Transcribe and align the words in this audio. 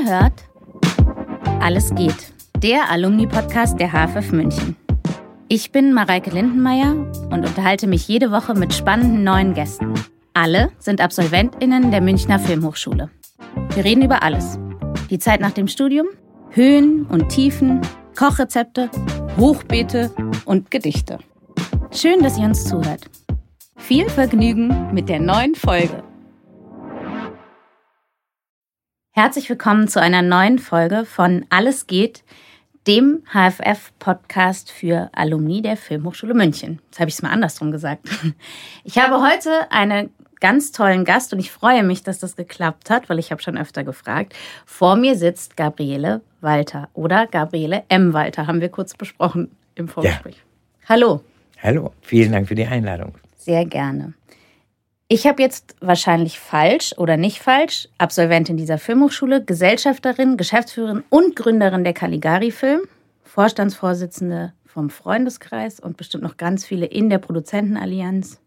Ihr 0.00 0.10
hört 0.10 0.44
Alles 1.60 1.94
geht, 1.94 2.32
der 2.62 2.90
Alumni-Podcast 2.90 3.78
der 3.78 3.92
HFF 3.92 4.32
München. 4.32 4.76
Ich 5.48 5.72
bin 5.72 5.92
Mareike 5.92 6.30
Lindenmeier 6.30 6.92
und 7.30 7.46
unterhalte 7.46 7.86
mich 7.86 8.06
jede 8.08 8.30
Woche 8.30 8.54
mit 8.54 8.72
spannenden 8.72 9.24
neuen 9.24 9.52
Gästen. 9.52 9.94
Alle 10.32 10.70
sind 10.78 11.00
AbsolventInnen 11.00 11.90
der 11.90 12.00
Münchner 12.00 12.38
Filmhochschule. 12.38 13.10
Wir 13.74 13.84
reden 13.84 14.02
über 14.02 14.22
alles. 14.22 14.58
Die 15.10 15.18
Zeit 15.18 15.40
nach 15.40 15.52
dem 15.52 15.68
Studium, 15.68 16.06
Höhen 16.50 17.04
und 17.06 17.28
Tiefen, 17.28 17.80
Kochrezepte, 18.16 18.90
Hochbeete 19.36 20.10
und 20.44 20.70
Gedichte. 20.70 21.18
Schön, 21.90 22.22
dass 22.22 22.38
ihr 22.38 22.44
uns 22.44 22.64
zuhört. 22.64 23.10
Viel 23.76 24.08
Vergnügen 24.08 24.94
mit 24.94 25.08
der 25.08 25.20
neuen 25.20 25.54
Folge. 25.54 26.02
Herzlich 29.22 29.50
willkommen 29.50 29.86
zu 29.86 30.00
einer 30.00 30.22
neuen 30.22 30.58
Folge 30.58 31.04
von 31.04 31.44
Alles 31.50 31.86
geht, 31.86 32.24
dem 32.86 33.22
HFF-Podcast 33.30 34.70
für 34.70 35.10
Alumni 35.12 35.60
der 35.60 35.76
Filmhochschule 35.76 36.32
München. 36.32 36.80
Jetzt 36.86 37.00
habe 37.00 37.10
ich 37.10 37.16
es 37.16 37.22
mal 37.22 37.28
andersrum 37.28 37.70
gesagt. 37.70 38.08
Ich 38.82 38.96
habe 38.96 39.22
heute 39.22 39.70
einen 39.70 40.08
ganz 40.40 40.72
tollen 40.72 41.04
Gast 41.04 41.34
und 41.34 41.38
ich 41.38 41.50
freue 41.50 41.82
mich, 41.82 42.02
dass 42.02 42.18
das 42.18 42.34
geklappt 42.34 42.88
hat, 42.88 43.10
weil 43.10 43.18
ich 43.18 43.30
habe 43.30 43.42
schon 43.42 43.58
öfter 43.58 43.84
gefragt. 43.84 44.34
Vor 44.64 44.96
mir 44.96 45.14
sitzt 45.16 45.54
Gabriele 45.54 46.22
Walter 46.40 46.88
oder 46.94 47.26
Gabriele 47.26 47.82
M. 47.90 48.14
Walter, 48.14 48.46
haben 48.46 48.62
wir 48.62 48.70
kurz 48.70 48.94
besprochen 48.94 49.50
im 49.74 49.88
Vorgespräch. 49.88 50.36
Ja. 50.36 50.88
Hallo. 50.88 51.20
Hallo, 51.62 51.92
vielen 52.00 52.32
Dank 52.32 52.48
für 52.48 52.54
die 52.54 52.64
Einladung. 52.64 53.12
Sehr 53.36 53.66
gerne. 53.66 54.14
Ich 55.12 55.26
habe 55.26 55.42
jetzt 55.42 55.74
wahrscheinlich 55.80 56.38
falsch 56.38 56.94
oder 56.96 57.16
nicht 57.16 57.40
falsch, 57.40 57.88
Absolventin 57.98 58.56
dieser 58.56 58.78
Filmhochschule, 58.78 59.44
Gesellschafterin, 59.44 60.36
Geschäftsführerin 60.36 61.02
und 61.10 61.34
Gründerin 61.34 61.82
der 61.82 61.94
Caligari 61.94 62.52
Film, 62.52 62.82
Vorstandsvorsitzende 63.24 64.52
vom 64.64 64.88
Freundeskreis 64.88 65.80
und 65.80 65.96
bestimmt 65.96 66.22
noch 66.22 66.36
ganz 66.36 66.64
viele 66.64 66.86
in 66.86 67.10
der 67.10 67.18
Produzentenallianz. 67.18 68.40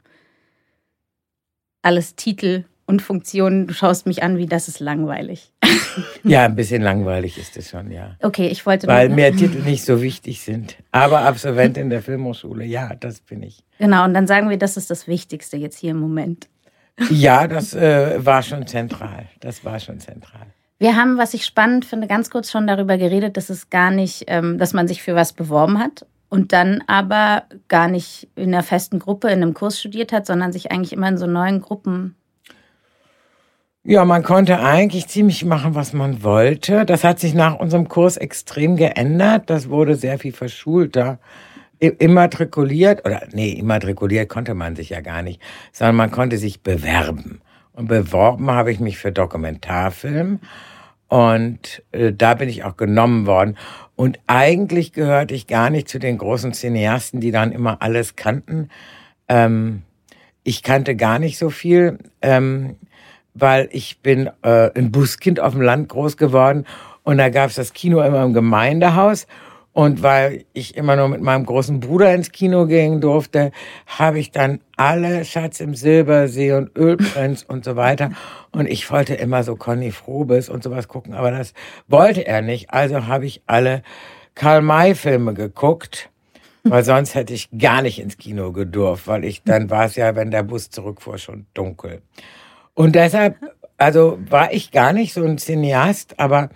Alles 1.82 2.16
Titel 2.16 2.64
und 2.86 3.02
Funktionen. 3.02 3.68
Du 3.68 3.74
schaust 3.74 4.06
mich 4.06 4.24
an, 4.24 4.38
wie 4.38 4.46
das 4.46 4.70
ist 4.70 4.80
langweilig. 4.80 5.52
Ja, 6.24 6.46
ein 6.46 6.56
bisschen 6.56 6.82
langweilig 6.82 7.38
ist 7.38 7.58
es 7.58 7.70
schon, 7.70 7.92
ja. 7.92 8.16
Okay, 8.22 8.48
ich 8.48 8.66
wollte. 8.66 8.88
Weil 8.88 9.09
mehr 9.09 9.36
Titel 9.36 9.59
nicht 9.59 9.84
so 9.84 10.02
wichtig 10.02 10.42
sind. 10.42 10.78
Aber 10.92 11.20
Absolventin 11.22 11.90
der 11.90 12.02
Filmhochschule, 12.02 12.64
ja, 12.64 12.96
das 12.96 13.20
bin 13.20 13.44
ich. 13.44 13.64
Genau, 13.78 14.06
und 14.06 14.14
dann 14.14 14.26
sagen 14.26 14.50
wir, 14.50 14.58
das 14.58 14.78
ist 14.78 14.90
das 14.90 15.08
Wichtigste 15.08 15.58
jetzt 15.58 15.78
hier 15.78 15.92
im 15.92 16.00
Moment. 16.00 16.48
Ja, 17.10 17.48
das 17.48 17.74
äh, 17.74 18.24
war 18.24 18.44
schon 18.44 18.68
zentral. 18.68 19.28
Das 19.40 19.66
war 19.66 19.80
schon 19.80 20.00
zentral. 20.00 20.48
Wir 20.80 20.96
haben, 20.96 21.18
was 21.18 21.34
ich 21.34 21.46
spannend 21.46 21.86
finde, 21.86 22.08
ganz 22.08 22.30
kurz 22.30 22.52
schon 22.52 22.68
darüber 22.68 22.98
geredet, 22.98 23.38
dass 23.38 23.50
es 23.50 23.70
gar 23.70 23.90
nicht, 23.90 24.26
ähm, 24.28 24.58
dass 24.58 24.74
man 24.74 24.88
sich 24.88 25.02
für 25.02 25.16
was 25.16 25.34
beworben 25.34 25.80
hat 25.80 26.06
und 26.30 26.52
dann 26.52 26.84
aber 26.88 27.44
gar 27.68 27.88
nicht 27.88 28.28
in 28.36 28.54
einer 28.54 28.64
festen 28.64 29.00
Gruppe 29.00 29.28
in 29.30 29.42
einem 29.42 29.54
Kurs 29.54 29.80
studiert 29.80 30.12
hat, 30.12 30.26
sondern 30.26 30.52
sich 30.52 30.72
eigentlich 30.72 30.94
immer 30.94 31.08
in 31.08 31.18
so 31.18 31.26
neuen 31.26 31.62
Gruppen 31.62 32.16
ja, 33.86 34.06
man 34.06 34.24
konnte 34.24 34.62
eigentlich 34.62 35.08
ziemlich 35.08 35.44
machen, 35.44 35.76
was 35.76 35.92
man 35.92 36.24
wollte. 36.24 36.86
Das 36.86 37.04
hat 37.04 37.20
sich 37.20 37.34
nach 37.34 37.60
unserem 37.60 37.90
Kurs 37.90 38.16
extrem 38.16 38.78
geändert. 38.78 39.50
Das 39.50 39.70
wurde 39.70 39.96
sehr 39.96 40.18
viel 40.18 40.32
verschulter. 40.32 41.20
Immatrikuliert, 41.89 43.06
oder 43.06 43.23
nee, 43.34 43.52
immatrikuliert 43.52 44.30
konnte 44.30 44.53
man 44.53 44.76
sich 44.76 44.89
ja 44.89 45.02
gar 45.02 45.22
nicht, 45.22 45.42
sondern 45.72 45.95
man 45.95 46.12
konnte 46.12 46.38
sich 46.38 46.62
bewerben. 46.62 47.42
Und 47.73 47.88
beworben 47.88 48.52
habe 48.52 48.72
ich 48.72 48.80
mich 48.80 48.98
für 48.98 49.12
Dokumentarfilm. 49.12 50.40
Und 51.08 51.84
äh, 51.92 52.14
da 52.14 52.36
bin 52.36 52.50
ich 52.50 52.64
auch 52.64 52.78
genommen 52.78 53.25
worden. 53.25 53.58
Und 53.95 54.20
eigentlich 54.28 54.94
gehörte 54.94 55.34
ich 55.34 55.47
gar 55.47 55.69
nicht 55.69 55.88
zu 55.88 56.00
den 56.00 56.18
großen 56.18 56.53
Cineasten, 56.53 57.19
die 57.19 57.31
dann 57.31 57.52
immer 57.52 57.81
alles 57.81 58.16
kannten. 58.16 58.69
Ähm, 59.28 59.84
ich 60.44 60.63
kannte 60.63 60.96
gar 60.96 61.19
nicht 61.19 61.38
so 61.38 61.50
viel. 61.50 62.00
Ähm, 62.22 62.75
weil 63.34 63.69
ich 63.72 64.00
bin 64.00 64.29
äh, 64.44 64.69
ein 64.75 64.91
Buskind 64.91 65.40
auf 65.40 65.53
dem 65.53 65.62
Land 65.62 65.90
groß 65.90 66.18
geworden 66.18 66.66
und 67.03 67.18
da 67.18 67.29
gab's 67.29 67.56
das 67.56 67.74
Kino 67.74 68.02
immer 68.02 68.24
im 68.24 68.34
Gemeindehaus. 68.34 69.28
Und 69.73 70.03
weil 70.03 70.45
ich 70.53 70.78
immer 70.78 70.95
nur 70.95 71.07
mit 71.07 71.22
meinem 71.22 71.45
großen 71.45 71.79
Bruder 71.79 72.13
ins 72.13 72.31
Kino 72.31 72.67
gehen 72.67 73.01
durfte, 73.01 73.51
habe 73.88 74.19
ich 74.19 74.29
dann 74.29 74.59
alle 74.78 75.25
Schatz 75.25 75.59
im 75.59 75.73
Silbersee 75.73 76.53
und 76.53 76.78
Ölprinz 76.78 77.44
und 77.44 77.66
so 77.66 77.75
weiter. 77.75 78.11
Und 78.51 78.67
ich 78.67 78.89
wollte 78.91 79.16
immer 79.16 79.44
so 79.44 79.56
Conny 79.56 79.91
Frobes 79.91 80.47
und 80.47 80.63
sowas 80.63 80.88
gucken, 80.88 81.16
aber 81.16 81.31
das 81.31 81.53
wollte 81.88 82.25
er 82.28 82.44
nicht. 82.44 82.69
Also 82.69 83.07
habe 83.07 83.25
ich 83.25 83.41
alle 83.47 83.81
Karl-May-Filme 84.35 85.34
geguckt, 85.34 86.09
weil 86.63 86.84
sonst 86.84 87.16
hätte 87.16 87.34
ich 87.34 87.50
gar 87.57 87.81
nicht 87.81 88.00
ins 88.00 88.17
Kino 88.17 88.51
gedurft, 88.51 89.07
weil 89.07 89.25
ich, 89.25 89.41
dann 89.44 89.72
war 89.72 89.85
es 89.85 89.95
ja, 89.95 90.16
wenn 90.16 90.29
der 90.29 90.44
Bus 90.44 90.69
zurückfuhr, 90.69 91.17
schon 91.17 91.47
dunkel. 91.55 92.03
Und 92.75 92.94
deshalb, 92.94 93.38
also 93.84 94.18
war 94.30 94.54
ich 94.54 94.72
gar 94.72 94.94
nicht 94.94 95.14
so 95.14 95.24
ein 95.24 95.38
Cineast, 95.38 96.20
aber 96.20 96.50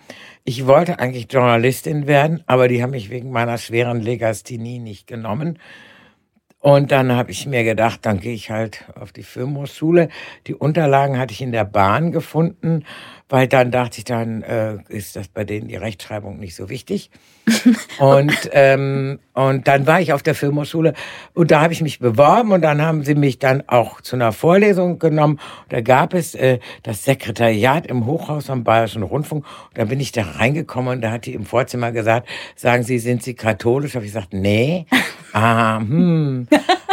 ich 0.45 0.65
wollte 0.65 0.99
eigentlich 0.99 1.27
Journalistin 1.29 2.07
werden, 2.07 2.41
aber 2.47 2.69
die 2.69 2.81
haben 2.81 2.91
mich 2.91 3.09
wegen 3.09 3.31
meiner 3.31 3.57
schweren 3.57 3.99
Legasthenie 3.99 4.79
nicht 4.79 5.07
genommen. 5.07 5.59
Und 6.59 6.91
dann 6.91 7.11
habe 7.11 7.31
ich 7.31 7.45
mir 7.45 7.63
gedacht, 7.63 7.99
dann 8.03 8.19
gehe 8.19 8.33
ich 8.33 8.49
halt 8.49 8.85
auf 8.99 9.11
die 9.11 9.23
Filmhochschule. 9.23 10.09
Die 10.47 10.55
Unterlagen 10.55 11.19
hatte 11.19 11.33
ich 11.33 11.41
in 11.41 11.51
der 11.51 11.65
Bahn 11.65 12.11
gefunden 12.11 12.83
weil 13.29 13.47
dann 13.47 13.71
dachte 13.71 13.99
ich, 13.99 14.05
dann 14.05 14.41
äh, 14.41 14.77
ist 14.87 15.15
das 15.15 15.27
bei 15.27 15.43
denen 15.43 15.67
die 15.67 15.75
Rechtschreibung 15.75 16.39
nicht 16.39 16.55
so 16.55 16.69
wichtig. 16.69 17.09
und, 17.99 18.49
ähm, 18.51 19.19
und 19.33 19.67
dann 19.67 19.87
war 19.87 20.01
ich 20.01 20.13
auf 20.13 20.23
der 20.23 20.35
Filmhochschule 20.35 20.93
und 21.33 21.51
da 21.51 21.61
habe 21.61 21.73
ich 21.73 21.81
mich 21.81 21.99
beworben 21.99 22.51
und 22.51 22.61
dann 22.61 22.81
haben 22.81 23.03
sie 23.03 23.15
mich 23.15 23.39
dann 23.39 23.63
auch 23.67 24.01
zu 24.01 24.15
einer 24.15 24.31
Vorlesung 24.31 24.99
genommen. 24.99 25.39
Da 25.69 25.81
gab 25.81 26.13
es 26.13 26.35
äh, 26.35 26.59
das 26.83 27.03
Sekretariat 27.03 27.87
im 27.87 28.05
Hochhaus 28.05 28.49
am 28.49 28.63
Bayerischen 28.63 29.03
Rundfunk. 29.03 29.45
Und 29.45 29.77
da 29.77 29.85
bin 29.85 29.99
ich 29.99 30.11
da 30.11 30.23
reingekommen 30.23 30.95
und 30.95 31.01
da 31.01 31.11
hat 31.11 31.25
die 31.25 31.33
im 31.33 31.45
Vorzimmer 31.45 31.91
gesagt, 31.91 32.27
sagen 32.55 32.83
Sie, 32.83 32.99
sind 32.99 33.23
Sie 33.23 33.33
katholisch? 33.33 33.95
Habe 33.95 34.05
ich 34.05 34.13
gesagt, 34.13 34.33
nee. 34.33 34.85
ah, 35.33 35.79
hm. 35.79 36.47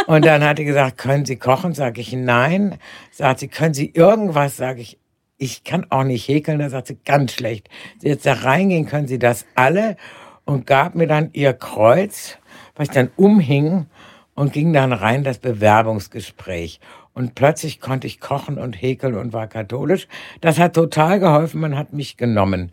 Und 0.07 0.25
dann 0.25 0.43
hat 0.43 0.59
die 0.59 0.65
gesagt, 0.65 0.97
können 0.97 1.25
Sie 1.25 1.37
kochen? 1.37 1.73
Sage 1.73 2.01
ich, 2.01 2.13
nein. 2.13 2.77
Sagt 3.11 3.39
sie, 3.39 3.47
können 3.47 3.73
Sie 3.73 3.89
irgendwas? 3.89 4.57
Sage 4.57 4.81
ich, 4.81 4.99
ich 5.37 5.63
kann 5.63 5.85
auch 5.89 6.03
nicht 6.03 6.27
häkeln. 6.27 6.59
Da 6.59 6.69
sagt 6.69 6.87
sie, 6.87 6.97
ganz 7.03 7.33
schlecht. 7.33 7.69
Jetzt 8.01 8.25
da 8.25 8.33
reingehen 8.33 8.85
können 8.85 9.07
Sie 9.07 9.19
das 9.19 9.45
alle 9.55 9.97
und 10.45 10.65
gab 10.65 10.95
mir 10.95 11.07
dann 11.07 11.29
ihr 11.33 11.53
Kreuz, 11.53 12.37
was 12.75 12.89
ich 12.89 12.93
dann 12.93 13.11
umhing 13.15 13.87
und 14.35 14.53
ging 14.53 14.73
dann 14.73 14.93
rein 14.93 15.23
das 15.23 15.39
Bewerbungsgespräch. 15.39 16.79
Und 17.13 17.35
plötzlich 17.35 17.79
konnte 17.79 18.07
ich 18.07 18.19
kochen 18.19 18.57
und 18.57 18.73
häkeln 18.73 19.15
und 19.15 19.31
war 19.31 19.47
katholisch. 19.47 20.07
Das 20.41 20.59
hat 20.59 20.75
total 20.75 21.19
geholfen. 21.19 21.61
Man 21.61 21.77
hat 21.77 21.93
mich 21.93 22.17
genommen. 22.17 22.71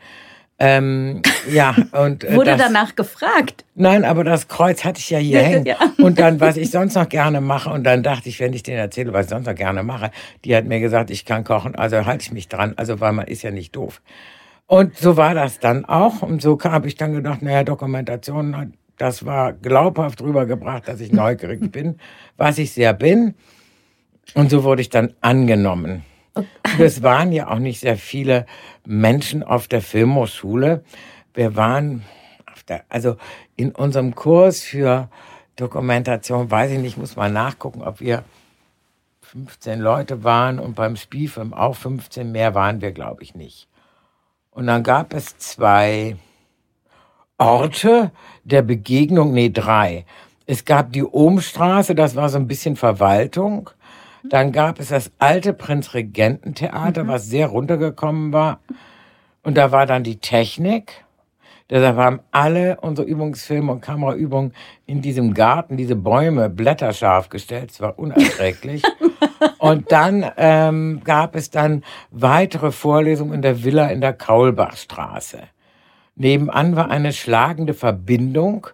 Ähm, 0.64 1.22
ja, 1.50 1.74
und. 1.90 2.22
Äh, 2.22 2.36
Wurde 2.36 2.52
das, 2.52 2.60
danach 2.60 2.94
gefragt? 2.94 3.64
Nein, 3.74 4.04
aber 4.04 4.22
das 4.22 4.46
Kreuz 4.46 4.84
hatte 4.84 5.00
ich 5.00 5.10
ja 5.10 5.18
hier 5.18 5.42
hängen. 5.42 5.66
Ja. 5.66 5.76
Und 5.98 6.20
dann, 6.20 6.38
was 6.38 6.56
ich 6.56 6.70
sonst 6.70 6.94
noch 6.94 7.08
gerne 7.08 7.40
mache, 7.40 7.68
und 7.68 7.82
dann 7.82 8.04
dachte 8.04 8.28
ich, 8.28 8.38
wenn 8.38 8.52
ich 8.52 8.62
denen 8.62 8.78
erzähle, 8.78 9.12
was 9.12 9.26
ich 9.26 9.30
sonst 9.30 9.46
noch 9.46 9.56
gerne 9.56 9.82
mache, 9.82 10.12
die 10.44 10.54
hat 10.54 10.64
mir 10.66 10.78
gesagt, 10.78 11.10
ich 11.10 11.24
kann 11.24 11.42
kochen, 11.42 11.74
also 11.74 12.06
halte 12.06 12.22
ich 12.22 12.30
mich 12.30 12.46
dran, 12.46 12.74
also 12.76 13.00
weil 13.00 13.12
man 13.12 13.26
ist 13.26 13.42
ja 13.42 13.50
nicht 13.50 13.74
doof. 13.74 14.00
Und 14.68 14.96
so 14.96 15.16
war 15.16 15.34
das 15.34 15.58
dann 15.58 15.84
auch. 15.84 16.22
Und 16.22 16.40
so 16.40 16.56
habe 16.62 16.86
ich 16.86 16.94
dann 16.94 17.12
gedacht, 17.12 17.42
naja, 17.42 17.64
Dokumentation, 17.64 18.74
das 18.98 19.26
war 19.26 19.52
glaubhaft 19.52 20.22
rübergebracht, 20.22 20.86
dass 20.86 21.00
ich 21.00 21.12
neugierig 21.12 21.60
bin, 21.72 21.98
was 22.36 22.58
ich 22.58 22.70
sehr 22.70 22.94
bin. 22.94 23.34
Und 24.34 24.48
so 24.48 24.62
wurde 24.62 24.80
ich 24.80 24.90
dann 24.90 25.12
angenommen. 25.20 26.04
Es 26.78 27.02
waren 27.02 27.32
ja 27.32 27.48
auch 27.48 27.58
nicht 27.58 27.80
sehr 27.80 27.96
viele 27.96 28.46
Menschen 28.86 29.42
auf 29.42 29.68
der 29.68 29.82
Filmhochschule. 29.82 30.84
Wir 31.34 31.56
waren 31.56 32.04
auf 32.50 32.62
der, 32.62 32.84
also 32.88 33.16
in 33.56 33.72
unserem 33.72 34.14
Kurs 34.14 34.62
für 34.62 35.08
Dokumentation, 35.56 36.50
weiß 36.50 36.72
ich 36.72 36.78
nicht, 36.78 36.96
muss 36.96 37.16
mal 37.16 37.30
nachgucken, 37.30 37.82
ob 37.82 38.00
wir 38.00 38.24
15 39.22 39.80
Leute 39.80 40.24
waren 40.24 40.58
und 40.58 40.74
beim 40.74 40.96
Spielfilm 40.96 41.54
auch 41.54 41.76
15, 41.76 42.30
mehr 42.30 42.54
waren 42.54 42.80
wir, 42.80 42.92
glaube 42.92 43.22
ich, 43.22 43.34
nicht. 43.34 43.68
Und 44.50 44.66
dann 44.66 44.82
gab 44.82 45.14
es 45.14 45.38
zwei 45.38 46.16
Orte 47.38 48.10
der 48.44 48.62
Begegnung, 48.62 49.32
nee, 49.32 49.50
drei. 49.50 50.04
Es 50.46 50.64
gab 50.64 50.92
die 50.92 51.04
Ohmstraße, 51.04 51.94
das 51.94 52.14
war 52.14 52.28
so 52.28 52.36
ein 52.36 52.46
bisschen 52.46 52.76
Verwaltung. 52.76 53.70
Dann 54.24 54.52
gab 54.52 54.78
es 54.78 54.88
das 54.88 55.10
alte 55.18 55.52
Prinzregententheater, 55.52 57.04
mhm. 57.04 57.08
was 57.08 57.26
sehr 57.26 57.48
runtergekommen 57.48 58.32
war. 58.32 58.60
Und 59.42 59.56
da 59.56 59.72
war 59.72 59.86
dann 59.86 60.04
die 60.04 60.18
Technik. 60.18 61.04
Deshalb 61.70 61.96
haben 61.96 62.20
alle 62.30 62.78
unsere 62.80 63.08
Übungsfilme 63.08 63.72
und 63.72 63.80
Kameraübungen 63.80 64.52
in 64.86 65.00
diesem 65.00 65.32
Garten, 65.32 65.76
diese 65.76 65.96
Bäume 65.96 66.50
blätterscharf 66.50 67.30
gestellt. 67.30 67.70
Es 67.70 67.80
war 67.80 67.98
unerträglich. 67.98 68.82
Und 69.58 69.90
dann 69.90 70.30
ähm, 70.36 71.00
gab 71.04 71.34
es 71.34 71.50
dann 71.50 71.82
weitere 72.10 72.72
Vorlesungen 72.72 73.32
in 73.32 73.42
der 73.42 73.64
Villa 73.64 73.88
in 73.88 74.00
der 74.00 74.12
Kaulbachstraße. 74.12 75.38
Nebenan 76.14 76.76
war 76.76 76.90
eine 76.90 77.12
schlagende 77.12 77.74
Verbindung, 77.74 78.66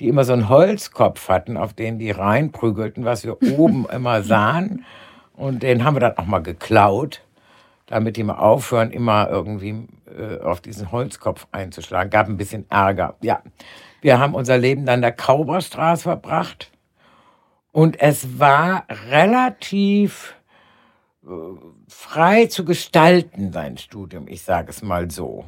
die 0.00 0.08
immer 0.08 0.24
so 0.24 0.32
einen 0.32 0.48
Holzkopf 0.48 1.28
hatten, 1.28 1.56
auf 1.56 1.72
den 1.72 1.98
die 1.98 2.10
reinprügelten, 2.10 3.04
was 3.04 3.24
wir 3.24 3.42
oben 3.58 3.86
immer 3.90 4.22
sahen. 4.22 4.84
Und 5.34 5.62
den 5.62 5.84
haben 5.84 5.96
wir 5.96 6.00
dann 6.00 6.18
auch 6.18 6.26
mal 6.26 6.42
geklaut, 6.42 7.22
damit 7.86 8.16
die 8.16 8.24
mal 8.24 8.38
aufhören, 8.38 8.90
immer 8.90 9.28
irgendwie 9.28 9.86
äh, 10.06 10.40
auf 10.40 10.60
diesen 10.60 10.92
Holzkopf 10.92 11.46
einzuschlagen. 11.52 12.10
Gab 12.10 12.28
ein 12.28 12.36
bisschen 12.36 12.68
Ärger. 12.70 13.16
Ja, 13.20 13.42
wir 14.00 14.18
haben 14.18 14.34
unser 14.34 14.58
Leben 14.58 14.86
dann 14.86 15.02
der 15.02 15.12
Kauberstraße 15.12 16.04
verbracht. 16.04 16.70
Und 17.72 18.00
es 18.00 18.38
war 18.38 18.86
relativ 19.10 20.34
äh, 21.24 21.28
frei 21.88 22.46
zu 22.46 22.64
gestalten, 22.64 23.52
sein 23.52 23.76
Studium. 23.76 24.28
Ich 24.28 24.42
sage 24.42 24.70
es 24.70 24.82
mal 24.82 25.10
so. 25.10 25.44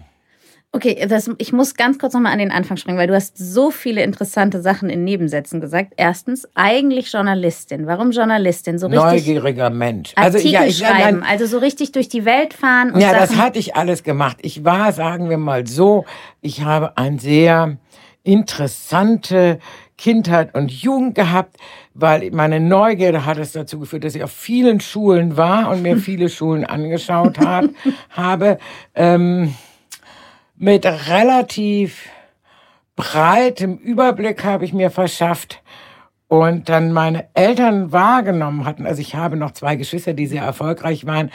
Okay, 0.70 1.06
das, 1.08 1.30
ich 1.38 1.54
muss 1.54 1.76
ganz 1.76 1.98
kurz 1.98 2.12
nochmal 2.12 2.32
an 2.32 2.40
den 2.40 2.50
Anfang 2.50 2.76
springen, 2.76 2.98
weil 2.98 3.06
du 3.06 3.14
hast 3.14 3.38
so 3.38 3.70
viele 3.70 4.02
interessante 4.02 4.60
Sachen 4.60 4.90
in 4.90 5.02
Nebensätzen 5.02 5.62
gesagt. 5.62 5.94
Erstens, 5.96 6.46
eigentlich 6.54 7.10
Journalistin. 7.10 7.86
Warum 7.86 8.10
Journalistin? 8.10 8.78
So 8.78 8.86
richtig 8.88 9.02
Neugieriger 9.02 9.70
Mensch. 9.70 10.12
Also, 10.14 10.36
Artikel 10.36 10.52
ja, 10.52 10.64
ich, 10.66 10.78
schreiben, 10.78 11.22
also 11.22 11.46
so 11.46 11.56
richtig 11.56 11.92
durch 11.92 12.10
die 12.10 12.26
Welt 12.26 12.52
fahren. 12.52 12.92
Und 12.92 13.00
ja, 13.00 13.10
Sachen. 13.10 13.20
das 13.20 13.36
hatte 13.36 13.58
ich 13.58 13.76
alles 13.76 14.02
gemacht. 14.02 14.36
Ich 14.42 14.62
war, 14.62 14.92
sagen 14.92 15.30
wir 15.30 15.38
mal 15.38 15.66
so, 15.66 16.04
ich 16.42 16.60
habe 16.60 16.98
ein 16.98 17.18
sehr 17.18 17.78
interessante 18.22 19.60
Kindheit 19.96 20.54
und 20.54 20.70
Jugend 20.70 21.14
gehabt, 21.14 21.56
weil 21.94 22.30
meine 22.30 22.60
Neugierde 22.60 23.24
hat 23.24 23.38
es 23.38 23.52
dazu 23.52 23.80
geführt, 23.80 24.04
dass 24.04 24.14
ich 24.14 24.22
auf 24.22 24.32
vielen 24.32 24.80
Schulen 24.80 25.38
war 25.38 25.70
und 25.70 25.80
mir 25.80 25.96
viele 25.98 26.28
Schulen 26.28 26.66
angeschaut 26.66 27.38
hab, 27.38 27.64
habe. 28.10 28.58
Ähm, 28.94 29.54
mit 30.58 30.84
relativ 30.84 32.08
breitem 32.96 33.76
Überblick 33.76 34.44
habe 34.44 34.64
ich 34.64 34.72
mir 34.72 34.90
verschafft 34.90 35.62
und 36.26 36.68
dann 36.68 36.92
meine 36.92 37.28
Eltern 37.34 37.92
wahrgenommen 37.92 38.64
hatten. 38.64 38.84
Also 38.84 39.00
ich 39.00 39.14
habe 39.14 39.36
noch 39.36 39.52
zwei 39.52 39.76
Geschwister, 39.76 40.14
die 40.14 40.26
sehr 40.26 40.42
erfolgreich 40.42 41.06
waren 41.06 41.30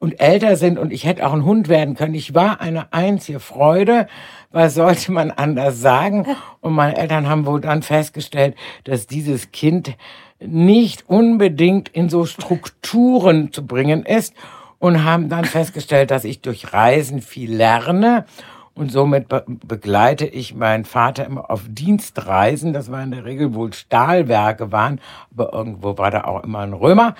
und 0.00 0.20
älter 0.20 0.56
sind 0.56 0.78
und 0.78 0.92
ich 0.92 1.04
hätte 1.06 1.24
auch 1.24 1.32
ein 1.32 1.44
Hund 1.44 1.68
werden 1.68 1.94
können. 1.94 2.14
Ich 2.14 2.34
war 2.34 2.60
eine 2.60 2.92
einzige 2.92 3.38
Freude. 3.38 4.08
Was 4.50 4.74
sollte 4.74 5.12
man 5.12 5.30
anders 5.30 5.80
sagen? 5.80 6.26
Und 6.60 6.74
meine 6.74 6.96
Eltern 6.96 7.28
haben 7.28 7.46
wohl 7.46 7.60
dann 7.60 7.82
festgestellt, 7.82 8.56
dass 8.82 9.06
dieses 9.06 9.52
Kind 9.52 9.96
nicht 10.40 11.08
unbedingt 11.08 11.88
in 11.90 12.08
so 12.08 12.26
Strukturen 12.26 13.52
zu 13.52 13.64
bringen 13.64 14.04
ist 14.04 14.34
und 14.80 15.04
haben 15.04 15.28
dann 15.28 15.44
festgestellt, 15.44 16.10
dass 16.10 16.24
ich 16.24 16.42
durch 16.42 16.72
Reisen 16.72 17.22
viel 17.22 17.54
lerne 17.54 18.26
und 18.74 18.90
somit 18.90 19.28
be 19.28 19.44
begleite 19.46 20.26
ich 20.26 20.54
meinen 20.54 20.84
Vater 20.84 21.24
immer 21.24 21.50
auf 21.50 21.62
Dienstreisen. 21.68 22.72
Das 22.72 22.90
war 22.90 23.02
in 23.02 23.12
der 23.12 23.24
Regel 23.24 23.54
wohl 23.54 23.72
Stahlwerke 23.72 24.72
waren, 24.72 25.00
aber 25.32 25.52
irgendwo 25.52 25.96
war 25.96 26.10
da 26.10 26.24
auch 26.24 26.42
immer 26.42 26.60
ein 26.60 26.72
Römer. 26.72 27.14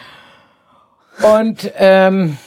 Und 1.22 1.72
ähm, 1.76 2.38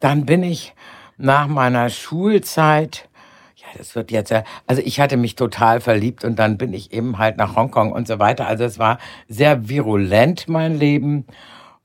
dann 0.00 0.26
bin 0.26 0.42
ich 0.42 0.74
nach 1.18 1.46
meiner 1.46 1.88
Schulzeit, 1.88 3.08
ja, 3.56 3.66
das 3.76 3.94
wird 3.94 4.10
jetzt 4.10 4.30
ja, 4.30 4.42
also 4.66 4.82
ich 4.84 4.98
hatte 4.98 5.16
mich 5.16 5.36
total 5.36 5.80
verliebt 5.80 6.24
und 6.24 6.38
dann 6.38 6.58
bin 6.58 6.72
ich 6.72 6.92
eben 6.92 7.18
halt 7.18 7.36
nach 7.36 7.54
Hongkong 7.54 7.92
und 7.92 8.08
so 8.08 8.18
weiter. 8.18 8.46
Also 8.48 8.64
es 8.64 8.78
war 8.78 8.98
sehr 9.28 9.68
virulent, 9.68 10.48
mein 10.48 10.76
Leben. 10.76 11.26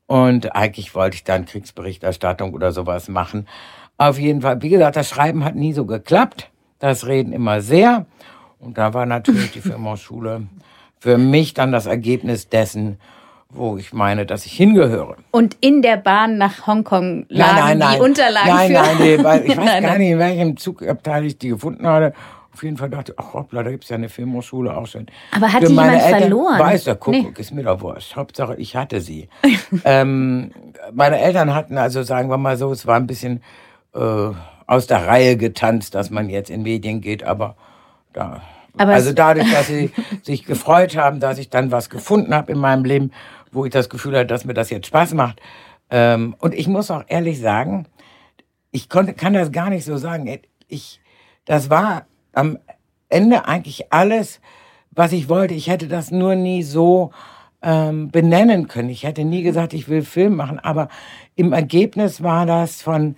Und 0.06 0.54
eigentlich 0.54 0.94
wollte 0.94 1.14
ich 1.14 1.24
dann 1.24 1.46
Kriegsberichterstattung 1.46 2.52
oder 2.52 2.72
sowas 2.72 3.08
machen. 3.08 3.48
Auf 3.96 4.18
jeden 4.18 4.42
Fall, 4.42 4.60
wie 4.60 4.68
gesagt, 4.68 4.96
das 4.96 5.08
Schreiben 5.08 5.44
hat 5.44 5.54
nie 5.54 5.72
so 5.72 5.86
geklappt 5.86 6.50
das 6.78 7.06
Reden 7.06 7.32
immer 7.32 7.60
sehr. 7.60 8.06
Und 8.58 8.78
da 8.78 8.94
war 8.94 9.06
natürlich 9.06 9.52
die 9.52 9.60
Firmenschule 9.62 10.46
für 10.98 11.18
mich 11.18 11.52
dann 11.52 11.70
das 11.70 11.86
Ergebnis 11.86 12.48
dessen, 12.48 12.98
wo 13.50 13.76
ich 13.76 13.92
meine, 13.92 14.26
dass 14.26 14.46
ich 14.46 14.52
hingehöre. 14.52 15.16
Und 15.30 15.56
in 15.60 15.82
der 15.82 15.96
Bahn 15.96 16.38
nach 16.38 16.66
Hongkong 16.66 17.26
lagen 17.28 17.54
nein, 17.54 17.56
nein, 17.56 17.78
nein. 17.78 17.96
die 17.96 18.00
Unterlagen 18.02 18.48
nein, 18.48 18.66
für... 18.68 18.72
Nein, 18.72 18.96
nein, 18.98 19.24
weil 19.24 19.44
ich 19.44 19.48
weiß 19.56 19.64
nein, 19.64 19.82
gar 19.82 19.98
nicht, 19.98 20.10
in 20.10 20.18
welchem 20.18 20.56
Zugabteil 20.56 21.26
ich 21.26 21.38
die 21.38 21.48
gefunden 21.48 21.86
habe. 21.86 22.14
Auf 22.52 22.62
jeden 22.62 22.76
Fall 22.76 22.88
dachte 22.88 23.12
ich, 23.12 23.18
ach 23.18 23.34
hoppla, 23.34 23.62
da 23.64 23.70
gibt 23.70 23.84
es 23.84 23.90
ja 23.90 23.96
eine 23.96 24.08
Filmhochschule 24.08 24.76
auch 24.76 24.86
schon. 24.86 25.06
Aber 25.36 25.52
hat 25.52 25.62
die 25.62 25.66
jemand 25.66 25.92
Eltern, 25.92 26.20
verloren? 26.20 26.58
Weiß 26.58 26.84
der 26.84 26.94
Kuckuck, 26.94 27.34
nee. 27.34 27.40
ist 27.40 27.52
mir 27.52 27.64
doch 27.64 27.80
wurscht. 27.80 28.16
Hauptsache, 28.16 28.54
ich 28.56 28.76
hatte 28.76 29.00
sie. 29.00 29.28
ähm, 29.84 30.52
meine 30.92 31.18
Eltern 31.18 31.54
hatten 31.54 31.76
also, 31.76 32.02
sagen 32.02 32.30
wir 32.30 32.38
mal 32.38 32.56
so, 32.56 32.72
es 32.72 32.86
war 32.86 32.96
ein 32.96 33.06
bisschen... 33.06 33.42
Äh, 33.94 34.30
aus 34.66 34.86
der 34.86 35.06
Reihe 35.06 35.36
getanzt, 35.36 35.94
dass 35.94 36.10
man 36.10 36.28
jetzt 36.28 36.50
in 36.50 36.62
Medien 36.62 37.00
geht, 37.00 37.22
aber 37.22 37.56
da. 38.12 38.42
Aber 38.76 38.92
also 38.92 39.12
dadurch, 39.12 39.50
dass 39.52 39.66
sie 39.68 39.90
sich 40.22 40.44
gefreut 40.44 40.96
haben, 40.96 41.20
dass 41.20 41.38
ich 41.38 41.50
dann 41.50 41.70
was 41.70 41.90
gefunden 41.90 42.34
habe 42.34 42.52
in 42.52 42.58
meinem 42.58 42.84
Leben, 42.84 43.12
wo 43.52 43.64
ich 43.64 43.72
das 43.72 43.88
Gefühl 43.88 44.16
hatte, 44.16 44.26
dass 44.26 44.44
mir 44.44 44.54
das 44.54 44.70
jetzt 44.70 44.86
Spaß 44.86 45.14
macht. 45.14 45.40
Ähm, 45.90 46.34
und 46.38 46.54
ich 46.54 46.66
muss 46.66 46.90
auch 46.90 47.04
ehrlich 47.06 47.40
sagen, 47.40 47.86
ich 48.70 48.88
konnte, 48.88 49.14
kann 49.14 49.34
das 49.34 49.52
gar 49.52 49.70
nicht 49.70 49.84
so 49.84 49.96
sagen. 49.96 50.40
Ich, 50.66 51.00
das 51.44 51.70
war 51.70 52.06
am 52.32 52.58
Ende 53.08 53.46
eigentlich 53.46 53.92
alles, 53.92 54.40
was 54.90 55.12
ich 55.12 55.28
wollte. 55.28 55.54
Ich 55.54 55.68
hätte 55.68 55.86
das 55.86 56.10
nur 56.10 56.34
nie 56.34 56.62
so 56.62 57.12
ähm, 57.62 58.10
benennen 58.10 58.66
können. 58.66 58.90
Ich 58.90 59.04
hätte 59.04 59.24
nie 59.24 59.42
gesagt, 59.42 59.72
ich 59.72 59.88
will 59.88 60.02
Film 60.02 60.36
machen, 60.36 60.58
aber 60.58 60.88
im 61.36 61.52
Ergebnis 61.52 62.22
war 62.22 62.46
das 62.46 62.82
von 62.82 63.16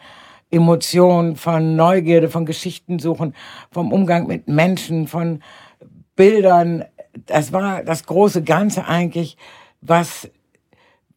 Emotionen, 0.50 1.36
von 1.36 1.76
Neugierde, 1.76 2.28
von 2.28 2.46
Geschichten 2.46 2.98
suchen, 2.98 3.34
vom 3.70 3.92
Umgang 3.92 4.26
mit 4.26 4.48
Menschen, 4.48 5.08
von 5.08 5.40
Bildern. 6.14 6.84
Das 7.26 7.52
war 7.52 7.82
das 7.82 8.06
große 8.06 8.42
Ganze 8.42 8.86
eigentlich, 8.86 9.36
was, 9.80 10.30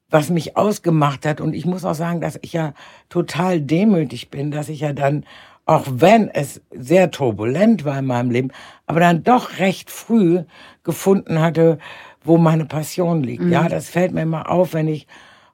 was 0.10 0.30
mich 0.30 0.58
ausgemacht 0.58 1.26
hat. 1.26 1.42
Und 1.42 1.54
ich 1.54 1.66
muss 1.66 1.86
auch 1.86 1.96
sagen, 1.96 2.22
dass 2.22 2.40
ich 2.42 2.54
ja 2.54 2.74
total 3.10 3.62
demütig 3.62 4.30
bin, 4.30 4.52
dass 4.52 4.70
ich 4.70 4.80
ja 4.80 4.94
dann, 4.94 5.26
auch 5.66 5.86
wenn 5.88 6.30
es 6.30 6.62
sehr 6.72 7.12
turbulent 7.12 7.86
war 7.86 8.00
in 8.00 8.06
meinem 8.06 8.32
Leben, 8.32 8.52
aber 8.88 9.00
dann 9.00 9.24
doch 9.24 9.60
recht 9.60 9.92
früh 9.92 10.44
gefunden 10.84 11.40
hatte, 11.40 11.78
wo 12.24 12.38
meine 12.38 12.66
Passion 12.66 13.24
liegt. 13.24 13.44
Mhm. 13.44 13.52
Ja, 13.52 13.70
das 13.70 13.90
fällt 13.90 14.12
mir 14.12 14.24
immer 14.24 14.50
auf, 14.50 14.74
wenn 14.74 14.88
ich 14.88 15.08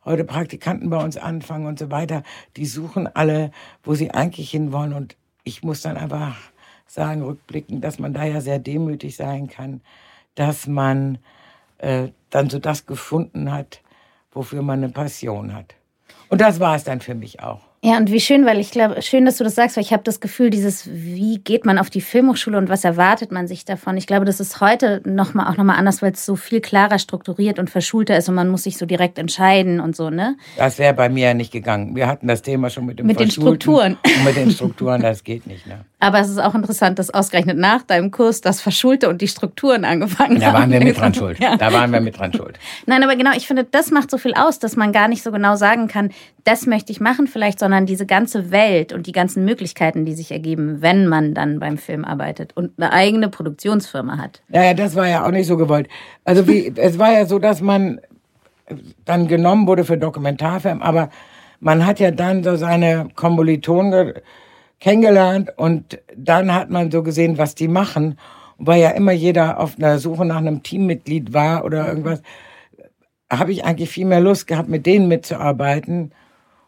heute 0.05 0.23
Praktikanten 0.23 0.89
bei 0.89 1.03
uns 1.03 1.17
anfangen 1.17 1.65
und 1.65 1.79
so 1.79 1.91
weiter, 1.91 2.23
die 2.55 2.65
suchen 2.65 3.07
alle, 3.07 3.51
wo 3.83 3.95
sie 3.95 4.11
eigentlich 4.11 4.51
hinwollen. 4.51 4.93
Und 4.93 5.17
ich 5.43 5.63
muss 5.63 5.81
dann 5.81 5.97
einfach 5.97 6.37
sagen, 6.87 7.23
rückblickend, 7.23 7.83
dass 7.83 7.99
man 7.99 8.13
da 8.13 8.23
ja 8.23 8.41
sehr 8.41 8.59
demütig 8.59 9.15
sein 9.15 9.47
kann, 9.47 9.81
dass 10.35 10.67
man 10.67 11.17
äh, 11.79 12.09
dann 12.29 12.49
so 12.49 12.59
das 12.59 12.85
gefunden 12.85 13.51
hat, 13.51 13.81
wofür 14.31 14.61
man 14.61 14.83
eine 14.83 14.91
Passion 14.91 15.53
hat. 15.53 15.75
Und 16.29 16.41
das 16.41 16.59
war 16.59 16.75
es 16.75 16.83
dann 16.83 17.01
für 17.01 17.15
mich 17.15 17.41
auch. 17.41 17.64
Ja, 17.85 17.97
und 17.97 18.11
wie 18.11 18.19
schön, 18.19 18.47
weil 18.47 18.59
ich 18.59 18.71
glaube, 18.71 18.99
schön, 19.03 19.25
dass 19.25 19.37
du 19.37 19.43
das 19.43 19.53
sagst, 19.53 19.77
weil 19.77 19.83
ich 19.83 19.93
habe 19.93 20.01
das 20.01 20.19
Gefühl, 20.19 20.49
dieses, 20.49 20.89
wie 20.91 21.37
geht 21.37 21.65
man 21.65 21.77
auf 21.77 21.91
die 21.91 22.01
Filmhochschule 22.01 22.57
und 22.57 22.67
was 22.67 22.83
erwartet 22.83 23.31
man 23.31 23.47
sich 23.47 23.63
davon? 23.63 23.95
Ich 23.95 24.07
glaube, 24.07 24.25
das 24.25 24.39
ist 24.39 24.59
heute 24.59 25.03
noch 25.05 25.35
mal, 25.35 25.47
auch 25.47 25.57
nochmal 25.57 25.77
anders, 25.77 26.01
weil 26.01 26.11
es 26.13 26.25
so 26.25 26.35
viel 26.35 26.61
klarer 26.61 26.97
strukturiert 26.97 27.59
und 27.59 27.69
verschulter 27.69 28.17
ist 28.17 28.27
und 28.27 28.33
man 28.33 28.49
muss 28.49 28.63
sich 28.63 28.79
so 28.79 28.87
direkt 28.87 29.19
entscheiden 29.19 29.79
und 29.79 29.95
so, 29.95 30.09
ne? 30.09 30.35
Das 30.57 30.79
wäre 30.79 30.95
bei 30.95 31.09
mir 31.09 31.27
ja 31.27 31.33
nicht 31.35 31.51
gegangen. 31.51 31.95
Wir 31.95 32.07
hatten 32.07 32.27
das 32.27 32.41
Thema 32.41 32.71
schon 32.71 32.87
mit 32.87 32.97
dem 32.97 33.05
Mit 33.05 33.19
den 33.19 33.29
Strukturen. 33.29 33.97
Mit 34.25 34.35
den 34.35 34.49
Strukturen, 34.49 35.03
das 35.03 35.23
geht 35.23 35.45
nicht, 35.45 35.67
ne? 35.67 35.85
Aber 36.05 36.19
es 36.19 36.29
ist 36.29 36.37
auch 36.37 36.53
interessant, 36.53 36.99
dass 36.99 37.11
ausgerechnet 37.11 37.57
nach 37.57 37.81
deinem 37.81 38.11
Kurs 38.11 38.39
das 38.39 38.61
Verschulte 38.61 39.09
und 39.09 39.23
die 39.23 39.27
Strukturen 39.27 39.83
angefangen 39.85 40.39
da 40.39 40.45
haben. 40.45 40.53
Da 40.53 40.59
waren 40.59 40.71
wir 40.71 40.83
mit 40.83 40.99
dran 40.99 41.15
schuld. 41.15 41.39
Ja. 41.39 41.57
Da 41.57 41.73
waren 41.73 41.91
wir 41.91 41.99
mit 41.99 42.19
dran 42.19 42.31
schuld. 42.31 42.59
Nein, 42.85 43.03
aber 43.03 43.15
genau, 43.15 43.31
ich 43.35 43.47
finde, 43.47 43.63
das 43.63 43.89
macht 43.89 44.11
so 44.11 44.19
viel 44.19 44.35
aus, 44.35 44.59
dass 44.59 44.75
man 44.75 44.91
gar 44.91 45.07
nicht 45.07 45.23
so 45.23 45.31
genau 45.31 45.55
sagen 45.55 45.87
kann, 45.87 46.11
das 46.43 46.67
möchte 46.67 46.91
ich 46.91 46.99
machen 46.99 47.25
vielleicht, 47.25 47.57
sondern 47.57 47.87
diese 47.87 48.05
ganze 48.05 48.51
Welt 48.51 48.93
und 48.93 49.07
die 49.07 49.13
ganzen 49.13 49.45
Möglichkeiten, 49.45 50.05
die 50.05 50.13
sich 50.13 50.31
ergeben, 50.31 50.83
wenn 50.83 51.07
man 51.07 51.33
dann 51.33 51.57
beim 51.57 51.79
Film 51.79 52.05
arbeitet 52.05 52.55
und 52.55 52.73
eine 52.77 52.93
eigene 52.93 53.27
Produktionsfirma 53.27 54.19
hat. 54.19 54.43
Naja, 54.49 54.75
das 54.75 54.95
war 54.95 55.07
ja 55.07 55.25
auch 55.25 55.31
nicht 55.31 55.47
so 55.47 55.57
gewollt. 55.57 55.87
Also 56.23 56.47
wie, 56.47 56.71
es 56.75 56.99
war 56.99 57.13
ja 57.13 57.25
so, 57.25 57.39
dass 57.39 57.61
man 57.61 57.99
dann 59.05 59.27
genommen 59.27 59.65
wurde 59.65 59.83
für 59.83 59.97
Dokumentarfilm, 59.97 60.83
aber 60.83 61.09
man 61.61 61.83
hat 61.83 61.99
ja 61.99 62.11
dann 62.11 62.43
so 62.43 62.57
seine 62.57 63.07
Kommilitonen 63.15 64.13
kennengelernt 64.85 65.51
und 65.57 65.99
dann 66.15 66.53
hat 66.53 66.69
man 66.69 66.91
so 66.91 67.01
gesehen, 67.01 67.39
was 67.39 67.55
die 67.55 67.67
machen. 67.67 68.19
Und 68.57 68.67
weil 68.67 68.79
ja 68.79 68.91
immer 68.91 69.13
jeder 69.13 69.59
auf 69.59 69.79
einer 69.79 69.97
Suche 69.97 70.25
nach 70.25 70.37
einem 70.37 70.61
Teammitglied 70.61 71.33
war 71.33 71.65
oder 71.65 71.87
irgendwas, 71.87 72.21
habe 73.27 73.51
ich 73.51 73.65
eigentlich 73.65 73.89
viel 73.89 74.05
mehr 74.05 74.19
Lust 74.19 74.45
gehabt, 74.45 74.69
mit 74.69 74.85
denen 74.85 75.07
mitzuarbeiten. 75.07 76.11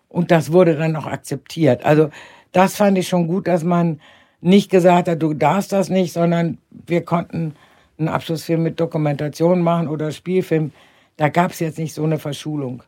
Und 0.09 0.31
das 0.31 0.51
wurde 0.51 0.75
dann 0.75 0.95
auch 0.95 1.05
akzeptiert. 1.05 1.85
Also 1.85 2.09
das 2.53 2.75
fand 2.75 2.97
ich 2.97 3.07
schon 3.07 3.27
gut, 3.27 3.45
dass 3.45 3.63
man 3.63 4.01
nicht 4.41 4.71
gesagt 4.71 5.09
hat, 5.09 5.21
du 5.21 5.35
darfst 5.35 5.71
das 5.71 5.89
nicht, 5.89 6.11
sondern 6.11 6.57
wir 6.71 7.05
konnten 7.05 7.53
einen 7.99 8.07
Abschlussfilm 8.07 8.63
mit 8.63 8.79
Dokumentation 8.79 9.61
machen 9.61 9.87
oder 9.87 10.11
Spielfilm. 10.11 10.71
Da 11.17 11.29
gab 11.29 11.51
es 11.51 11.59
jetzt 11.59 11.77
nicht 11.77 11.93
so 11.93 12.03
eine 12.03 12.17
Verschulung. 12.17 12.81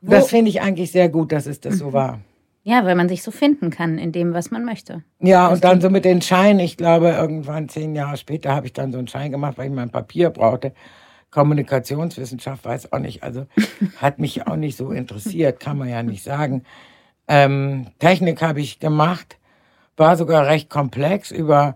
Wo 0.00 0.12
das 0.12 0.28
finde 0.28 0.50
ich 0.50 0.62
eigentlich 0.62 0.92
sehr 0.92 1.08
gut, 1.08 1.32
dass 1.32 1.46
es 1.46 1.58
das 1.58 1.74
mhm. 1.74 1.78
so 1.78 1.92
war. 1.92 2.20
Ja, 2.70 2.84
weil 2.84 2.94
man 2.94 3.08
sich 3.08 3.24
so 3.24 3.32
finden 3.32 3.70
kann 3.70 3.98
in 3.98 4.12
dem, 4.12 4.32
was 4.32 4.52
man 4.52 4.64
möchte. 4.64 5.02
Ja, 5.18 5.48
das 5.48 5.56
und 5.56 5.64
dann 5.64 5.80
so 5.80 5.90
mit 5.90 6.04
den 6.04 6.22
Scheinen. 6.22 6.60
Ich 6.60 6.76
glaube, 6.76 7.08
irgendwann 7.08 7.68
zehn 7.68 7.96
Jahre 7.96 8.16
später 8.16 8.54
habe 8.54 8.66
ich 8.66 8.72
dann 8.72 8.92
so 8.92 8.98
einen 8.98 9.08
Schein 9.08 9.32
gemacht, 9.32 9.58
weil 9.58 9.66
ich 9.66 9.74
mein 9.74 9.90
Papier 9.90 10.30
brauchte. 10.30 10.72
Kommunikationswissenschaft 11.32 12.64
weiß 12.64 12.92
auch 12.92 13.00
nicht, 13.00 13.24
also 13.24 13.46
hat 13.96 14.20
mich 14.20 14.46
auch 14.46 14.54
nicht 14.54 14.76
so 14.76 14.92
interessiert, 14.92 15.58
kann 15.58 15.78
man 15.78 15.88
ja 15.88 16.04
nicht 16.04 16.22
sagen. 16.22 16.62
Ähm, 17.26 17.88
Technik 17.98 18.40
habe 18.40 18.60
ich 18.60 18.78
gemacht, 18.78 19.38
war 19.96 20.16
sogar 20.16 20.46
recht 20.46 20.70
komplex 20.70 21.32
über 21.32 21.74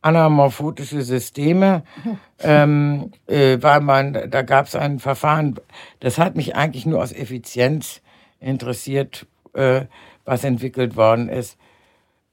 anamorphotische 0.00 1.02
Systeme, 1.02 1.82
ähm, 2.38 3.10
äh, 3.26 3.58
weil 3.60 3.82
man, 3.82 4.30
da 4.30 4.40
gab 4.40 4.68
es 4.68 4.74
ein 4.74 5.00
Verfahren, 5.00 5.56
das 6.00 6.16
hat 6.16 6.34
mich 6.34 6.56
eigentlich 6.56 6.86
nur 6.86 7.02
aus 7.02 7.12
Effizienz 7.12 8.00
interessiert, 8.40 9.26
äh, 9.52 9.82
was 10.24 10.44
entwickelt 10.44 10.96
worden 10.96 11.28
ist 11.28 11.58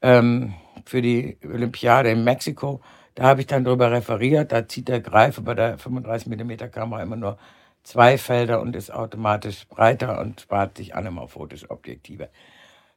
ähm, 0.01 0.53
für 0.85 1.01
die 1.01 1.37
Olympiade 1.43 2.11
in 2.11 2.23
Mexiko. 2.23 2.81
Da 3.15 3.23
habe 3.23 3.41
ich 3.41 3.47
dann 3.47 3.63
darüber 3.63 3.91
referiert, 3.91 4.51
da 4.51 4.67
zieht 4.67 4.87
der 4.87 5.01
Greifer 5.01 5.41
bei 5.41 5.55
der 5.55 5.77
35 5.77 6.27
mm 6.27 6.71
Kamera 6.71 7.01
immer 7.01 7.15
nur 7.15 7.37
zwei 7.83 8.17
Felder 8.17 8.61
und 8.61 8.75
ist 8.75 8.93
automatisch 8.93 9.65
breiter 9.67 10.19
und 10.19 10.41
spart 10.41 10.77
sich 10.77 10.93
anamorphotische 10.93 11.71
Objektive. 11.71 12.29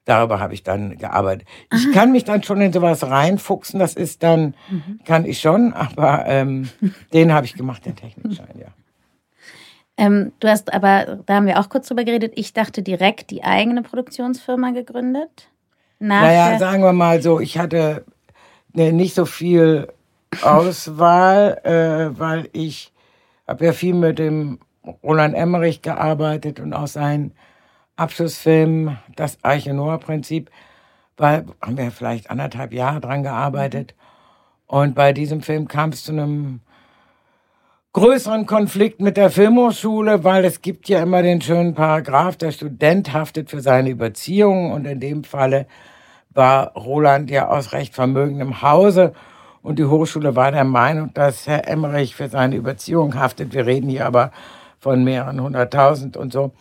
Darüber 0.04 0.40
habe 0.40 0.54
ich 0.54 0.62
dann 0.62 0.98
gearbeitet. 0.98 1.46
Ich 1.72 1.86
Aha. 1.86 1.92
kann 1.94 2.12
mich 2.12 2.24
dann 2.24 2.42
schon 2.42 2.60
in 2.60 2.72
sowas 2.72 3.04
reinfuchsen, 3.04 3.78
das 3.78 3.94
ist 3.94 4.22
dann, 4.22 4.54
mhm. 4.68 5.00
kann 5.04 5.24
ich 5.24 5.40
schon, 5.40 5.72
aber 5.72 6.24
ähm, 6.26 6.68
den 7.12 7.32
habe 7.32 7.46
ich 7.46 7.54
gemacht, 7.54 7.86
den 7.86 7.96
Technikschein, 7.96 8.58
ja. 8.58 8.68
Ähm, 10.00 10.32
du 10.40 10.48
hast 10.48 10.72
aber, 10.72 11.18
da 11.26 11.34
haben 11.34 11.46
wir 11.46 11.60
auch 11.60 11.68
kurz 11.68 11.86
drüber 11.86 12.04
geredet, 12.04 12.32
ich 12.34 12.54
dachte 12.54 12.82
direkt 12.82 13.30
die 13.30 13.44
eigene 13.44 13.82
Produktionsfirma 13.82 14.70
gegründet. 14.70 15.50
Nach 15.98 16.22
naja, 16.22 16.58
sagen 16.58 16.82
wir 16.82 16.94
mal 16.94 17.20
so, 17.20 17.38
ich 17.38 17.58
hatte 17.58 18.06
ne, 18.72 18.94
nicht 18.94 19.14
so 19.14 19.26
viel 19.26 19.92
Auswahl, 20.42 21.60
äh, 21.64 22.18
weil 22.18 22.48
ich 22.54 22.94
habe 23.46 23.66
ja 23.66 23.72
viel 23.74 23.92
mit 23.92 24.18
dem 24.18 24.60
Roland 25.02 25.34
Emmerich 25.34 25.82
gearbeitet 25.82 26.60
und 26.60 26.72
auch 26.72 26.86
seinen 26.86 27.34
Abschlussfilm, 27.96 28.96
das 29.16 29.36
Arche 29.42 29.74
Noah-Prinzip, 29.74 30.50
weil 31.18 31.44
haben 31.60 31.76
wir 31.76 31.90
vielleicht 31.90 32.30
anderthalb 32.30 32.72
Jahre 32.72 33.02
dran 33.02 33.22
gearbeitet. 33.22 33.94
Und 34.66 34.94
bei 34.94 35.12
diesem 35.12 35.42
Film 35.42 35.68
kam 35.68 35.90
es 35.90 36.04
zu 36.04 36.12
einem 36.12 36.60
größeren 37.92 38.46
Konflikt 38.46 39.00
mit 39.00 39.16
der 39.16 39.30
Filmhochschule, 39.30 40.22
weil 40.22 40.44
es 40.44 40.62
gibt 40.62 40.88
ja 40.88 41.02
immer 41.02 41.22
den 41.22 41.40
schönen 41.40 41.74
Paragraph, 41.74 42.36
der 42.36 42.52
Student 42.52 43.12
haftet 43.12 43.50
für 43.50 43.60
seine 43.60 43.90
Überziehung 43.90 44.70
und 44.70 44.84
in 44.84 45.00
dem 45.00 45.24
Falle 45.24 45.66
war 46.30 46.72
Roland 46.74 47.30
ja 47.30 47.48
aus 47.48 47.72
recht 47.72 47.96
vermögendem 47.96 48.62
Hause 48.62 49.12
und 49.62 49.80
die 49.80 49.86
Hochschule 49.86 50.36
war 50.36 50.52
der 50.52 50.62
Meinung, 50.62 51.12
dass 51.14 51.48
Herr 51.48 51.66
Emmerich 51.66 52.14
für 52.14 52.28
seine 52.28 52.54
Überziehung 52.54 53.16
haftet. 53.16 53.52
Wir 53.52 53.66
reden 53.66 53.90
hier 53.90 54.06
aber 54.06 54.30
von 54.78 55.02
mehreren 55.02 55.42
hunderttausend 55.42 56.16
und 56.16 56.32
so. 56.32 56.52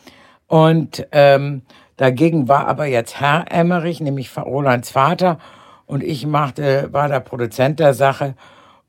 Und 0.48 1.08
ähm, 1.12 1.62
dagegen 1.96 2.48
war 2.48 2.68
aber 2.68 2.88
jetzt 2.88 3.22
Herr 3.22 3.46
Emmerich, 3.52 4.02
nämlich 4.02 4.36
Rolands 4.36 4.90
Vater, 4.90 5.38
und 5.86 6.04
ich 6.04 6.26
machte, 6.26 6.90
war 6.92 7.08
der 7.08 7.20
Produzent 7.20 7.80
der 7.80 7.94
Sache. 7.94 8.36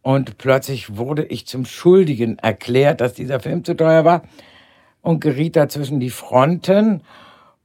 Und 0.03 0.39
plötzlich 0.39 0.97
wurde 0.97 1.25
ich 1.25 1.47
zum 1.47 1.65
Schuldigen 1.65 2.39
erklärt, 2.39 3.01
dass 3.01 3.15
dieser 3.15 3.41
Film 3.41 3.65
zu 3.65 3.75
teuer 3.75 4.05
war 4.05 4.23
und 5.03 5.21
geriet 5.21 5.57
dazwischen 5.57 6.01
die 6.01 6.11
Fronten. 6.11 7.03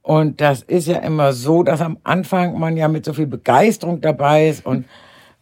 Und 0.02 0.40
das 0.40 0.62
ist 0.62 0.86
ja 0.86 0.98
immer 0.98 1.32
so, 1.32 1.62
dass 1.62 1.80
am 1.80 1.98
Anfang 2.04 2.58
man 2.58 2.76
ja 2.76 2.88
mit 2.88 3.04
so 3.04 3.12
viel 3.12 3.26
Begeisterung 3.26 4.00
dabei 4.00 4.48
ist 4.48 4.64
und 4.64 4.84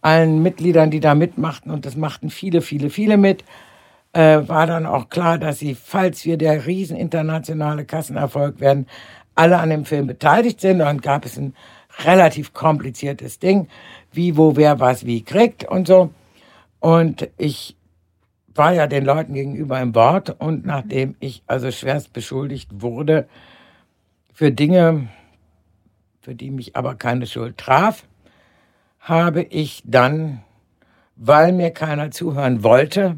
allen 0.00 0.42
Mitgliedern, 0.42 0.90
die 0.90 1.00
da 1.00 1.14
mitmachten, 1.14 1.70
und 1.70 1.86
das 1.86 1.96
machten 1.96 2.30
viele, 2.30 2.60
viele, 2.60 2.90
viele 2.90 3.16
mit, 3.16 3.42
äh, 4.12 4.46
war 4.46 4.66
dann 4.66 4.86
auch 4.86 5.08
klar, 5.08 5.38
dass 5.38 5.58
sie, 5.58 5.74
falls 5.74 6.24
wir 6.24 6.36
der 6.36 6.66
riesen 6.66 6.96
internationale 6.96 7.84
Kassenerfolg 7.84 8.60
werden, 8.60 8.86
alle 9.34 9.58
an 9.58 9.70
dem 9.70 9.84
Film 9.84 10.06
beteiligt 10.06 10.60
sind. 10.60 10.78
Dann 10.78 11.00
gab 11.00 11.24
es 11.24 11.36
ein 11.36 11.54
relativ 12.04 12.52
kompliziertes 12.52 13.38
Ding, 13.38 13.68
wie, 14.12 14.36
wo, 14.36 14.56
wer 14.56 14.78
was 14.78 15.06
wie 15.06 15.22
kriegt 15.22 15.64
und 15.64 15.86
so. 15.86 16.10
Und 16.84 17.30
ich 17.38 17.78
war 18.54 18.74
ja 18.74 18.86
den 18.86 19.06
Leuten 19.06 19.32
gegenüber 19.32 19.80
im 19.80 19.94
Wort 19.94 20.38
und 20.38 20.66
nachdem 20.66 21.16
ich 21.18 21.42
also 21.46 21.70
schwerst 21.70 22.12
beschuldigt 22.12 22.82
wurde 22.82 23.26
für 24.34 24.52
Dinge, 24.52 25.08
für 26.20 26.34
die 26.34 26.50
mich 26.50 26.76
aber 26.76 26.94
keine 26.94 27.24
Schuld 27.26 27.56
traf, 27.56 28.04
habe 29.00 29.44
ich 29.44 29.82
dann, 29.86 30.42
weil 31.16 31.54
mir 31.54 31.70
keiner 31.70 32.10
zuhören 32.10 32.62
wollte, 32.62 33.16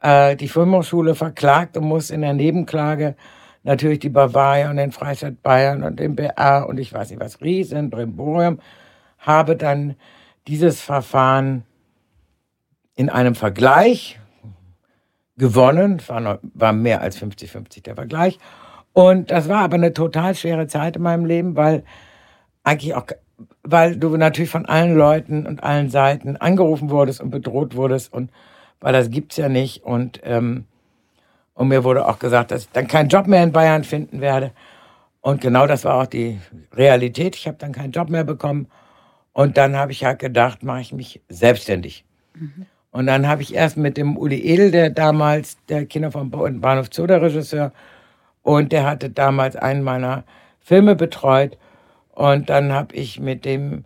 äh, 0.00 0.34
die 0.34 0.48
Filmhochschule 0.48 1.14
verklagt 1.14 1.76
und 1.76 1.84
muss 1.84 2.10
in 2.10 2.22
der 2.22 2.34
Nebenklage 2.34 3.14
natürlich 3.62 4.00
die 4.00 4.08
Bavaria 4.08 4.68
und 4.68 4.78
den 4.78 4.90
Freistaat 4.90 5.44
Bayern 5.44 5.84
und 5.84 6.00
den 6.00 6.16
BR 6.16 6.66
und 6.68 6.80
ich 6.80 6.92
weiß 6.92 7.10
nicht 7.10 7.20
was, 7.20 7.40
Riesen, 7.40 7.88
Brimborium, 7.88 8.58
habe 9.20 9.54
dann 9.54 9.94
dieses 10.48 10.80
Verfahren 10.80 11.62
in 12.98 13.10
einem 13.10 13.36
Vergleich 13.36 14.18
gewonnen, 15.36 16.02
war, 16.08 16.18
noch, 16.18 16.38
war 16.42 16.72
mehr 16.72 17.00
als 17.00 17.16
50-50 17.22 17.84
der 17.84 17.94
Vergleich. 17.94 18.40
Und 18.92 19.30
das 19.30 19.48
war 19.48 19.60
aber 19.60 19.76
eine 19.76 19.92
total 19.92 20.34
schwere 20.34 20.66
Zeit 20.66 20.96
in 20.96 21.02
meinem 21.02 21.24
Leben, 21.24 21.54
weil 21.54 21.84
eigentlich 22.64 22.96
auch, 22.96 23.06
weil 23.62 23.96
du 23.96 24.16
natürlich 24.16 24.50
von 24.50 24.66
allen 24.66 24.96
Leuten 24.96 25.46
und 25.46 25.62
allen 25.62 25.90
Seiten 25.90 26.36
angerufen 26.38 26.90
wurdest 26.90 27.20
und 27.20 27.30
bedroht 27.30 27.76
wurdest 27.76 28.12
und 28.12 28.32
weil 28.80 28.92
das 28.92 29.10
gibt's 29.10 29.36
ja 29.36 29.48
nicht. 29.48 29.84
Und, 29.84 30.20
ähm, 30.24 30.64
und 31.54 31.68
mir 31.68 31.84
wurde 31.84 32.04
auch 32.04 32.18
gesagt, 32.18 32.50
dass 32.50 32.62
ich 32.62 32.70
dann 32.70 32.88
keinen 32.88 33.10
Job 33.10 33.28
mehr 33.28 33.44
in 33.44 33.52
Bayern 33.52 33.84
finden 33.84 34.20
werde. 34.20 34.50
Und 35.20 35.40
genau 35.40 35.68
das 35.68 35.84
war 35.84 36.02
auch 36.02 36.06
die 36.06 36.40
Realität. 36.72 37.36
Ich 37.36 37.46
habe 37.46 37.58
dann 37.58 37.70
keinen 37.70 37.92
Job 37.92 38.10
mehr 38.10 38.24
bekommen. 38.24 38.66
Und 39.32 39.56
dann 39.56 39.76
habe 39.76 39.92
ich 39.92 40.04
halt 40.04 40.18
gedacht, 40.18 40.64
mache 40.64 40.80
ich 40.80 40.92
mich 40.92 41.22
selbstständig. 41.28 42.04
Mhm. 42.34 42.66
Und 42.98 43.06
dann 43.06 43.28
habe 43.28 43.42
ich 43.42 43.54
erst 43.54 43.76
mit 43.76 43.96
dem 43.96 44.16
Uli 44.16 44.40
Edel, 44.40 44.72
der 44.72 44.90
damals 44.90 45.56
der 45.68 45.86
Kinder 45.86 46.10
vom 46.10 46.32
Bahnhof 46.32 46.88
Zoo, 46.90 47.06
der 47.06 47.22
Regisseur, 47.22 47.72
und 48.42 48.72
der 48.72 48.86
hatte 48.86 49.08
damals 49.08 49.54
einen 49.54 49.84
meiner 49.84 50.24
Filme 50.58 50.96
betreut. 50.96 51.56
Und 52.10 52.50
dann 52.50 52.72
habe 52.72 52.96
ich 52.96 53.20
mit 53.20 53.44
dem, 53.44 53.84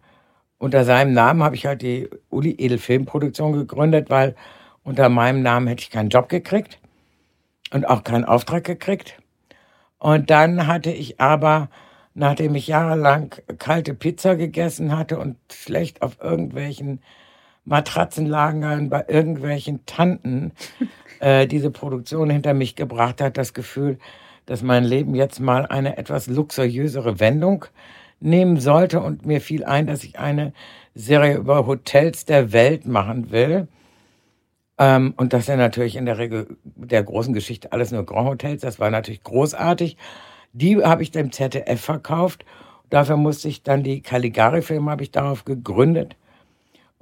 unter 0.57 0.87
seinem 0.87 1.12
Namen 1.12 1.42
habe 1.42 1.57
ich 1.57 1.66
halt 1.66 1.83
die 1.83 2.09
Uli 2.31 2.52
Edel 2.52 2.78
Filmproduktion 2.78 3.52
gegründet, 3.52 4.09
weil 4.09 4.35
unter 4.83 5.11
meinem 5.11 5.42
Namen 5.42 5.66
hätte 5.66 5.83
ich 5.83 5.90
keinen 5.90 6.09
Job 6.09 6.31
gekriegt 6.31 6.78
und 7.71 7.87
auch 7.87 8.04
keinen 8.04 8.25
Auftrag 8.25 8.64
gekriegt. 8.64 9.21
Und 9.99 10.31
dann 10.31 10.66
hatte 10.66 10.90
ich 10.90 11.21
aber, 11.21 11.69
nachdem 12.14 12.54
ich 12.54 12.66
jahrelang 12.66 13.35
kalte 13.59 13.92
Pizza 13.92 14.37
gegessen 14.37 14.97
hatte 14.97 15.19
und 15.19 15.37
schlecht 15.52 16.00
auf 16.00 16.16
irgendwelchen 16.19 17.02
Matratzenlagern 17.64 18.88
bei 18.88 19.04
irgendwelchen 19.09 19.85
Tanten 19.87 20.52
äh, 21.21 21.47
diese 21.47 21.71
Produktion 21.71 22.31
hinter 22.31 22.54
mich 22.54 22.76
gebracht 22.76 23.21
hat, 23.21 23.37
das 23.37 23.54
Gefühl, 23.54 23.99
dass 24.47 24.62
mein 24.62 24.85
Leben 24.85 25.14
jetzt 25.14 25.40
mal 25.40 25.66
eine 25.66 25.97
etwas 25.97 26.26
luxuriösere 26.26 27.21
Wendung 27.21 27.64
nehmen 28.21 28.59
sollte 28.59 29.00
und 29.00 29.26
mir 29.26 29.40
fiel 29.40 29.64
ein, 29.64 29.87
dass 29.87 30.04
ich 30.04 30.19
eine 30.19 30.52
Serie 30.95 31.37
über 31.37 31.66
Hotels 31.66 32.25
der 32.25 32.52
Welt 32.52 32.87
machen 32.87 33.31
will. 33.31 33.69
Ähm, 34.78 35.14
und 35.16 35.33
das 35.33 35.47
sind 35.47 35.59
natürlich 35.59 35.97
in 35.97 36.07
der 36.07 36.19
Regel 36.19 36.57
der 36.64 37.02
großen 37.02 37.35
Geschichte 37.35 37.73
alles 37.73 37.92
nur 37.92 38.04
Grand 38.04 38.28
Hotels. 38.28 38.62
Das 38.62 38.81
war 38.81 38.90
natürlich 38.90 39.23
großartig. 39.23 39.97
Die 40.52 40.83
habe 40.83 41.02
ich 41.02 41.11
dem 41.11 41.33
ZDF 41.33 41.81
verkauft. 41.81 42.45
Dafür 42.90 43.16
musste 43.16 43.49
ich 43.49 43.62
dann 43.62 43.83
die 43.83 44.02
Caligari-Filme 44.02 44.90
habe 44.90 45.02
ich 45.02 45.11
darauf 45.11 45.45
gegründet. 45.45 46.16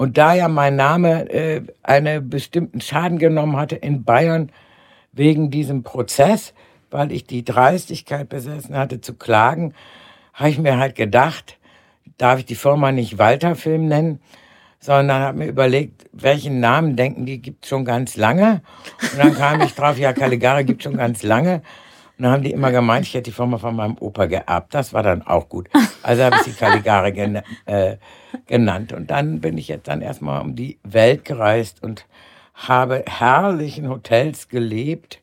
Und 0.00 0.16
da 0.16 0.32
ja 0.32 0.48
mein 0.48 0.76
Name 0.76 1.28
äh, 1.28 1.60
einen 1.82 2.30
bestimmten 2.30 2.80
Schaden 2.80 3.18
genommen 3.18 3.58
hatte 3.58 3.76
in 3.76 4.02
Bayern 4.02 4.50
wegen 5.12 5.50
diesem 5.50 5.82
Prozess, 5.82 6.54
weil 6.90 7.12
ich 7.12 7.26
die 7.26 7.44
Dreistigkeit 7.44 8.26
besessen 8.30 8.78
hatte 8.78 9.02
zu 9.02 9.12
klagen, 9.12 9.74
habe 10.32 10.48
ich 10.48 10.58
mir 10.58 10.78
halt 10.78 10.94
gedacht, 10.94 11.58
darf 12.16 12.38
ich 12.38 12.46
die 12.46 12.54
Firma 12.54 12.92
nicht 12.92 13.18
Walter 13.18 13.54
Film 13.56 13.88
nennen, 13.88 14.22
sondern 14.78 15.20
habe 15.20 15.36
mir 15.36 15.48
überlegt, 15.48 16.06
welchen 16.12 16.60
Namen 16.60 16.96
denken 16.96 17.26
die 17.26 17.42
gibt 17.42 17.66
schon 17.66 17.84
ganz 17.84 18.16
lange. 18.16 18.62
Und 19.02 19.18
dann 19.18 19.34
kam 19.34 19.60
ich 19.60 19.74
drauf, 19.74 19.98
ja, 19.98 20.14
Caligari 20.14 20.64
gibt 20.64 20.82
schon 20.82 20.96
ganz 20.96 21.22
lange. 21.22 21.60
Und 22.20 22.24
dann 22.24 22.32
haben 22.32 22.42
die 22.42 22.52
immer 22.52 22.70
gemeint, 22.70 23.06
ich 23.06 23.14
hätte 23.14 23.30
die 23.30 23.34
Firma 23.34 23.56
von 23.56 23.74
meinem 23.74 23.96
Opa 23.98 24.26
geerbt. 24.26 24.74
Das 24.74 24.92
war 24.92 25.02
dann 25.02 25.22
auch 25.22 25.48
gut. 25.48 25.70
Also 26.02 26.22
habe 26.22 26.36
ich 26.36 26.42
sie 26.42 26.52
Caligari 26.52 27.12
gen 27.12 27.40
äh, 27.64 27.96
genannt. 28.46 28.92
Und 28.92 29.10
dann 29.10 29.40
bin 29.40 29.56
ich 29.56 29.68
jetzt 29.68 29.88
dann 29.88 30.02
erstmal 30.02 30.42
um 30.42 30.54
die 30.54 30.78
Welt 30.82 31.24
gereist 31.24 31.82
und 31.82 32.06
habe 32.54 33.04
herrlichen 33.08 33.88
Hotels 33.88 34.48
gelebt 34.48 35.22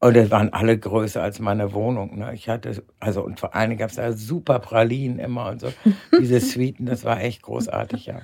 Und 0.00 0.16
es 0.18 0.30
waren 0.30 0.52
alle 0.52 0.78
größer 0.78 1.22
als 1.22 1.40
meine 1.40 1.72
Wohnung. 1.72 2.18
Ne? 2.18 2.34
Ich 2.34 2.50
hatte, 2.50 2.84
also 3.00 3.22
und 3.24 3.40
vor 3.40 3.54
allen 3.54 3.70
Dingen 3.70 3.78
gab 3.78 3.88
es 3.88 3.96
da 3.96 4.12
super 4.12 4.58
Pralinen 4.58 5.18
immer 5.18 5.48
und 5.48 5.60
so. 5.62 5.72
Diese 6.20 6.40
Suiten, 6.40 6.84
das 6.84 7.04
war 7.04 7.22
echt 7.22 7.40
großartig, 7.42 8.06
ja. 8.06 8.20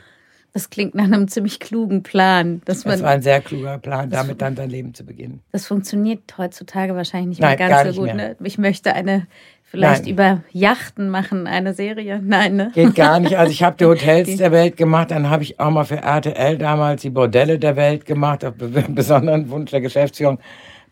Das 0.52 0.68
klingt 0.68 0.94
nach 0.94 1.04
einem 1.04 1.28
ziemlich 1.28 1.60
klugen 1.60 2.02
Plan. 2.02 2.60
Dass 2.64 2.84
man, 2.84 2.94
das 2.94 3.02
war 3.02 3.10
ein 3.10 3.22
sehr 3.22 3.40
kluger 3.40 3.78
Plan, 3.78 4.10
damit 4.10 4.42
dann 4.42 4.56
dein 4.56 4.70
Leben 4.70 4.94
zu 4.94 5.04
beginnen. 5.04 5.40
Das 5.52 5.66
funktioniert 5.66 6.20
heutzutage 6.38 6.96
wahrscheinlich 6.96 7.28
nicht 7.28 7.40
Nein, 7.40 7.56
mehr 7.58 7.68
ganz 7.68 7.94
so 7.94 8.02
gut. 8.02 8.14
Ne? 8.14 8.36
Ich 8.42 8.58
möchte 8.58 8.92
eine 8.92 9.26
vielleicht 9.70 10.04
Nein. 10.04 10.12
über 10.12 10.42
Yachten 10.50 11.08
machen, 11.08 11.46
eine 11.46 11.74
Serie. 11.74 12.20
Nein, 12.22 12.56
ne? 12.56 12.72
Geht 12.74 12.96
gar 12.96 13.20
nicht. 13.20 13.38
Also 13.38 13.52
ich 13.52 13.62
habe 13.62 13.76
die 13.76 13.84
Hotels 13.86 14.36
der 14.36 14.50
Welt 14.50 14.76
gemacht, 14.76 15.12
dann 15.12 15.30
habe 15.30 15.44
ich 15.44 15.60
auch 15.60 15.70
mal 15.70 15.84
für 15.84 15.98
RTL 15.98 16.58
damals 16.58 17.02
die 17.02 17.10
Bordelle 17.10 17.58
der 17.58 17.76
Welt 17.76 18.04
gemacht, 18.04 18.44
auf 18.44 18.54
besonderen 18.88 19.48
Wunsch 19.50 19.70
der 19.70 19.80
Geschäftsführung. 19.80 20.40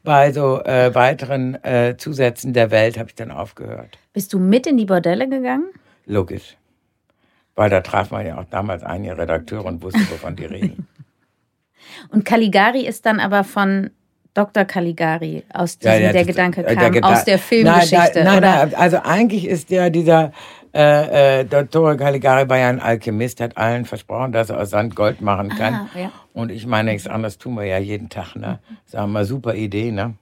Bei 0.04 0.32
so 0.32 0.62
äh, 0.62 0.94
weiteren 0.94 1.62
äh, 1.64 1.96
Zusätzen 1.98 2.52
der 2.52 2.70
Welt 2.70 2.96
habe 2.98 3.08
ich 3.08 3.16
dann 3.16 3.32
aufgehört. 3.32 3.98
Bist 4.12 4.32
du 4.32 4.38
mit 4.38 4.66
in 4.66 4.76
die 4.76 4.86
Bordelle 4.86 5.28
gegangen? 5.28 5.66
Logisch. 6.06 6.57
Weil 7.58 7.70
da 7.70 7.80
traf 7.80 8.12
man 8.12 8.24
ja 8.24 8.38
auch 8.38 8.44
damals 8.44 8.84
einige 8.84 9.18
Redakteure 9.18 9.64
und 9.64 9.82
wusste, 9.82 9.98
wovon 10.10 10.36
die 10.36 10.44
reden. 10.44 10.86
Und 12.10 12.24
Caligari 12.24 12.86
ist 12.86 13.04
dann 13.04 13.18
aber 13.18 13.42
von 13.42 13.90
Dr. 14.32 14.64
Caligari, 14.64 15.42
aus 15.52 15.78
diesem 15.78 15.94
ja, 15.94 15.98
ja, 15.98 16.12
der 16.12 16.24
Gedanke 16.24 16.62
kam, 16.62 16.78
der 16.78 16.90
Geda 16.90 17.08
aus 17.08 17.24
der 17.24 17.40
Filmgeschichte. 17.40 18.22
Nein, 18.22 18.42
nein, 18.42 18.68
nein, 18.70 18.74
also 18.76 18.98
eigentlich 18.98 19.48
ist 19.48 19.70
ja 19.70 19.90
dieser 19.90 20.30
äh, 20.72 21.40
äh, 21.40 21.44
Dr. 21.44 21.96
Caligari 21.96 22.48
war 22.48 22.58
ja 22.58 22.68
ein 22.68 22.78
Alchemist, 22.78 23.40
hat 23.40 23.56
allen 23.56 23.84
versprochen, 23.84 24.30
dass 24.30 24.50
er 24.50 24.60
aus 24.60 24.70
Sand 24.70 24.94
Gold 24.94 25.20
machen 25.20 25.48
kann. 25.48 25.74
Aha, 25.74 25.98
ja. 25.98 26.12
Und 26.34 26.52
ich 26.52 26.64
meine, 26.66 26.92
nichts 26.92 27.08
anderes 27.08 27.38
tun 27.38 27.56
wir 27.56 27.64
ja 27.64 27.78
jeden 27.78 28.08
Tag. 28.08 28.36
Ne? 28.36 28.60
Sagen 28.84 29.10
wir, 29.10 29.24
super 29.24 29.54
Idee, 29.54 29.90
ne? 29.90 30.14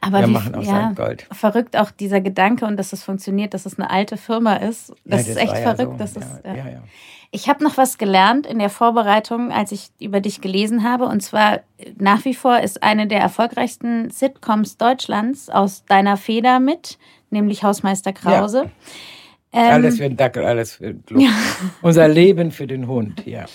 Aber 0.00 0.20
wir 0.20 0.28
machen 0.28 0.54
aus 0.54 0.66
ja, 0.66 0.92
Gold. 0.92 1.26
Verrückt 1.32 1.76
auch 1.76 1.90
dieser 1.90 2.20
Gedanke 2.20 2.66
und 2.66 2.76
dass 2.76 2.92
es 2.92 3.02
funktioniert, 3.02 3.54
dass 3.54 3.66
es 3.66 3.78
eine 3.78 3.90
alte 3.90 4.16
Firma 4.16 4.54
ist. 4.56 4.90
Das, 4.90 4.96
ja, 5.04 5.16
das 5.16 5.28
ist 5.28 5.36
echt 5.36 5.56
verrückt. 5.58 5.92
So. 5.92 5.96
Das 5.98 6.14
ja, 6.14 6.20
ist, 6.20 6.44
ja. 6.44 6.82
Ich 7.30 7.48
habe 7.48 7.62
noch 7.62 7.76
was 7.76 7.98
gelernt 7.98 8.46
in 8.46 8.58
der 8.58 8.70
Vorbereitung, 8.70 9.52
als 9.52 9.72
ich 9.72 9.90
über 10.00 10.20
dich 10.20 10.40
gelesen 10.40 10.82
habe. 10.82 11.04
Und 11.04 11.20
zwar 11.20 11.60
nach 11.98 12.24
wie 12.24 12.34
vor 12.34 12.60
ist 12.60 12.82
eine 12.82 13.06
der 13.06 13.20
erfolgreichsten 13.20 14.10
Sitcoms 14.10 14.78
Deutschlands 14.78 15.50
aus 15.50 15.84
deiner 15.84 16.16
Feder 16.16 16.58
mit, 16.58 16.98
nämlich 17.30 17.64
Hausmeister 17.64 18.12
Krause. 18.12 18.70
Ähm, 19.52 19.70
alles 19.70 19.96
für 19.96 20.04
den 20.04 20.16
Dackel, 20.16 20.44
alles 20.44 20.74
für 20.74 20.94
den 20.94 21.04
Club. 21.04 21.22
Unser 21.82 22.08
Leben 22.08 22.50
für 22.50 22.66
den 22.66 22.86
Hund, 22.86 23.26
ja. 23.26 23.46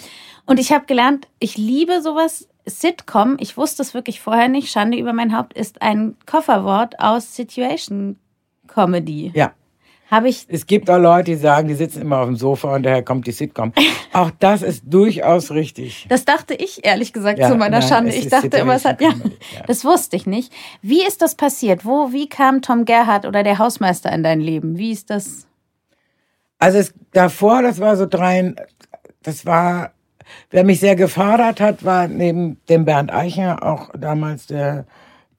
Und 0.45 0.59
ich 0.59 0.71
habe 0.71 0.85
gelernt, 0.85 1.27
ich 1.39 1.57
liebe 1.57 2.01
sowas 2.01 2.47
Sitcom, 2.65 3.37
ich 3.39 3.57
wusste 3.57 3.81
es 3.81 3.93
wirklich 3.93 4.21
vorher 4.21 4.47
nicht, 4.47 4.69
Schande 4.69 4.97
über 4.97 5.13
mein 5.13 5.37
Haupt, 5.37 5.53
ist 5.53 5.81
ein 5.81 6.15
Kofferwort 6.25 6.99
aus 6.99 7.35
Situation 7.35 8.17
Comedy. 8.67 9.31
Ja. 9.35 9.53
Habe 10.09 10.29
ich. 10.29 10.45
Es 10.47 10.67
gibt 10.67 10.91
auch 10.91 10.99
Leute, 10.99 11.31
die 11.31 11.37
sagen, 11.37 11.67
die 11.67 11.73
sitzen 11.73 12.01
immer 12.01 12.19
auf 12.19 12.27
dem 12.27 12.35
Sofa 12.35 12.75
und 12.75 12.83
daher 12.83 13.03
kommt 13.03 13.25
die 13.25 13.31
Sitcom. 13.31 13.73
auch 14.13 14.29
das 14.39 14.61
ist 14.61 14.83
durchaus 14.85 15.49
richtig. 15.49 16.05
Das 16.07 16.23
dachte 16.23 16.53
ich 16.53 16.85
ehrlich 16.85 17.13
gesagt 17.13 17.39
ja, 17.39 17.49
zu 17.49 17.55
meiner 17.55 17.79
nein, 17.79 17.87
Schande. 17.87 18.13
Ich 18.13 18.27
dachte 18.27 18.57
immer, 18.57 18.75
es 18.75 18.85
hat 18.85 19.01
ja, 19.01 19.09
ja, 19.09 19.63
das 19.65 19.83
wusste 19.83 20.15
ich 20.15 20.27
nicht. 20.27 20.53
Wie 20.83 21.03
ist 21.03 21.23
das 21.23 21.33
passiert? 21.33 21.83
Wo, 21.83 22.11
wie 22.11 22.29
kam 22.29 22.61
Tom 22.61 22.85
Gerhardt 22.85 23.25
oder 23.25 23.41
der 23.41 23.57
Hausmeister 23.57 24.11
in 24.11 24.21
dein 24.21 24.39
Leben? 24.39 24.77
Wie 24.77 24.91
ist 24.91 25.09
das? 25.09 25.47
Also 26.59 26.77
es, 26.77 26.93
davor, 27.11 27.63
das 27.63 27.79
war 27.79 27.97
so 27.97 28.05
drei, 28.05 28.53
das 29.23 29.47
war 29.47 29.93
Wer 30.49 30.63
mich 30.63 30.79
sehr 30.79 30.95
gefordert 30.95 31.59
hat, 31.59 31.83
war 31.83 32.07
neben 32.07 32.57
dem 32.69 32.85
Bernd 32.85 33.13
Eicher 33.13 33.63
auch 33.63 33.89
damals 33.97 34.47
der 34.47 34.85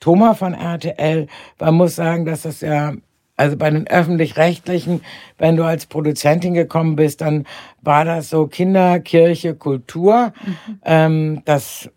Thomas 0.01 0.39
von 0.39 0.55
RTL. 0.55 1.27
Man 1.59 1.75
muss 1.75 1.97
sagen, 1.97 2.25
dass 2.25 2.43
das 2.43 2.61
ja, 2.61 2.95
also 3.37 3.57
bei 3.57 3.71
den 3.71 3.87
öffentlich-rechtlichen, 3.87 5.01
wenn 5.39 5.57
du 5.57 5.65
als 5.65 5.87
Produzentin 5.87 6.55
gekommen 6.55 6.97
bist, 6.97 7.21
dann 7.21 7.47
war 7.83 8.05
das 8.05 8.31
so 8.31 8.47
Kinder, 8.47 9.01
Kirche, 9.01 9.55
Kultur. 9.55 10.33
Mhm. 10.45 10.81
Ähm, 10.85 11.43
das 11.45 11.91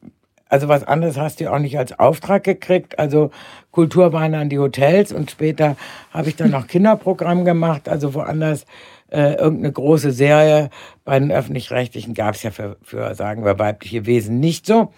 also 0.50 0.68
was 0.68 0.84
anderes 0.84 1.18
hast 1.18 1.40
du 1.40 1.52
auch 1.52 1.60
nicht 1.60 1.78
als 1.78 1.98
Auftrag 1.98 2.44
gekriegt. 2.44 3.00
Also 3.00 3.32
Kultur 3.72 4.14
waren 4.14 4.32
dann 4.32 4.50
die 4.50 4.60
Hotels 4.60 5.12
und 5.12 5.32
später 5.32 5.76
habe 6.12 6.30
ich 6.30 6.36
dann 6.36 6.52
noch 6.52 6.68
Kinderprogramm 6.68 7.46
gemacht, 7.46 7.90
also 7.90 8.14
woanders 8.14 8.66
äh, 9.10 9.34
irgendeine 9.36 9.72
große 9.72 10.12
Serie. 10.12 10.70
Bei 11.06 11.20
den 11.20 11.32
öffentlich-rechtlichen 11.32 12.14
gab 12.14 12.36
es 12.36 12.44
ja 12.44 12.52
für, 12.52 12.78
für, 12.82 13.14
sagen 13.16 13.46
wir, 13.46 13.60
weibliche 13.60 14.06
Wesen 14.06 14.40
nicht 14.40 14.66
so. 14.66 14.94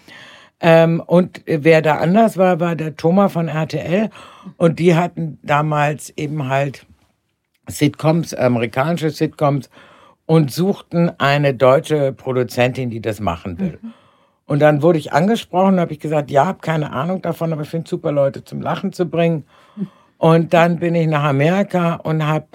Ähm, 0.60 1.02
und 1.04 1.42
wer 1.46 1.80
da 1.80 1.96
anders 1.96 2.36
war, 2.36 2.60
war 2.60 2.76
der 2.76 2.96
Thomas 2.96 3.32
von 3.32 3.48
RTL. 3.48 4.10
Und 4.56 4.78
die 4.78 4.94
hatten 4.94 5.38
damals 5.42 6.10
eben 6.16 6.48
halt 6.48 6.86
Sitcoms, 7.68 8.34
amerikanische 8.34 9.10
Sitcoms 9.10 9.70
und 10.26 10.52
suchten 10.52 11.10
eine 11.18 11.54
deutsche 11.54 12.12
Produzentin, 12.12 12.90
die 12.90 13.00
das 13.00 13.20
machen 13.20 13.58
will. 13.58 13.78
Mhm. 13.80 13.92
Und 14.46 14.58
dann 14.60 14.82
wurde 14.82 14.98
ich 14.98 15.12
angesprochen, 15.12 15.78
habe 15.78 15.92
ich 15.92 16.00
gesagt, 16.00 16.30
ja, 16.30 16.44
habe 16.44 16.58
keine 16.58 16.92
Ahnung 16.92 17.22
davon, 17.22 17.52
aber 17.52 17.62
ich 17.62 17.68
finde 17.68 17.88
super 17.88 18.10
Leute 18.10 18.44
zum 18.44 18.60
Lachen 18.60 18.92
zu 18.92 19.06
bringen. 19.06 19.44
Und 20.18 20.52
dann 20.52 20.78
bin 20.78 20.94
ich 20.94 21.06
nach 21.06 21.22
Amerika 21.22 21.94
und 21.94 22.26
habe 22.26 22.46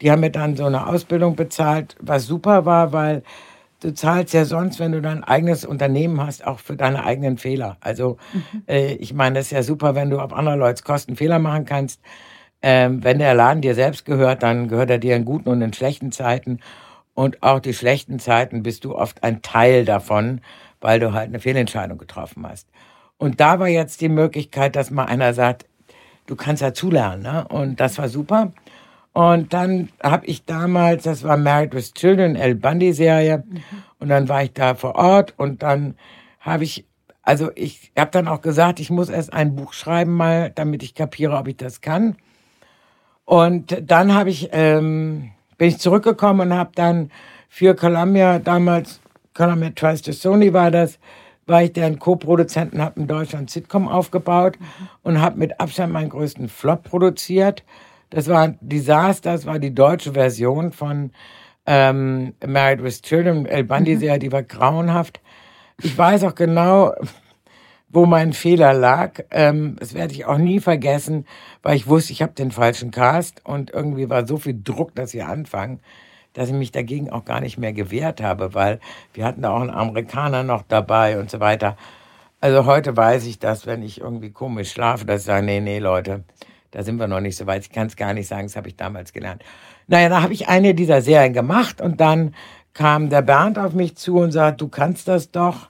die 0.00 0.10
haben 0.10 0.20
mir 0.20 0.30
dann 0.30 0.56
so 0.56 0.64
eine 0.64 0.86
Ausbildung 0.86 1.36
bezahlt, 1.36 1.96
was 2.00 2.26
super 2.26 2.64
war, 2.64 2.92
weil 2.92 3.22
du 3.80 3.94
zahlst 3.94 4.34
ja 4.34 4.44
sonst, 4.44 4.80
wenn 4.80 4.92
du 4.92 5.00
dein 5.00 5.24
eigenes 5.24 5.64
Unternehmen 5.64 6.24
hast, 6.24 6.46
auch 6.46 6.58
für 6.60 6.76
deine 6.76 7.04
eigenen 7.04 7.38
Fehler. 7.38 7.76
Also 7.80 8.16
mhm. 8.32 8.62
äh, 8.66 8.94
ich 8.94 9.14
meine, 9.14 9.38
es 9.38 9.46
ist 9.46 9.52
ja 9.52 9.62
super, 9.62 9.94
wenn 9.94 10.10
du 10.10 10.20
auf 10.20 10.32
andere 10.32 10.56
Leute 10.56 10.82
Kosten 10.82 11.16
Fehler 11.16 11.38
machen 11.38 11.64
kannst. 11.64 12.00
Ähm, 12.60 13.04
wenn 13.04 13.18
der 13.18 13.34
Laden 13.34 13.62
dir 13.62 13.74
selbst 13.74 14.04
gehört, 14.04 14.42
dann 14.42 14.68
gehört 14.68 14.90
er 14.90 14.98
dir 14.98 15.14
in 15.14 15.24
guten 15.24 15.48
und 15.48 15.62
in 15.62 15.72
schlechten 15.72 16.10
Zeiten. 16.10 16.58
Und 17.14 17.42
auch 17.42 17.60
die 17.60 17.74
schlechten 17.74 18.18
Zeiten 18.18 18.62
bist 18.62 18.84
du 18.84 18.96
oft 18.96 19.22
ein 19.22 19.42
Teil 19.42 19.84
davon, 19.84 20.40
weil 20.80 21.00
du 21.00 21.12
halt 21.12 21.28
eine 21.28 21.40
Fehlentscheidung 21.40 21.98
getroffen 21.98 22.46
hast. 22.48 22.68
Und 23.16 23.40
da 23.40 23.58
war 23.58 23.68
jetzt 23.68 24.00
die 24.00 24.08
Möglichkeit, 24.08 24.76
dass 24.76 24.90
mal 24.90 25.06
einer 25.06 25.34
sagt, 25.34 25.66
du 26.26 26.36
kannst 26.36 26.62
dazulernen. 26.62 27.22
Ne? 27.22 27.46
Und 27.48 27.80
das 27.80 27.98
war 27.98 28.08
super. 28.08 28.52
Und 29.12 29.52
dann 29.52 29.88
habe 30.02 30.26
ich 30.26 30.44
damals, 30.44 31.04
das 31.04 31.24
war 31.24 31.36
Married 31.36 31.74
with 31.74 31.94
Children, 31.94 32.36
El 32.36 32.54
Bundy 32.54 32.92
Serie, 32.92 33.42
mhm. 33.46 33.62
und 33.98 34.08
dann 34.08 34.28
war 34.28 34.42
ich 34.44 34.52
da 34.52 34.74
vor 34.74 34.94
Ort 34.94 35.34
und 35.36 35.62
dann 35.62 35.96
habe 36.40 36.64
ich, 36.64 36.86
also 37.22 37.50
ich 37.54 37.92
habe 37.98 38.10
dann 38.10 38.28
auch 38.28 38.40
gesagt, 38.40 38.80
ich 38.80 38.90
muss 38.90 39.08
erst 39.08 39.32
ein 39.32 39.56
Buch 39.56 39.72
schreiben 39.72 40.12
mal, 40.12 40.50
damit 40.54 40.82
ich 40.82 40.94
kapiere, 40.94 41.36
ob 41.36 41.48
ich 41.48 41.56
das 41.56 41.80
kann. 41.80 42.16
Und 43.24 43.76
dann 43.82 44.14
habe 44.14 44.30
ich, 44.30 44.50
ähm, 44.52 45.32
bin 45.58 45.68
ich 45.68 45.78
zurückgekommen 45.78 46.52
und 46.52 46.56
habe 46.56 46.70
dann 46.74 47.10
für 47.48 47.74
Columbia 47.74 48.38
damals, 48.38 49.00
Columbia 49.34 49.70
Tries 49.70 50.02
to 50.02 50.12
Sony 50.12 50.52
war 50.52 50.70
das, 50.70 50.98
war 51.46 51.62
ich 51.62 51.72
deren 51.72 51.98
Co-Produzenten, 51.98 52.80
habe 52.80 53.00
in 53.00 53.06
Deutschland 53.06 53.50
Sitcom 53.50 53.88
aufgebaut 53.88 54.58
mhm. 54.60 54.88
und 55.02 55.20
habe 55.20 55.38
mit 55.38 55.60
Abstand 55.60 55.92
meinen 55.92 56.10
größten 56.10 56.48
Flop 56.48 56.84
produziert. 56.84 57.64
Das 58.10 58.28
war 58.28 58.42
ein 58.42 58.58
Desaster, 58.60 59.32
das 59.32 59.46
war 59.46 59.58
die 59.58 59.74
deutsche 59.74 60.12
Version 60.12 60.72
von 60.72 61.10
ähm, 61.66 62.34
Married 62.46 62.82
with 62.82 63.02
Children, 63.02 63.46
El 63.46 63.64
Bundy 63.64 63.96
mhm. 63.96 64.20
Die 64.20 64.32
war 64.32 64.42
grauenhaft. 64.42 65.20
Ich 65.82 65.96
weiß 65.96 66.24
auch 66.24 66.34
genau, 66.34 66.92
wo 67.90 68.06
mein 68.06 68.32
Fehler 68.32 68.72
lag. 68.72 69.20
Ähm, 69.30 69.76
das 69.78 69.94
werde 69.94 70.14
ich 70.14 70.24
auch 70.24 70.38
nie 70.38 70.60
vergessen, 70.60 71.26
weil 71.62 71.76
ich 71.76 71.86
wusste, 71.86 72.12
ich 72.12 72.22
habe 72.22 72.32
den 72.32 72.50
falschen 72.50 72.90
Cast 72.90 73.44
und 73.44 73.70
irgendwie 73.70 74.08
war 74.08 74.26
so 74.26 74.38
viel 74.38 74.58
Druck, 74.62 74.94
dass 74.94 75.12
wir 75.12 75.28
anfangen, 75.28 75.80
dass 76.32 76.48
ich 76.48 76.54
mich 76.54 76.72
dagegen 76.72 77.10
auch 77.10 77.24
gar 77.24 77.40
nicht 77.40 77.58
mehr 77.58 77.72
gewehrt 77.72 78.22
habe, 78.22 78.54
weil 78.54 78.80
wir 79.12 79.24
hatten 79.24 79.42
da 79.42 79.50
auch 79.50 79.60
einen 79.60 79.70
Amerikaner 79.70 80.42
noch 80.42 80.62
dabei 80.66 81.18
und 81.18 81.30
so 81.30 81.40
weiter. 81.40 81.76
Also 82.40 82.66
heute 82.66 82.96
weiß 82.96 83.26
ich 83.26 83.38
das, 83.38 83.66
wenn 83.66 83.82
ich 83.82 84.00
irgendwie 84.00 84.30
komisch 84.30 84.70
schlafe, 84.70 85.04
dass 85.04 85.20
ich 85.20 85.26
sage, 85.26 85.44
nee, 85.44 85.60
nee, 85.60 85.80
Leute, 85.80 86.24
da 86.70 86.82
sind 86.82 86.98
wir 86.98 87.06
noch 87.06 87.20
nicht 87.20 87.36
so 87.36 87.46
weit. 87.46 87.62
Ich 87.62 87.72
kann 87.72 87.86
es 87.86 87.96
gar 87.96 88.12
nicht 88.14 88.28
sagen, 88.28 88.46
das 88.46 88.56
habe 88.56 88.68
ich 88.68 88.76
damals 88.76 89.12
gelernt. 89.12 89.42
Naja, 89.86 90.08
da 90.08 90.22
habe 90.22 90.32
ich 90.32 90.48
eine 90.48 90.74
dieser 90.74 91.00
Serien 91.00 91.32
gemacht 91.32 91.80
und 91.80 92.00
dann 92.00 92.34
kam 92.74 93.08
der 93.08 93.22
Bernd 93.22 93.58
auf 93.58 93.72
mich 93.72 93.96
zu 93.96 94.18
und 94.18 94.32
sagt, 94.32 94.60
du 94.60 94.68
kannst 94.68 95.08
das 95.08 95.30
doch. 95.30 95.68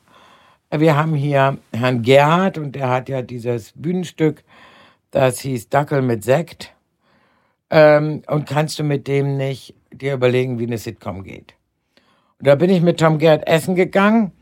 Wir 0.71 0.97
haben 0.97 1.15
hier 1.15 1.59
Herrn 1.73 2.03
Gerhard 2.03 2.59
und 2.59 2.73
der 2.73 2.91
hat 2.91 3.09
ja 3.09 3.23
dieses 3.23 3.73
Bühnenstück, 3.75 4.45
das 5.11 5.41
hieß 5.41 5.71
Dackel 5.71 6.03
mit 6.03 6.25
Sekt. 6.25 6.75
Ähm, 7.71 8.23
und 8.27 8.47
kannst 8.47 8.79
du 8.79 8.83
mit 8.83 9.07
dem 9.09 9.37
nicht 9.37 9.75
dir 9.93 10.15
überlegen, 10.15 10.59
wie 10.59 10.67
eine 10.67 10.79
Sitcom 10.79 11.23
geht? 11.23 11.55
Und 12.39 12.47
da 12.47 12.55
bin 12.55 12.71
ich 12.71 12.83
mit 12.83 13.01
Tom 13.01 13.19
Gerhard 13.19 13.47
essen 13.47 13.75
gegangen 13.75 14.33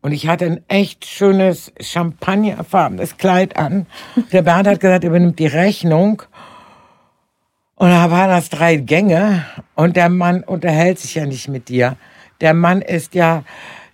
und 0.00 0.12
ich 0.12 0.28
hatte 0.28 0.46
ein 0.46 0.60
echt 0.68 1.04
schönes 1.06 1.72
champagnerfarbenes 1.80 3.16
Kleid 3.16 3.56
an. 3.56 3.86
Der 4.32 4.42
Bernd 4.42 4.68
hat 4.68 4.80
gesagt, 4.80 5.04
er 5.04 5.10
übernimmt 5.10 5.38
die 5.38 5.46
Rechnung. 5.46 6.22
Und 7.74 7.90
da 7.90 8.10
waren 8.10 8.30
das 8.30 8.48
drei 8.48 8.76
Gänge. 8.76 9.44
Und 9.74 9.96
der 9.96 10.08
Mann 10.08 10.44
unterhält 10.44 11.00
sich 11.00 11.16
ja 11.16 11.26
nicht 11.26 11.48
mit 11.48 11.68
dir. 11.68 11.96
Der 12.40 12.54
Mann 12.54 12.80
ist 12.80 13.14
ja, 13.14 13.42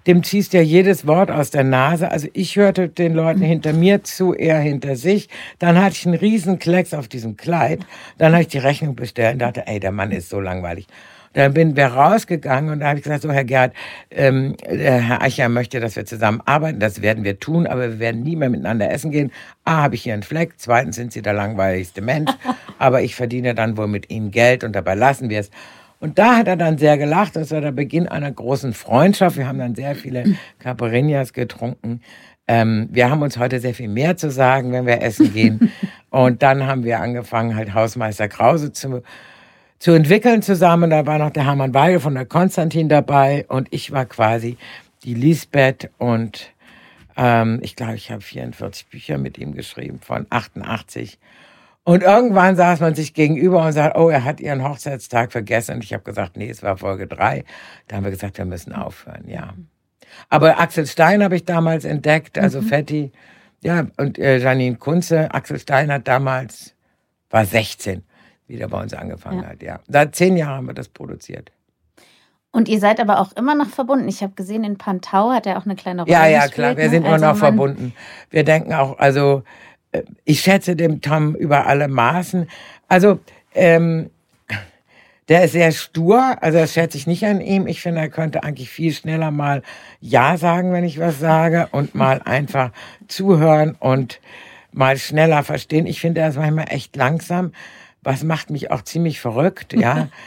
dem 0.07 0.23
ziehst 0.23 0.53
ja 0.53 0.61
jedes 0.61 1.07
Wort 1.07 1.31
aus 1.31 1.51
der 1.51 1.65
Nase. 1.65 2.11
Also 2.11 2.29
ich 2.35 2.57
hörte 2.57 2.91
den 2.91 3.15
Leuten 3.15 3.41
hinter 3.41 3.73
mir 3.73 4.05
zu, 4.05 4.35
er 4.35 4.59
hinter 4.59 4.97
sich. 4.97 5.31
Dann 5.59 5.83
hatte 5.83 5.97
ich 5.97 6.07
einen 6.07 6.17
riesen 6.17 6.59
Klecks 6.59 6.93
auf 6.93 7.09
diesem 7.09 7.39
Kleid. 7.39 7.81
Dann 8.19 8.33
habe 8.33 8.43
ich 8.43 8.49
die 8.49 8.59
Rechnung 8.59 8.95
bestellt 8.95 9.35
und 9.35 9.39
dachte, 9.39 9.67
ey, 9.67 9.81
der 9.81 9.93
Mann 9.93 10.13
ist 10.13 10.29
so 10.29 10.39
langweilig. 10.39 10.87
Dann 11.35 11.53
bin 11.53 11.77
wir 11.77 11.89
rausgegangen 11.89 12.71
und 12.71 12.81
da 12.81 12.89
habe 12.89 12.99
ich 12.99 13.05
gesagt, 13.05 13.23
so 13.23 13.31
Herr 13.31 13.45
Gerhard, 13.45 13.75
ähm, 14.11 14.57
Herr 14.67 15.21
Eicher 15.21 15.49
möchte, 15.49 15.81
dass 15.81 15.97
wir 15.97 16.07
zusammen 16.07 16.41
arbeiten. 16.47 16.81
Das 16.81 17.03
werden 17.03 17.25
wir 17.25 17.39
tun, 17.39 17.67
aber 17.67 17.83
wir 17.83 17.99
werden 17.99 18.23
nie 18.23 18.37
mehr 18.37 18.51
miteinander 18.51 18.91
essen 18.91 19.11
gehen. 19.11 19.31
A, 19.65 19.83
habe 19.83 19.97
ich 19.97 20.03
hier 20.03 20.15
einen 20.15 20.23
Fleck. 20.23 20.55
Zweitens 20.57 20.97
sind 20.97 21.13
Sie 21.13 21.23
der 21.23 21.35
langweiligste 21.35 22.01
Mensch. 22.01 22.31
aber 22.79 23.03
ich 23.03 23.15
verdiene 23.15 23.55
dann 23.55 23.77
wohl 23.77 23.89
mit 23.89 24.11
Ihnen 24.11 24.31
Geld 24.31 24.65
und 24.65 24.75
dabei 24.75 24.95
lassen 24.95 25.29
wir 25.29 25.41
es. 25.41 25.51
Und 26.01 26.19
da 26.19 26.37
hat 26.37 26.49
er 26.49 26.57
dann 26.57 26.79
sehr 26.79 26.99
gelacht. 26.99 27.35
Das 27.37 27.51
war 27.51 27.61
der 27.61 27.73
Beginn 27.73 28.09
einer 28.09 28.31
großen 28.31 28.73
Freundschaft. 28.75 29.37
Wir 29.37 29.49
haben 29.49 29.59
dann 29.59 29.75
sehr 29.75 29.95
viele 29.95 30.37
Caipirinhas 30.59 31.33
getrunken. 31.33 32.01
Ähm, 32.47 32.89
wir 32.93 33.11
haben 33.11 33.23
uns 33.23 33.39
heute 33.39 33.59
sehr 33.59 33.75
viel 33.75 33.89
mehr 33.89 34.17
zu 34.17 34.31
sagen, 34.31 34.73
wenn 34.73 34.87
wir 34.87 35.01
essen 35.03 35.33
gehen. 35.33 35.73
Und 36.11 36.43
dann 36.43 36.67
haben 36.67 36.85
wir 36.85 37.01
angefangen, 37.01 37.57
halt 37.57 37.73
Hausmeister 37.75 38.29
Krause 38.29 38.73
zu 38.73 39.03
zu 39.79 39.93
entwickeln 39.93 40.43
zusammen. 40.43 40.91
Da 40.91 41.07
war 41.07 41.19
noch 41.19 41.31
der 41.31 41.47
Hermann 41.47 41.75
Weigel 41.75 42.01
von 42.01 42.15
der 42.15 42.27
Konstantin 42.27 42.89
dabei 42.89 43.45
und 43.49 43.69
ich 43.71 43.93
war 43.93 44.07
quasi 44.07 44.57
die 45.05 45.15
Lisbeth 45.15 45.91
und 45.99 46.53
ähm, 47.17 47.61
ich 47.63 47.77
glaube, 47.77 47.95
ich 47.95 48.11
habe 48.11 48.21
44 48.21 48.87
Bücher 48.87 49.19
mit 49.19 49.39
ihm 49.39 49.55
geschrieben 49.55 50.01
von 50.01 50.27
88. 50.31 51.19
Und 51.85 52.03
irgendwann 52.03 52.57
saß 52.57 52.81
man 52.81 52.95
sich 52.95 53.13
gegenüber 53.13 53.65
und 53.65 53.73
sagt, 53.73 53.97
oh, 53.99 54.09
er 54.09 54.25
hat 54.25 54.41
ihren 54.41 54.65
Hochzeitstag 54.65 55.33
vergessen. 55.33 55.77
Und 55.77 55.85
ich 55.85 55.93
habe 55.93 56.03
gesagt, 56.03 56.37
nee, 56.37 56.49
es 56.49 56.63
war 56.63 56.79
Folge 56.79 57.07
drei. 57.07 57.45
Da 57.89 57.97
haben 57.97 58.05
wir 58.05 58.11
gesagt, 58.11 58.39
wir 58.39 58.47
müssen 58.47 58.73
aufhören, 58.73 59.29
ja. 59.29 59.53
Aber 60.31 60.59
Axel 60.61 60.87
Stein 60.87 61.23
habe 61.23 61.37
ich 61.37 61.45
damals 61.45 61.85
entdeckt, 61.85 62.39
also 62.39 62.63
mhm. 62.63 62.67
Fetti. 62.67 63.13
Ja, 63.63 63.87
und 63.99 64.19
äh, 64.19 64.39
Janine 64.39 64.77
Kunze. 64.77 65.33
Axel 65.35 65.59
Stein 65.59 65.93
hat 65.93 66.09
damals, 66.09 66.75
war 67.29 67.45
16 67.45 68.03
wieder 68.47 68.69
bei 68.69 68.81
uns 68.81 68.95
angefangen 68.95 69.43
ja. 69.43 69.49
hat, 69.49 69.63
ja. 69.63 69.81
Seit 69.89 70.15
zehn 70.15 70.37
Jahren 70.37 70.57
haben 70.57 70.67
wir 70.67 70.75
das 70.75 70.89
produziert. 70.89 71.53
Und 72.55 72.69
ihr 72.69 72.79
seid 72.79 73.01
aber 73.01 73.19
auch 73.19 73.33
immer 73.33 73.57
noch 73.57 73.69
verbunden. 73.69 74.07
Ich 74.07 74.23
habe 74.23 74.35
gesehen, 74.35 74.63
in 74.63 74.79
Pantau 74.79 75.33
hat 75.33 75.45
er 75.45 75.59
auch 75.59 75.65
eine 75.65 75.75
kleine 75.75 76.03
Rolle 76.03 76.13
Ja, 76.13 76.29
ja, 76.29 76.47
klar, 76.47 76.77
wir 76.77 76.85
ne? 76.85 76.91
sind 76.91 77.05
also 77.05 77.17
immer 77.17 77.33
noch 77.33 77.37
verbunden. 77.37 77.93
Wir 78.31 78.45
denken 78.45 78.73
auch, 78.73 78.97
also 78.99 79.43
äh, 79.91 80.03
ich 80.25 80.41
schätze 80.41 80.77
den 80.77 81.01
Tom 81.01 81.35
über 81.35 81.67
alle 81.67 81.89
Maßen. 81.89 82.49
Also, 82.87 83.19
ähm, 83.55 84.11
der 85.29 85.45
ist 85.45 85.53
sehr 85.53 85.73
stur, 85.73 86.37
also 86.43 86.59
das 86.59 86.75
schätze 86.75 86.99
ich 86.99 87.07
nicht 87.07 87.25
an 87.25 87.41
ihm. 87.41 87.67
Ich 87.67 87.81
finde, 87.81 88.03
er 88.03 88.11
könnte 88.11 88.45
eigentlich 88.45 88.69
viel 88.69 88.93
schneller 88.93 89.31
mal 89.31 89.63
Ja 90.01 90.37
sagen, 90.37 90.73
wenn 90.73 90.85
ich 90.85 91.01
was 91.01 91.19
sage 91.19 91.69
und 91.73 91.95
mal 91.95 92.21
einfach 92.25 92.71
zuhören 93.09 93.75
und 93.81 94.21
mal 94.71 94.97
schneller 94.99 95.43
verstehen. 95.43 95.87
Ich 95.87 96.01
finde, 96.01 96.21
er 96.21 96.29
ist 96.29 96.37
manchmal 96.37 96.67
echt 96.69 96.95
langsam 96.95 97.53
was 98.05 98.23
macht 98.23 98.51
mich 98.51 98.71
auch 98.71 98.83
ziemlich 98.83 99.21
verrückt, 99.21 99.73
ja. 99.73 100.09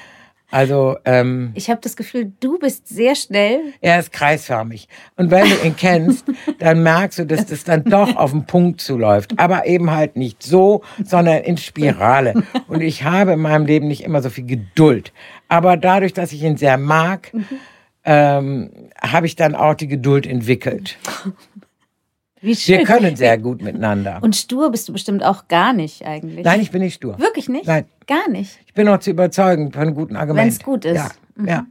Also 0.49 0.95
ähm, 1.03 1.51
ich 1.55 1.69
habe 1.69 1.81
das 1.81 1.97
Gefühl, 1.97 2.31
du 2.39 2.57
bist 2.57 2.87
sehr 2.87 3.15
schnell. 3.15 3.73
Er 3.81 3.99
ist 3.99 4.13
kreisförmig 4.13 4.87
und 5.17 5.29
wenn 5.29 5.49
du 5.49 5.55
ihn 5.65 5.75
kennst, 5.75 6.25
dann 6.59 6.83
merkst 6.83 7.19
du, 7.19 7.25
dass 7.25 7.47
das 7.47 7.65
dann 7.65 7.83
doch 7.83 8.15
auf 8.15 8.31
den 8.31 8.45
Punkt 8.45 8.79
zuläuft, 8.79 9.37
aber 9.37 9.65
eben 9.65 9.91
halt 9.91 10.15
nicht 10.15 10.41
so, 10.41 10.83
sondern 11.03 11.43
in 11.43 11.57
Spirale. 11.57 12.43
Und 12.69 12.79
ich 12.79 13.03
habe 13.03 13.33
in 13.33 13.41
meinem 13.41 13.65
Leben 13.65 13.89
nicht 13.89 14.05
immer 14.05 14.21
so 14.21 14.29
viel 14.29 14.45
Geduld, 14.45 15.11
aber 15.49 15.75
dadurch, 15.75 16.13
dass 16.13 16.31
ich 16.31 16.41
ihn 16.43 16.55
sehr 16.55 16.77
mag, 16.77 17.33
mhm. 17.33 17.45
ähm, 18.05 18.71
habe 19.01 19.25
ich 19.25 19.35
dann 19.35 19.53
auch 19.53 19.75
die 19.75 19.87
Geduld 19.87 20.25
entwickelt. 20.25 20.97
Wir 22.41 22.84
können 22.84 23.15
sehr 23.15 23.38
gut 23.38 23.62
miteinander. 23.62 24.19
Und 24.21 24.36
stur 24.36 24.71
bist 24.71 24.88
du 24.88 24.93
bestimmt 24.93 25.23
auch 25.23 25.47
gar 25.47 25.73
nicht 25.73 26.06
eigentlich. 26.06 26.45
Nein, 26.45 26.62
ich 26.62 26.71
bin 26.71 26.82
nicht 26.82 26.95
stur. 26.95 27.17
Wirklich 27.19 27.50
nicht? 27.50 27.67
Nein. 27.67 27.86
Gar 28.06 28.30
nicht. 28.30 28.60
Ich 28.65 28.73
bin 28.73 28.88
auch 28.88 29.00
zu 29.00 29.12
überzeugen 29.12 29.71
von 29.71 29.93
guten 29.93 30.15
Argumenten. 30.15 30.47
Wenn 30.47 30.54
es 30.54 30.63
gut 30.63 30.86
ist. 30.86 30.95
Ja. 30.95 31.10
Mhm. 31.36 31.47
ja. 31.47 31.65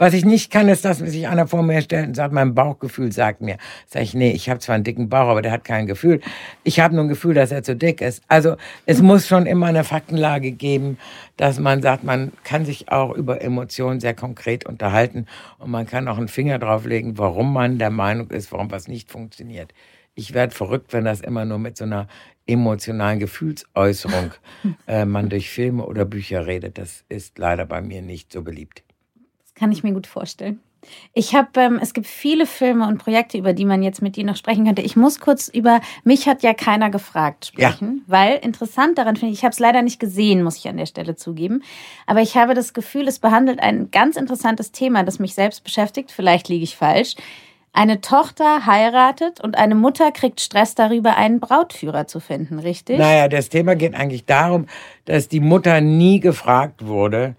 Was 0.00 0.14
ich 0.14 0.24
nicht 0.24 0.52
kann, 0.52 0.68
ist, 0.68 0.84
dass 0.84 0.98
sich 0.98 1.26
einer 1.26 1.48
vor 1.48 1.64
mir 1.64 1.82
stellt 1.82 2.06
und 2.06 2.14
sagt, 2.14 2.32
mein 2.32 2.54
Bauchgefühl 2.54 3.10
sagt 3.10 3.40
mir. 3.40 3.56
Sag 3.88 4.02
ich, 4.02 4.14
nee, 4.14 4.30
ich 4.30 4.48
habe 4.48 4.60
zwar 4.60 4.76
einen 4.76 4.84
dicken 4.84 5.08
Bauch, 5.08 5.26
aber 5.28 5.42
der 5.42 5.50
hat 5.50 5.64
kein 5.64 5.88
Gefühl. 5.88 6.20
Ich 6.62 6.78
habe 6.78 6.94
nur 6.94 7.04
ein 7.04 7.08
Gefühl, 7.08 7.34
dass 7.34 7.50
er 7.50 7.64
zu 7.64 7.74
dick 7.74 8.00
ist. 8.00 8.22
Also 8.28 8.54
es 8.86 9.02
muss 9.02 9.26
schon 9.26 9.44
immer 9.46 9.66
eine 9.66 9.82
Faktenlage 9.82 10.52
geben, 10.52 10.98
dass 11.36 11.58
man 11.58 11.82
sagt, 11.82 12.04
man 12.04 12.30
kann 12.44 12.64
sich 12.64 12.92
auch 12.92 13.12
über 13.12 13.42
Emotionen 13.42 13.98
sehr 13.98 14.14
konkret 14.14 14.66
unterhalten 14.66 15.26
und 15.58 15.72
man 15.72 15.84
kann 15.84 16.06
auch 16.06 16.18
einen 16.18 16.28
Finger 16.28 16.60
drauflegen, 16.60 17.18
warum 17.18 17.52
man 17.52 17.78
der 17.78 17.90
Meinung 17.90 18.30
ist, 18.30 18.52
warum 18.52 18.70
was 18.70 18.86
nicht 18.86 19.10
funktioniert 19.10 19.72
ich 20.18 20.34
werde 20.34 20.52
verrückt, 20.52 20.92
wenn 20.92 21.04
das 21.04 21.20
immer 21.20 21.44
nur 21.44 21.58
mit 21.58 21.76
so 21.76 21.84
einer 21.84 22.08
emotionalen 22.46 23.20
Gefühlsäußerung 23.20 24.32
äh, 24.88 25.04
man 25.04 25.28
durch 25.28 25.48
Filme 25.48 25.86
oder 25.86 26.04
Bücher 26.04 26.46
redet. 26.46 26.76
Das 26.76 27.04
ist 27.08 27.38
leider 27.38 27.64
bei 27.66 27.80
mir 27.80 28.02
nicht 28.02 28.32
so 28.32 28.42
beliebt. 28.42 28.82
Das 29.44 29.54
kann 29.54 29.70
ich 29.70 29.84
mir 29.84 29.92
gut 29.92 30.08
vorstellen. 30.08 30.58
Ich 31.12 31.34
habe, 31.34 31.48
ähm, 31.60 31.78
es 31.80 31.92
gibt 31.92 32.06
viele 32.06 32.46
Filme 32.46 32.86
und 32.86 32.98
Projekte, 32.98 33.36
über 33.38 33.52
die 33.52 33.64
man 33.64 33.82
jetzt 33.82 34.00
mit 34.00 34.16
dir 34.16 34.24
noch 34.24 34.36
sprechen 34.36 34.64
könnte. 34.64 34.82
Ich 34.82 34.96
muss 34.96 35.20
kurz 35.20 35.48
über 35.48 35.80
mich 36.02 36.26
hat 36.28 36.42
ja 36.42 36.54
keiner 36.54 36.90
gefragt 36.90 37.46
sprechen, 37.46 38.04
ja. 38.06 38.12
weil 38.12 38.36
interessant 38.38 38.96
daran 38.96 39.16
finde 39.16 39.32
ich, 39.32 39.40
ich 39.40 39.44
habe 39.44 39.52
es 39.52 39.58
leider 39.58 39.82
nicht 39.82 40.00
gesehen, 40.00 40.42
muss 40.42 40.56
ich 40.56 40.68
an 40.68 40.76
der 40.76 40.86
Stelle 40.86 41.16
zugeben. 41.16 41.62
Aber 42.06 42.22
ich 42.22 42.36
habe 42.36 42.54
das 42.54 42.74
Gefühl, 42.74 43.06
es 43.06 43.18
behandelt 43.18 43.60
ein 43.60 43.90
ganz 43.90 44.16
interessantes 44.16 44.72
Thema, 44.72 45.02
das 45.04 45.18
mich 45.18 45.34
selbst 45.34 45.62
beschäftigt. 45.62 46.10
Vielleicht 46.10 46.48
liege 46.48 46.64
ich 46.64 46.76
falsch. 46.76 47.16
Eine 47.78 48.00
Tochter 48.00 48.66
heiratet 48.66 49.40
und 49.40 49.56
eine 49.56 49.76
Mutter 49.76 50.10
kriegt 50.10 50.40
Stress 50.40 50.74
darüber, 50.74 51.16
einen 51.16 51.38
Brautführer 51.38 52.08
zu 52.08 52.18
finden, 52.18 52.58
richtig? 52.58 52.98
Naja, 52.98 53.28
das 53.28 53.50
Thema 53.50 53.76
geht 53.76 53.94
eigentlich 53.94 54.24
darum, 54.24 54.66
dass 55.04 55.28
die 55.28 55.38
Mutter 55.38 55.80
nie 55.80 56.18
gefragt 56.18 56.84
wurde, 56.84 57.36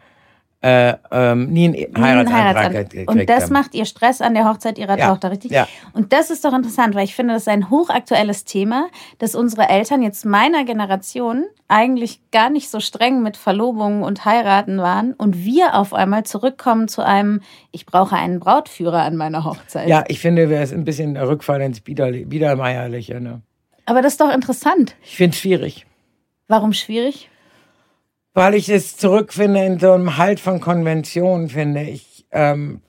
äh, 0.62 0.96
ähm, 1.12 1.48
nie 1.54 1.88
einen 1.94 2.04
Heiratsantrag 2.04 2.90
gekriegt 2.90 3.10
Und 3.10 3.30
das 3.30 3.46
haben. 3.46 3.54
macht 3.54 3.76
ihr 3.76 3.86
Stress 3.86 4.20
an 4.20 4.34
der 4.34 4.48
Hochzeit 4.48 4.78
ihrer 4.78 4.98
ja. 4.98 5.08
Tochter, 5.08 5.32
richtig? 5.32 5.52
Ja. 5.52 5.68
Und 5.94 6.12
das 6.12 6.30
ist 6.30 6.44
doch 6.44 6.54
interessant, 6.54 6.96
weil 6.96 7.06
ich 7.06 7.16
finde, 7.16 7.34
das 7.34 7.44
ist 7.44 7.48
ein 7.48 7.70
hochaktuelles 7.70 8.44
Thema, 8.44 8.90
dass 9.20 9.36
unsere 9.36 9.70
Eltern 9.70 10.02
jetzt 10.02 10.26
meiner 10.26 10.66
Generation 10.66 11.46
eigentlich 11.70 12.20
gar 12.32 12.50
nicht 12.50 12.70
so 12.70 12.82
streng 12.82 13.24
mit 13.24 13.38
Verlobungen 13.38 14.04
und 14.04 14.26
Heiraten 14.26 14.80
waren 14.80 15.14
und 15.14 15.46
wir 15.46 15.76
auf 15.76 15.94
einmal 15.94 16.24
zurückkommen 16.26 16.90
zu 16.90 17.06
einem, 17.06 17.42
ich 17.72 17.86
brauche 17.86 18.18
einen 18.18 18.42
Brautführer 18.42 19.04
an 19.04 19.16
meiner 19.16 19.46
Hochzeit. 19.46 19.88
Ja, 19.88 20.04
ich 20.10 20.20
finde, 20.20 20.50
wir 20.50 20.62
ist 20.62 20.74
ein 20.74 20.84
bisschen 20.84 21.16
ein 21.16 21.24
Rückfall 21.24 21.62
ins 21.62 21.80
Biedermeierliche. 21.80 23.22
Ne? 23.22 23.42
Aber 23.86 24.02
das 24.02 24.14
ist 24.14 24.22
doch 24.22 24.34
interessant. 24.34 24.96
Ich 25.04 25.16
finde 25.16 25.36
es 25.36 25.40
schwierig. 25.40 25.86
Warum 26.50 26.74
schwierig? 26.74 27.30
Weil 28.34 28.56
ich 28.56 28.70
es 28.70 28.98
zurückfinde 28.98 29.66
in 29.66 29.80
so 29.80 29.92
einem 29.92 30.18
Halt 30.18 30.40
von 30.40 30.60
Konventionen, 30.60 31.50
finde 31.50 31.84
ich. 31.84 32.26
Ähm, 32.32 32.82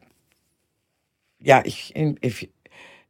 ja, 1.40 1.62
ich, 1.64 1.94
ich, 1.96 2.50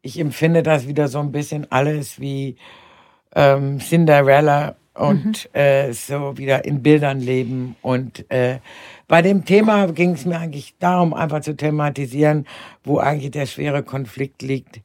ich 0.02 0.18
empfinde 0.18 0.62
das 0.62 0.86
wieder 0.86 1.08
so 1.08 1.18
ein 1.18 1.32
bisschen 1.32 1.70
alles 1.70 2.20
wie 2.20 2.56
ähm, 3.34 3.80
Cinderella 3.80 4.76
und 4.94 5.48
mhm. 5.52 5.60
äh, 5.60 5.92
so 5.92 6.36
wieder 6.36 6.64
in 6.64 6.82
Bildern 6.82 7.20
leben. 7.20 7.76
Und 7.82 8.30
äh, 8.30 8.58
bei 9.08 9.22
dem 9.22 9.44
Thema 9.44 9.86
ging 9.86 10.12
es 10.12 10.24
mir 10.24 10.38
eigentlich 10.38 10.76
darum, 10.78 11.14
einfach 11.14 11.40
zu 11.40 11.56
thematisieren, 11.56 12.46
wo 12.84 12.98
eigentlich 12.98 13.32
der 13.32 13.46
schwere 13.46 13.82
Konflikt 13.82 14.42
liegt 14.42 14.80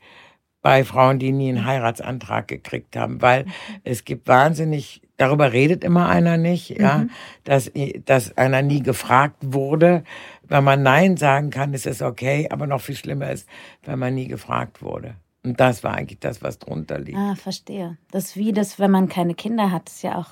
bei 0.61 0.83
Frauen, 0.83 1.19
die 1.19 1.31
nie 1.31 1.49
einen 1.49 1.65
Heiratsantrag 1.65 2.47
gekriegt 2.47 2.95
haben, 2.95 3.21
weil 3.21 3.45
mhm. 3.45 3.51
es 3.83 4.03
gibt 4.03 4.27
wahnsinnig 4.27 5.01
darüber 5.17 5.53
redet 5.53 5.83
immer 5.83 6.09
einer 6.09 6.37
nicht, 6.37 6.69
ja, 6.69 6.99
mhm. 6.99 7.09
dass, 7.43 7.71
dass 8.05 8.37
einer 8.37 8.61
nie 8.61 8.81
gefragt 8.81 9.37
wurde. 9.41 10.03
Wenn 10.43 10.63
man 10.63 10.83
Nein 10.83 11.17
sagen 11.17 11.49
kann, 11.49 11.73
ist 11.73 11.87
es 11.87 12.01
okay, 12.01 12.47
aber 12.51 12.67
noch 12.67 12.81
viel 12.81 12.95
schlimmer 12.95 13.31
ist, 13.31 13.47
wenn 13.83 13.99
man 13.99 14.13
nie 14.13 14.27
gefragt 14.27 14.81
wurde. 14.81 15.15
Und 15.43 15.59
das 15.59 15.83
war 15.83 15.93
eigentlich 15.93 16.19
das, 16.19 16.41
was 16.41 16.59
drunter 16.59 16.99
liegt. 16.99 17.17
Ah, 17.17 17.35
verstehe. 17.35 17.97
Das 18.11 18.25
ist 18.25 18.37
wie 18.37 18.51
das, 18.51 18.79
wenn 18.79 18.91
man 18.91 19.07
keine 19.09 19.35
Kinder 19.35 19.71
hat, 19.71 19.89
ist 19.89 20.03
ja 20.03 20.17
auch. 20.17 20.29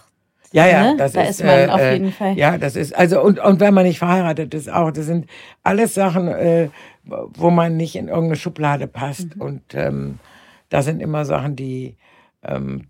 Ja, 0.52 0.68
ja, 0.68 0.92
ne? 0.92 0.98
das 0.98 1.14
da 1.14 1.22
ist, 1.22 1.40
ist 1.40 1.46
man 1.46 1.60
äh, 1.60 1.68
auf 1.68 1.82
jeden 1.82 2.12
Fall. 2.12 2.38
Ja, 2.38 2.60
das 2.60 2.76
ist, 2.76 2.96
also, 2.96 3.22
und, 3.22 3.40
und 3.40 3.60
wenn 3.60 3.74
man 3.74 3.86
nicht 3.86 3.98
verheiratet 3.98 4.54
ist 4.54 4.72
auch, 4.72 4.92
das 4.92 5.08
sind 5.08 5.28
alles 5.64 5.96
Sachen, 5.96 6.28
äh, 6.28 6.70
wo 7.06 7.50
man 7.50 7.76
nicht 7.76 7.96
in 7.96 8.08
irgendeine 8.08 8.36
Schublade 8.36 8.88
passt. 8.88 9.36
Mhm. 9.36 9.42
Und 9.42 9.62
ähm, 9.74 10.20
das 10.70 10.86
sind 10.86 11.00
immer 11.00 11.26
Sachen, 11.26 11.56
die, 11.56 11.98
ähm, 12.44 12.88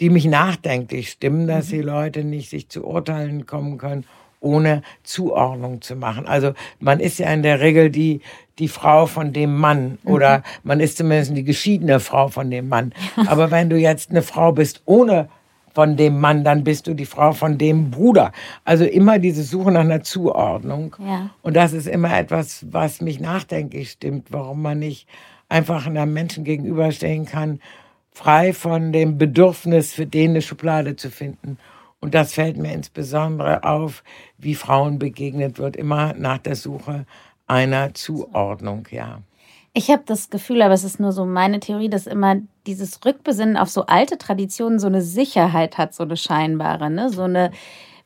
die 0.00 0.10
mich 0.10 0.24
nachdenklich 0.24 1.10
stimmen, 1.10 1.46
dass 1.46 1.68
mhm. 1.68 1.72
die 1.72 1.82
Leute 1.82 2.24
nicht 2.24 2.50
sich 2.50 2.68
zu 2.68 2.84
Urteilen 2.84 3.46
kommen 3.46 3.78
können, 3.78 4.04
ohne 4.40 4.82
Zuordnung 5.02 5.80
zu 5.80 5.96
machen. 5.96 6.26
Also 6.26 6.52
man 6.78 7.00
ist 7.00 7.18
ja 7.18 7.32
in 7.32 7.42
der 7.42 7.60
Regel 7.60 7.90
die, 7.90 8.20
die 8.58 8.68
Frau 8.68 9.06
von 9.06 9.32
dem 9.32 9.56
Mann 9.56 9.98
mhm. 10.02 10.10
oder 10.10 10.42
man 10.62 10.80
ist 10.80 10.98
zumindest 10.98 11.36
die 11.36 11.44
geschiedene 11.44 12.00
Frau 12.00 12.28
von 12.28 12.50
dem 12.50 12.68
Mann. 12.68 12.92
Aber 13.26 13.50
wenn 13.50 13.70
du 13.70 13.76
jetzt 13.76 14.10
eine 14.10 14.22
Frau 14.22 14.52
bist 14.52 14.82
ohne 14.84 15.28
von 15.72 15.96
dem 15.96 16.20
Mann, 16.20 16.44
dann 16.44 16.62
bist 16.62 16.86
du 16.86 16.94
die 16.94 17.06
Frau 17.06 17.32
von 17.32 17.58
dem 17.58 17.90
Bruder. 17.90 18.30
Also 18.64 18.84
immer 18.84 19.18
diese 19.18 19.42
Suche 19.42 19.72
nach 19.72 19.80
einer 19.80 20.02
Zuordnung. 20.02 20.94
Ja. 21.04 21.30
Und 21.42 21.56
das 21.56 21.72
ist 21.72 21.88
immer 21.88 22.16
etwas, 22.16 22.64
was 22.70 23.00
mich 23.00 23.18
nachdenklich 23.18 23.90
stimmt, 23.90 24.28
warum 24.30 24.62
man 24.62 24.78
nicht 24.78 25.08
einfach 25.48 25.86
einem 25.86 26.12
Menschen 26.12 26.44
gegenüberstehen 26.44 27.26
kann, 27.26 27.60
frei 28.14 28.52
von 28.52 28.92
dem 28.92 29.18
Bedürfnis, 29.18 29.92
für 29.92 30.06
den 30.06 30.30
eine 30.30 30.42
Schublade 30.42 30.96
zu 30.96 31.10
finden. 31.10 31.58
Und 32.00 32.14
das 32.14 32.34
fällt 32.34 32.56
mir 32.56 32.72
insbesondere 32.72 33.64
auf, 33.64 34.04
wie 34.38 34.54
Frauen 34.54 34.98
begegnet 34.98 35.58
wird, 35.58 35.76
immer 35.76 36.14
nach 36.14 36.38
der 36.38 36.54
Suche 36.54 37.06
einer 37.46 37.92
Zuordnung, 37.94 38.86
ja. 38.90 39.20
Ich 39.76 39.90
habe 39.90 40.04
das 40.06 40.30
Gefühl, 40.30 40.62
aber 40.62 40.74
es 40.74 40.84
ist 40.84 41.00
nur 41.00 41.10
so 41.10 41.26
meine 41.26 41.58
Theorie, 41.58 41.88
dass 41.88 42.06
immer 42.06 42.36
dieses 42.66 43.04
Rückbesinnen 43.04 43.56
auf 43.56 43.70
so 43.70 43.86
alte 43.86 44.16
Traditionen 44.18 44.78
so 44.78 44.86
eine 44.86 45.02
Sicherheit 45.02 45.78
hat, 45.78 45.94
so 45.94 46.04
eine 46.04 46.16
scheinbare, 46.16 46.90
ne? 46.90 47.10
So 47.10 47.22
eine, 47.22 47.50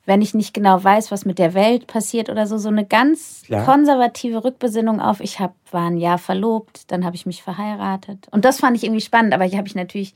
wenn 0.08 0.22
ich 0.22 0.32
nicht 0.32 0.54
genau 0.54 0.82
weiß, 0.82 1.10
was 1.10 1.26
mit 1.26 1.38
der 1.38 1.52
Welt 1.52 1.86
passiert 1.86 2.30
oder 2.30 2.46
so, 2.46 2.56
so 2.56 2.70
eine 2.70 2.86
ganz 2.86 3.42
Klar. 3.44 3.66
konservative 3.66 4.42
Rückbesinnung 4.42 5.02
auf, 5.02 5.20
ich 5.20 5.38
hab, 5.38 5.54
war 5.70 5.86
ein 5.86 5.98
Jahr 5.98 6.16
verlobt, 6.16 6.90
dann 6.90 7.04
habe 7.04 7.14
ich 7.14 7.26
mich 7.26 7.42
verheiratet. 7.42 8.26
Und 8.30 8.46
das 8.46 8.58
fand 8.58 8.74
ich 8.78 8.84
irgendwie 8.84 9.02
spannend, 9.02 9.34
aber 9.34 9.44
hier 9.44 9.58
habe 9.58 9.68
ich 9.68 9.74
natürlich 9.74 10.14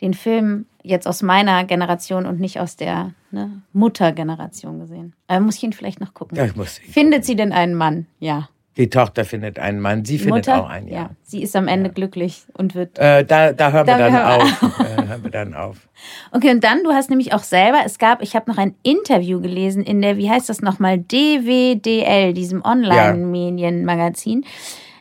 den 0.00 0.14
Film 0.14 0.64
jetzt 0.82 1.06
aus 1.06 1.20
meiner 1.20 1.64
Generation 1.64 2.24
und 2.24 2.40
nicht 2.40 2.60
aus 2.60 2.76
der 2.76 3.12
ne, 3.30 3.60
Muttergeneration 3.74 4.78
gesehen. 4.78 5.12
Aber 5.26 5.40
muss 5.40 5.56
ich 5.56 5.64
ihn 5.64 5.74
vielleicht 5.74 6.00
noch 6.00 6.14
gucken. 6.14 6.38
Das 6.38 6.56
muss 6.56 6.78
ich. 6.78 6.90
Findet 6.90 7.26
sie 7.26 7.36
denn 7.36 7.52
einen 7.52 7.74
Mann? 7.74 8.06
Ja. 8.18 8.48
Die 8.76 8.90
Tochter 8.90 9.24
findet 9.24 9.58
einen 9.58 9.80
Mann, 9.80 10.04
sie 10.04 10.18
findet 10.18 10.46
Mutter? 10.46 10.62
auch 10.62 10.68
einen, 10.68 10.88
ja. 10.88 11.10
Sie 11.22 11.42
ist 11.42 11.56
am 11.56 11.66
Ende 11.66 11.88
glücklich 11.88 12.44
und 12.52 12.74
wird. 12.74 12.98
Äh, 12.98 13.24
da, 13.24 13.52
da 13.52 13.72
hören 13.72 13.86
wir 13.86 13.96
Da 13.96 13.98
dann 13.98 14.12
hören 14.12 14.62
wir 14.62 14.68
auf. 14.68 14.80
äh, 14.80 15.06
hören 15.08 15.24
wir 15.24 15.30
dann 15.30 15.54
auf. 15.54 15.88
Okay, 16.32 16.50
und 16.50 16.62
dann, 16.62 16.84
du 16.84 16.92
hast 16.92 17.08
nämlich 17.08 17.32
auch 17.32 17.42
selber, 17.42 17.78
es 17.86 17.98
gab, 17.98 18.20
ich 18.20 18.36
habe 18.36 18.50
noch 18.50 18.58
ein 18.58 18.74
Interview 18.82 19.40
gelesen 19.40 19.82
in 19.82 20.02
der, 20.02 20.18
wie 20.18 20.28
heißt 20.28 20.50
das 20.50 20.60
nochmal, 20.60 20.98
DWDL, 20.98 22.34
diesem 22.34 22.62
Online-Medienmagazin. 22.62 24.44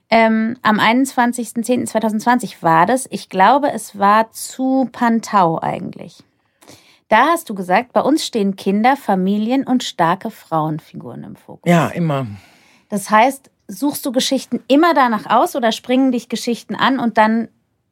Ähm, 0.10 0.56
am 0.62 0.80
21.10.2020 0.80 2.62
war 2.62 2.86
das. 2.86 3.08
Ich 3.12 3.28
glaube, 3.28 3.72
es 3.74 4.00
war 4.00 4.32
zu 4.32 4.88
Pantau 4.94 5.60
eigentlich. 5.60 6.24
Da 7.10 7.28
hast 7.28 7.50
du 7.50 7.56
gesagt, 7.56 7.92
bei 7.92 8.02
uns 8.02 8.26
stehen 8.26 8.56
Kinder, 8.56 8.96
Familien 8.96 9.66
und 9.68 9.84
starke 9.84 10.32
Frauenfiguren 10.32 11.24
im 11.24 11.36
Fokus. 11.36 11.70
Ja, 11.70 11.88
immer. 11.88 12.28
Das 12.90 13.10
heißt, 13.10 13.52
suchst 13.68 14.06
du 14.06 14.12
Geschichten 14.12 14.62
immer 14.68 14.94
danach 14.94 15.26
aus 15.28 15.56
oder 15.56 15.72
springen 15.72 16.12
dich 16.12 16.30
Geschichten 16.30 16.76
an 16.76 17.00
und 17.00 17.18
dann 17.18 17.48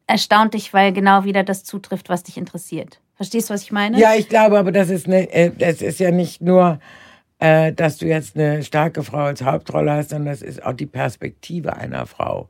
erstaunt 0.07 0.53
dich, 0.53 0.73
weil 0.73 0.93
genau 0.93 1.23
wieder 1.23 1.43
das 1.43 1.63
zutrifft, 1.63 2.09
was 2.09 2.23
dich 2.23 2.37
interessiert? 2.37 2.99
Verstehst 3.15 3.49
du, 3.49 3.53
was 3.53 3.63
ich 3.63 3.71
meine? 3.71 3.99
Ja, 3.99 4.15
ich 4.15 4.29
glaube 4.29 4.57
aber, 4.59 4.71
das 4.71 4.89
ist, 4.89 5.07
ne, 5.07 5.31
äh, 5.31 5.51
das 5.57 5.81
ist 5.81 5.99
ja 5.99 6.11
nicht 6.11 6.41
nur, 6.41 6.79
äh, 7.39 7.71
dass 7.71 7.97
du 7.97 8.05
jetzt 8.05 8.35
eine 8.35 8.63
starke 8.63 9.03
Frau 9.03 9.19
als 9.19 9.43
Hauptrolle 9.43 9.93
hast, 9.93 10.09
sondern 10.09 10.33
das 10.33 10.41
ist 10.41 10.63
auch 10.63 10.73
die 10.73 10.85
Perspektive 10.85 11.75
einer 11.75 12.05
Frau. 12.05 12.49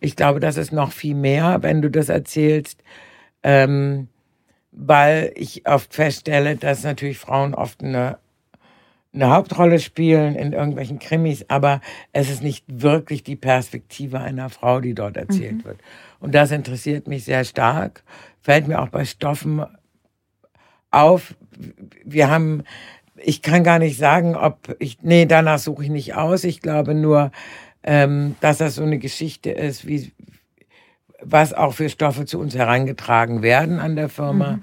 Ich 0.00 0.16
glaube, 0.16 0.40
das 0.40 0.56
ist 0.56 0.72
noch 0.72 0.92
viel 0.92 1.14
mehr, 1.14 1.62
wenn 1.62 1.82
du 1.82 1.90
das 1.90 2.08
erzählst, 2.08 2.82
ähm, 3.42 4.08
weil 4.70 5.32
ich 5.36 5.68
oft 5.68 5.94
feststelle, 5.94 6.56
dass 6.56 6.82
natürlich 6.82 7.18
Frauen 7.18 7.54
oft 7.54 7.82
eine 7.82 8.18
eine 9.14 9.30
Hauptrolle 9.30 9.78
spielen 9.78 10.34
in 10.34 10.52
irgendwelchen 10.52 10.98
Krimis, 10.98 11.44
aber 11.48 11.80
es 12.12 12.30
ist 12.30 12.42
nicht 12.42 12.64
wirklich 12.68 13.22
die 13.22 13.36
Perspektive 13.36 14.20
einer 14.20 14.50
Frau, 14.50 14.80
die 14.80 14.94
dort 14.94 15.16
erzählt 15.16 15.64
wird. 15.64 15.78
Und 16.20 16.34
das 16.34 16.50
interessiert 16.50 17.06
mich 17.06 17.24
sehr 17.24 17.44
stark. 17.44 18.02
Fällt 18.42 18.66
mir 18.66 18.80
auch 18.80 18.88
bei 18.88 19.04
Stoffen 19.04 19.64
auf. 20.90 21.34
Wir 22.04 22.28
haben, 22.30 22.64
ich 23.16 23.42
kann 23.42 23.62
gar 23.62 23.78
nicht 23.78 23.98
sagen, 23.98 24.34
ob 24.34 24.74
ich, 24.78 24.98
nee, 25.02 25.26
danach 25.26 25.58
suche 25.58 25.84
ich 25.84 25.90
nicht 25.90 26.14
aus. 26.14 26.44
Ich 26.44 26.60
glaube 26.60 26.94
nur, 26.94 27.30
ähm, 27.84 28.34
dass 28.40 28.58
das 28.58 28.76
so 28.76 28.82
eine 28.82 28.98
Geschichte 28.98 29.50
ist, 29.50 29.86
wie, 29.86 30.12
was 31.20 31.52
auch 31.52 31.74
für 31.74 31.88
Stoffe 31.88 32.24
zu 32.24 32.40
uns 32.40 32.54
herangetragen 32.56 33.42
werden 33.42 33.78
an 33.78 33.94
der 33.94 34.08
Firma. 34.08 34.58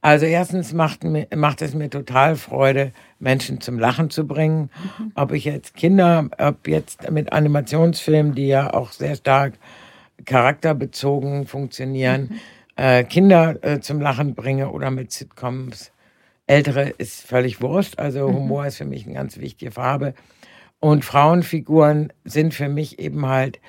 Also 0.00 0.26
erstens 0.26 0.72
macht, 0.72 1.00
macht 1.34 1.62
es 1.62 1.74
mir 1.74 1.90
total 1.90 2.36
Freude, 2.36 2.92
Menschen 3.18 3.60
zum 3.60 3.78
Lachen 3.78 4.10
zu 4.10 4.26
bringen. 4.26 4.70
Ob 5.14 5.32
ich 5.32 5.44
jetzt 5.44 5.74
Kinder, 5.74 6.28
ob 6.38 6.68
jetzt 6.68 7.10
mit 7.10 7.32
Animationsfilmen, 7.32 8.34
die 8.34 8.46
ja 8.46 8.72
auch 8.72 8.92
sehr 8.92 9.16
stark 9.16 9.54
charakterbezogen 10.24 11.46
funktionieren, 11.46 12.40
äh, 12.76 13.04
Kinder 13.04 13.56
äh, 13.62 13.80
zum 13.80 14.00
Lachen 14.00 14.34
bringe 14.34 14.70
oder 14.70 14.90
mit 14.90 15.10
Sitcoms. 15.12 15.92
Ältere 16.46 16.90
ist 16.98 17.26
völlig 17.26 17.60
wurscht. 17.60 17.98
Also 17.98 18.28
Humor 18.28 18.66
ist 18.66 18.76
für 18.76 18.84
mich 18.84 19.04
eine 19.06 19.14
ganz 19.14 19.38
wichtige 19.38 19.72
Farbe. 19.72 20.14
Und 20.78 21.04
Frauenfiguren 21.04 22.12
sind 22.24 22.54
für 22.54 22.68
mich 22.68 22.98
eben 22.98 23.26
halt 23.26 23.60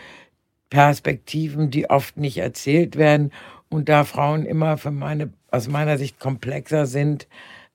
Perspektiven, 0.70 1.72
die 1.72 1.90
oft 1.90 2.18
nicht 2.18 2.38
erzählt 2.38 2.98
werden. 2.98 3.32
Und 3.70 3.90
da 3.90 4.04
Frauen 4.06 4.46
immer 4.46 4.78
für 4.78 4.92
meine, 4.92 5.32
aus 5.52 5.68
meiner 5.68 5.98
Sicht 5.98 6.20
komplexer 6.20 6.86
sind, 6.86 7.28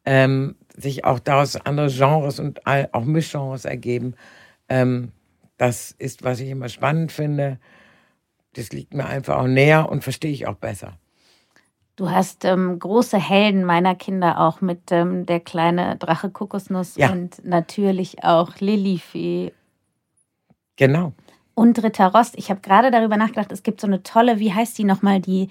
ähm, 0.04 0.56
sich 0.76 1.04
auch 1.04 1.18
daraus 1.18 1.56
andere 1.56 1.88
Genres 1.88 2.40
und 2.40 2.60
auch 2.66 3.04
Mischgenres 3.04 3.64
ergeben. 3.64 4.14
Ähm, 4.68 5.12
das 5.58 5.92
ist, 5.92 6.24
was 6.24 6.40
ich 6.40 6.48
immer 6.48 6.68
spannend 6.68 7.12
finde. 7.12 7.58
Das 8.54 8.70
liegt 8.72 8.94
mir 8.94 9.06
einfach 9.06 9.36
auch 9.36 9.46
näher 9.46 9.88
und 9.90 10.02
verstehe 10.02 10.32
ich 10.32 10.46
auch 10.46 10.56
besser. 10.56 10.94
Du 11.96 12.10
hast 12.10 12.46
ähm, 12.46 12.78
große 12.78 13.18
Helden 13.18 13.64
meiner 13.64 13.94
Kinder 13.94 14.40
auch 14.40 14.62
mit 14.62 14.90
ähm, 14.90 15.26
der 15.26 15.40
kleine 15.40 15.96
Drache 15.96 16.30
Kokosnuss 16.30 16.96
Ja. 16.96 17.10
und 17.12 17.44
natürlich 17.44 18.24
auch 18.24 18.56
Lilifee 18.60 19.52
Genau. 20.76 21.12
und 21.54 21.82
Ritter 21.82 22.06
Rost. 22.14 22.34
Ich 22.38 22.48
habe 22.50 22.60
gerade 22.60 22.90
darüber 22.90 23.18
nachgedacht, 23.18 23.52
es 23.52 23.62
gibt 23.62 23.80
so 23.80 23.86
eine 23.86 24.02
tolle, 24.02 24.38
wie 24.38 24.52
heißt 24.54 24.76
die 24.78 24.84
nochmal, 24.84 25.20
die 25.20 25.48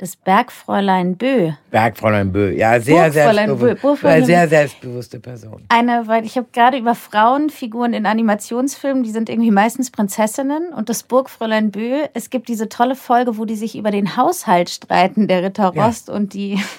das 0.00 0.16
Bergfräulein 0.16 1.16
Bö. 1.16 1.50
Bergfräulein 1.70 2.32
Bö. 2.32 2.52
Ja, 2.52 2.80
sehr 2.80 3.02
Burgfräulein 3.10 3.48
Bö. 3.50 3.56
selbstbewusst. 3.58 3.82
Burgfräulein 3.82 4.22
Äh, 4.22 4.26
sehr 4.26 4.48
selbstbewusste 4.48 5.20
Person. 5.20 5.62
Eine, 5.68 6.06
weil 6.06 6.24
ich 6.24 6.38
habe 6.38 6.46
gerade 6.52 6.78
über 6.78 6.94
Frauenfiguren 6.94 7.92
in 7.92 8.06
Animationsfilmen, 8.06 9.02
die 9.02 9.10
sind 9.10 9.28
irgendwie 9.28 9.50
meistens 9.50 9.90
Prinzessinnen 9.90 10.72
und 10.72 10.88
das 10.88 11.02
Burgfräulein 11.02 11.70
Bö, 11.70 12.04
es 12.14 12.30
gibt 12.30 12.48
diese 12.48 12.70
tolle 12.70 12.96
Folge, 12.96 13.36
wo 13.36 13.44
die 13.44 13.56
sich 13.56 13.76
über 13.76 13.90
den 13.90 14.16
Haushalt 14.16 14.70
streiten, 14.70 15.28
der 15.28 15.42
Ritter 15.42 15.72
Ja. 15.74 15.86
Rost 15.86 16.08
und 16.08 16.32
die 16.32 16.58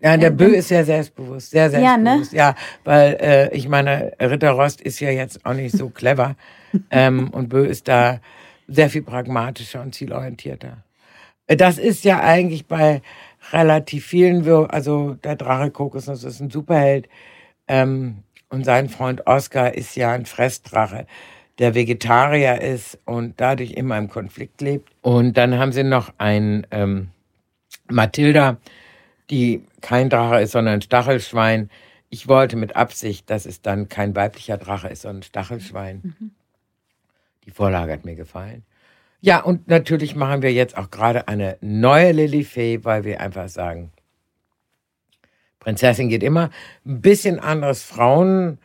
Ja, 0.00 0.16
der 0.16 0.30
Bö 0.30 0.46
ist 0.46 0.68
sehr 0.68 0.84
selbstbewusst, 0.84 1.50
sehr 1.50 1.68
Ja, 1.70 1.96
ne? 1.96 2.04
selbstbewusst. 2.04 2.32
Ja, 2.32 2.54
weil 2.84 3.16
äh, 3.20 3.56
ich 3.56 3.68
meine, 3.68 4.12
Ritter 4.20 4.50
Rost 4.52 4.80
ist 4.80 5.00
ja 5.00 5.10
jetzt 5.10 5.44
auch 5.44 5.54
nicht 5.54 5.76
so 5.76 5.88
clever 5.94 6.34
ähm, 6.90 7.30
und 7.30 7.48
Bö 7.48 7.64
ist 7.64 7.88
da 7.88 8.20
sehr 8.68 8.90
viel 8.90 9.02
pragmatischer 9.02 9.80
und 9.80 9.94
zielorientierter. 9.94 10.78
Äh, 11.48 11.56
Das 11.56 11.78
ist 11.78 12.04
ja 12.04 12.20
eigentlich 12.20 12.66
bei 12.66 13.02
relativ 13.52 14.06
vielen, 14.06 14.44
Wir- 14.44 14.72
also 14.72 15.14
der 15.14 15.34
Drache 15.36 15.70
Kokosnuss 15.72 16.22
ist 16.22 16.40
ein 16.40 16.50
Superheld 16.50 17.08
ähm, 17.66 18.22
und 18.50 18.64
sein 18.64 18.88
Freund 18.88 19.26
Oscar 19.26 19.74
ist 19.74 19.96
ja 19.96 20.12
ein 20.12 20.26
Fressdrache, 20.26 21.06
der 21.58 21.74
Vegetarier 21.74 22.60
ist 22.60 22.98
und 23.04 23.40
dadurch 23.40 23.72
immer 23.72 23.98
im 23.98 24.08
Konflikt 24.08 24.60
lebt. 24.60 24.90
Und 25.02 25.36
dann 25.36 25.58
haben 25.58 25.72
sie 25.72 25.82
noch 25.82 26.12
ein 26.18 26.66
ähm, 26.70 27.08
Mathilda, 27.90 28.58
die 29.30 29.64
kein 29.80 30.08
Drache 30.10 30.40
ist, 30.40 30.52
sondern 30.52 30.74
ein 30.74 30.82
Stachelschwein. 30.82 31.70
Ich 32.10 32.28
wollte 32.28 32.56
mit 32.56 32.76
Absicht, 32.76 33.28
dass 33.28 33.44
es 33.44 33.60
dann 33.60 33.88
kein 33.88 34.14
weiblicher 34.16 34.56
Drache 34.56 34.88
ist, 34.88 35.02
sondern 35.02 35.20
ein 35.20 35.22
Stachelschwein. 35.24 36.02
Die 37.44 37.50
Vorlage 37.50 37.92
hat 37.92 38.04
mir 38.04 38.14
gefallen. 38.14 38.62
Ja, 39.20 39.40
und 39.40 39.66
natürlich 39.68 40.14
machen 40.14 40.42
wir 40.42 40.52
jetzt 40.52 40.76
auch 40.76 40.90
gerade 40.90 41.26
eine 41.26 41.58
neue 41.60 42.12
Lilifee, 42.12 42.84
weil 42.84 43.04
wir 43.04 43.20
einfach 43.20 43.48
sagen, 43.48 43.90
Prinzessin 45.58 46.08
geht 46.08 46.22
immer. 46.22 46.50
Ein 46.86 47.00
bisschen 47.00 47.40
anderes 47.40 47.82
Frauen, 47.82 48.58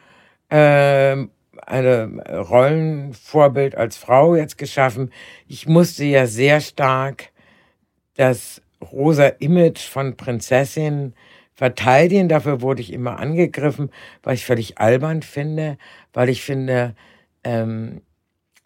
ähm, 0.52 1.32
eine 1.66 2.24
Rollenvorbild 2.50 3.76
als 3.76 3.98
Frau 3.98 4.36
jetzt 4.36 4.58
geschaffen. 4.58 5.12
Ich 5.48 5.68
musste 5.68 6.04
ja 6.06 6.28
sehr 6.28 6.62
stark 6.62 7.32
das 8.16 8.62
rosa 8.92 9.28
Image 9.28 9.80
von 9.80 10.16
Prinzessin 10.18 11.14
verteidigen. 11.56 12.30
Dafür 12.30 12.62
wurde 12.62 12.82
ich 12.82 12.94
immer 12.94 13.20
angegriffen, 13.20 13.90
weil 14.22 14.36
ich 14.36 14.46
völlig 14.46 14.78
albern 14.78 15.24
finde, 15.24 15.78
weil 16.14 16.30
ich 16.30 16.44
finde, 16.44 16.96
ähm, 17.44 18.02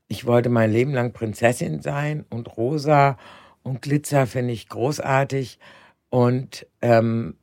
ich 0.07 0.25
wollte 0.25 0.49
mein 0.49 0.71
Leben 0.71 0.93
lang 0.93 1.13
Prinzessin 1.13 1.81
sein 1.81 2.25
und 2.29 2.57
rosa 2.57 3.17
und 3.63 3.81
Glitzer 3.81 4.27
finde 4.27 4.53
ich 4.53 4.69
großartig 4.69 5.59
und 6.09 6.65
ähm, 6.81 7.35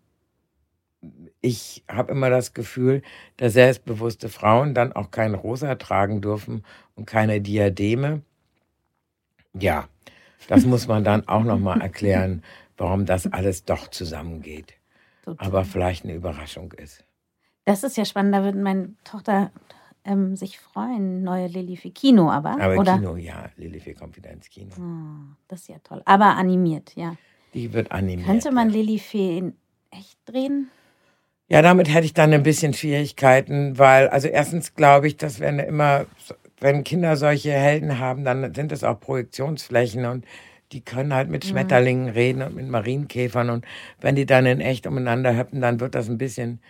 ich 1.40 1.84
habe 1.88 2.12
immer 2.12 2.30
das 2.30 2.54
Gefühl, 2.54 3.02
dass 3.36 3.52
selbstbewusste 3.52 4.30
Frauen 4.30 4.74
dann 4.74 4.94
auch 4.94 5.10
kein 5.10 5.34
Rosa 5.34 5.74
tragen 5.74 6.22
dürfen 6.22 6.64
und 6.94 7.04
keine 7.06 7.42
Diademe. 7.42 8.22
Ja, 9.52 9.86
das 10.48 10.64
muss 10.66 10.88
man 10.88 11.04
dann 11.04 11.28
auch 11.28 11.44
noch 11.44 11.58
mal 11.58 11.82
erklären, 11.82 12.42
warum 12.78 13.04
das 13.04 13.30
alles 13.30 13.64
doch 13.66 13.88
zusammengeht. 13.88 14.74
Total. 15.24 15.46
aber 15.46 15.64
vielleicht 15.64 16.04
eine 16.04 16.12
Überraschung 16.12 16.72
ist. 16.72 17.02
Das 17.64 17.82
ist 17.82 17.96
ja 17.96 18.04
spannend, 18.04 18.34
da 18.34 18.44
würde 18.44 18.58
meine 18.58 18.94
Tochter 19.04 19.50
ähm, 20.04 20.36
sich 20.36 20.58
freuen. 20.58 21.22
Neue 21.22 21.48
Lilly 21.48 21.76
für 21.76 21.90
Kino, 21.90 22.30
aber. 22.30 22.60
Aber 22.60 22.76
oder? 22.76 22.96
Kino, 22.96 23.16
ja, 23.16 23.46
Lilly 23.56 23.80
für 23.80 23.94
Konfidenz 23.94 24.48
Kino. 24.48 24.70
Oh, 24.78 25.34
das 25.48 25.62
ist 25.62 25.68
ja 25.68 25.78
toll. 25.82 26.02
Aber 26.04 26.36
animiert, 26.36 26.94
ja. 26.94 27.16
Die 27.54 27.72
wird 27.72 27.92
animiert. 27.92 28.26
Könnte 28.26 28.50
man 28.50 28.70
ja. 28.70 28.76
Lilly 28.76 28.98
für 28.98 29.18
in 29.18 29.56
echt 29.90 30.18
drehen? 30.26 30.70
Ja, 31.48 31.62
damit 31.62 31.92
hätte 31.92 32.06
ich 32.06 32.14
dann 32.14 32.32
ein 32.32 32.42
bisschen 32.42 32.72
Schwierigkeiten, 32.72 33.78
weil, 33.78 34.08
also 34.08 34.28
erstens 34.28 34.74
glaube 34.74 35.06
ich, 35.06 35.16
dass 35.16 35.40
wenn 35.40 35.58
immer, 35.58 36.06
wenn 36.58 36.84
Kinder 36.84 37.16
solche 37.16 37.52
Helden 37.52 37.98
haben, 37.98 38.24
dann 38.24 38.54
sind 38.54 38.72
es 38.72 38.82
auch 38.82 38.98
Projektionsflächen 38.98 40.06
und 40.06 40.24
die 40.72 40.80
können 40.80 41.12
halt 41.12 41.28
mit 41.28 41.44
Schmetterlingen 41.44 42.08
reden 42.08 42.42
und 42.42 42.56
mit 42.56 42.66
Marienkäfern 42.66 43.50
und 43.50 43.66
wenn 44.00 44.16
die 44.16 44.24
dann 44.24 44.46
in 44.46 44.60
echt 44.60 44.86
umeinander 44.86 45.36
hüpfen, 45.36 45.60
dann 45.60 45.80
wird 45.80 45.94
das 45.94 46.08
ein 46.08 46.18
bisschen, 46.18 46.60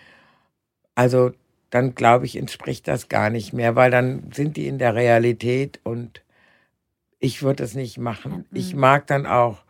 also 0.97 1.31
dann 1.75 1.95
glaube 1.95 2.27
ich, 2.27 2.37
entspricht 2.37 2.87
das 2.89 3.09
gar 3.09 3.31
nicht 3.31 3.53
mehr, 3.53 3.75
weil 3.77 3.91
dann 3.91 4.31
sind 4.33 4.57
die 4.57 4.69
in 4.69 4.79
der 4.79 4.95
Realität 4.95 5.81
und 5.83 6.23
ich 7.19 7.43
würde 7.43 7.65
es 7.65 7.75
nicht 7.75 7.99
machen. 7.99 8.45
Ich 8.53 8.75
mag 8.75 9.07
dann 9.07 9.27
auch 9.27 9.65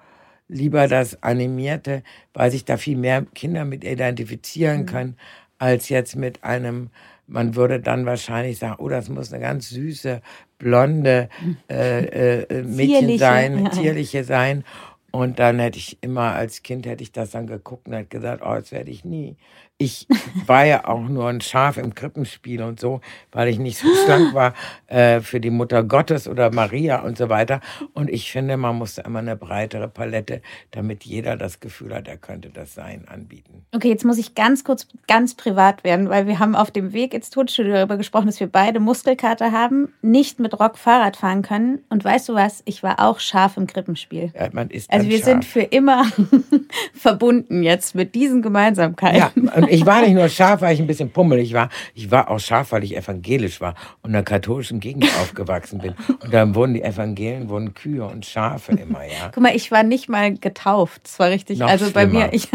lieber 0.49 0.89
das 0.89 1.23
Animierte, 1.23 2.03
weil 2.35 2.51
sich 2.51 2.65
da 2.65 2.77
viel 2.77 2.97
mehr 2.97 3.25
Kinder 3.35 3.65
mit 3.65 3.85
identifizieren 3.85 4.83
Mhm. 4.83 4.87
können, 4.87 5.17
als 5.59 5.89
jetzt 5.89 6.17
mit 6.17 6.45
einem, 6.45 6.91
man 7.27 7.55
würde 7.55 7.81
dann 7.81 8.07
wahrscheinlich 8.07 8.59
sagen, 8.59 8.77
oh, 8.79 8.89
das 8.89 9.09
muss 9.09 9.33
eine 9.33 9.41
ganz 9.43 9.71
süße, 9.71 10.21
blonde 10.59 11.29
äh, 11.71 12.05
äh, 12.05 12.43
äh, 12.43 12.63
Mädchen 12.65 13.17
Zierliche, 13.17 13.19
sein, 13.19 13.65
ja. 13.65 13.71
zierliche 13.71 14.25
sein. 14.25 14.65
Und 15.13 15.39
dann 15.39 15.61
hätte 15.61 15.79
ich 15.79 15.99
immer 16.03 16.35
als 16.35 16.63
Kind 16.65 16.87
hätte 16.87 17.03
ich 17.05 17.13
das 17.13 17.31
dann 17.31 17.47
geguckt 17.47 17.87
und 17.87 17.95
hätte 17.95 18.09
gesagt, 18.09 18.43
oh, 18.45 18.55
das 18.55 18.73
werde 18.73 18.91
ich 18.91 19.05
nie. 19.05 19.37
Ich 19.77 20.07
war 20.47 20.65
ja 20.65 20.87
auch 20.87 21.03
nur 21.09 21.29
ein 21.29 21.41
Schaf 21.41 21.79
im 21.79 21.97
Krippenspiel 21.97 22.63
und 22.63 22.79
so, 22.79 23.01
weil 23.33 23.49
ich 23.49 23.59
nicht 23.59 23.79
so 23.79 23.89
schlank 24.05 24.33
war 24.33 24.55
äh, 24.87 25.21
für 25.21 25.41
die 25.41 25.51
Mutter 25.51 25.83
Gottes 25.83 26.29
oder 26.29 26.53
Maria 26.53 27.03
und 27.03 27.19
so 27.19 27.29
weiter. 27.29 27.61
Und 27.93 28.09
ich 28.09 28.31
finde, 28.31 28.57
man 28.57 28.77
musste 28.77 29.01
immer 29.01 29.19
eine 29.19 29.35
breitere 29.35 29.89
Palette, 29.89 30.43
damit 30.71 31.03
jeder 31.03 31.37
das 31.37 31.59
Gefühl 31.59 31.93
hat, 31.93 32.07
er 32.07 32.19
könnte 32.19 32.51
das 32.51 32.73
sein, 32.73 33.07
anbieten. 33.09 33.67
Okay, 33.75 33.89
jetzt 33.89 34.05
muss 34.05 34.17
ich 34.19 34.37
ganz 34.37 34.63
kurz 34.63 34.87
ganz 35.09 35.35
privat 35.35 35.83
werden, 35.83 36.09
weil 36.09 36.29
wir 36.29 36.39
haben 36.39 36.55
auf 36.55 36.71
dem 36.71 36.93
Weg 36.93 37.13
ins 37.13 37.31
Tonstudio 37.31 37.73
darüber 37.73 37.97
gesprochen, 37.97 38.27
dass 38.27 38.39
wir 38.39 38.47
beide 38.47 38.79
Muskelkater 38.79 39.51
haben, 39.51 39.93
nicht 40.03 40.39
mit 40.39 40.59
Rock 40.61 40.79
Fahrrad 40.79 41.17
fahren 41.17 41.43
können. 41.43 41.81
Und 41.89 42.05
weißt 42.05 42.29
du 42.29 42.35
was? 42.35 42.63
Ich 42.65 42.85
war 42.85 43.01
auch 43.01 43.19
scharf 43.19 43.57
im 43.57 43.67
Krippenspiel. 43.67 44.33
Ja, 44.37 44.51
Also 44.89 45.09
wir 45.09 45.19
scharf. 45.19 45.25
sind 45.25 45.45
für 45.45 45.63
immer 45.63 46.07
verbunden 46.95 47.65
jetzt 47.65 47.97
mit 47.97 48.15
diesen 48.15 48.41
Gemeinsamkeiten. 48.41 49.47
Ja, 49.47 49.64
und 49.65 49.71
ich 49.73 49.85
war 49.87 50.01
nicht 50.03 50.15
nur 50.15 50.29
scharf, 50.29 50.61
weil 50.61 50.75
ich 50.75 50.81
ein 50.81 50.87
bisschen 50.87 51.11
pummelig 51.11 51.53
war. 51.55 51.69
Ich 51.95 52.11
war 52.11 52.31
auch 52.31 52.39
scharf, 52.39 52.73
weil 52.73 52.85
ich 52.85 52.97
evangelisch 52.97 53.61
war 53.61 53.75
und 54.03 54.11
in 54.11 54.17
einer 54.17 54.25
katholischen 54.25 54.81
Gegend 54.81 55.05
aufgewachsen 55.21 55.79
bin. 55.81 55.95
Und 56.23 56.33
dann 56.33 56.55
wurden 56.55 56.75
die 56.75 56.83
Evangelien, 56.83 57.49
wurden 57.49 57.75
Kühe 57.75 58.05
und 58.05 58.25
Schafe 58.27 58.73
immer, 58.73 59.05
ja. 59.05 59.31
Guck 59.33 59.43
mal, 59.43 59.55
ich 59.55 59.71
war 59.71 59.83
nicht 59.83 60.09
mal 60.09 60.35
getauft. 60.37 61.03
Das 61.05 61.19
war 61.19 61.31
richtig. 61.31 61.59
Noch 61.59 61.69
also 61.69 61.91
bei 61.91 62.03
schlimmer. 62.09 62.27
mir, 62.27 62.33
ich, 62.33 62.49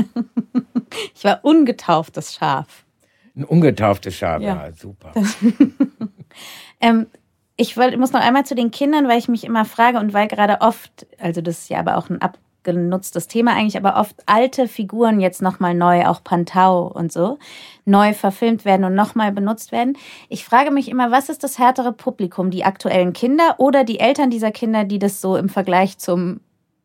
ich 1.16 1.24
war 1.24 1.40
ungetauftes 1.44 2.34
Schaf. 2.36 2.86
Ein 3.36 3.46
ungetauftes 3.46 4.16
Schaf, 4.16 4.42
Ja. 4.42 4.66
ja, 4.68 4.74
super. 4.74 5.12
Ähm, 6.82 7.08
ich 7.58 7.76
wollt, 7.76 7.98
muss 8.00 8.14
noch 8.14 8.22
einmal 8.22 8.46
zu 8.46 8.56
den 8.56 8.72
Kindern, 8.72 9.08
weil 9.10 9.20
ich 9.20 9.28
mich 9.28 9.44
immer 9.44 9.66
frage 9.66 10.00
und 10.00 10.14
weil 10.14 10.28
gerade 10.28 10.62
oft, 10.62 11.08
also 11.18 11.42
das 11.42 11.60
ist 11.60 11.70
ja 11.70 11.80
aber 11.80 11.98
auch 11.98 12.10
ein 12.10 12.22
abgenutztes 12.60 13.28
Thema 13.28 13.56
eigentlich, 13.56 13.78
aber 13.78 14.00
oft 14.00 14.16
alte 14.26 14.68
Figuren 14.68 15.20
jetzt 15.20 15.42
nochmal 15.42 15.74
neu, 15.74 16.06
auch 16.06 16.24
Pantau 16.24 16.88
und 16.88 17.12
so, 17.12 17.38
neu 17.86 18.14
verfilmt 18.14 18.66
werden 18.66 18.84
und 18.84 18.96
nochmal 18.96 19.32
benutzt 19.32 19.72
werden. 19.72 19.98
Ich 20.28 20.44
frage 20.44 20.72
mich 20.72 20.90
immer, 20.90 21.12
was 21.12 21.30
ist 21.30 21.44
das 21.44 21.58
härtere 21.58 21.94
Publikum? 21.94 22.52
Die 22.52 22.66
aktuellen 22.66 23.14
Kinder 23.14 23.56
oder 23.58 23.84
die 23.84 24.00
Eltern 24.00 24.30
dieser 24.30 24.52
Kinder, 24.52 24.84
die 24.84 25.00
das 25.00 25.22
so 25.22 25.38
im 25.38 25.50
Vergleich 25.50 25.98
zum 25.98 26.42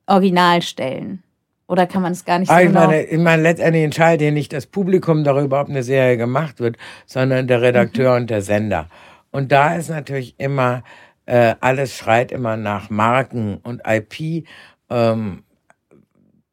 Original 0.06 0.62
stellen? 0.62 1.22
Oder 1.66 1.86
kann 1.86 2.02
man 2.02 2.12
es 2.12 2.24
gar 2.24 2.38
nicht 2.38 2.48
so 2.48 2.54
Aber 2.54 2.62
ich 2.62 2.68
genau? 2.68 2.86
meine, 2.86 3.02
ich 3.04 3.18
meine, 3.18 3.42
letztendlich 3.42 3.84
entscheidet 3.84 4.22
ja 4.22 4.30
nicht 4.30 4.52
das 4.52 4.66
Publikum 4.66 5.24
darüber, 5.24 5.60
ob 5.60 5.68
eine 5.68 5.82
Serie 5.82 6.16
gemacht 6.16 6.60
wird, 6.60 6.76
sondern 7.06 7.46
der 7.46 7.62
Redakteur 7.62 8.14
und 8.16 8.28
der 8.30 8.42
Sender. 8.42 8.88
Und 9.30 9.50
da 9.50 9.74
ist 9.74 9.88
natürlich 9.88 10.34
immer, 10.38 10.84
äh, 11.26 11.54
alles 11.60 11.96
schreit 11.96 12.32
immer 12.32 12.56
nach 12.56 12.90
Marken 12.90 13.58
und 13.62 13.80
IP, 13.86 14.46
ähm, 14.90 15.42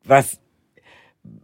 was, 0.04 0.40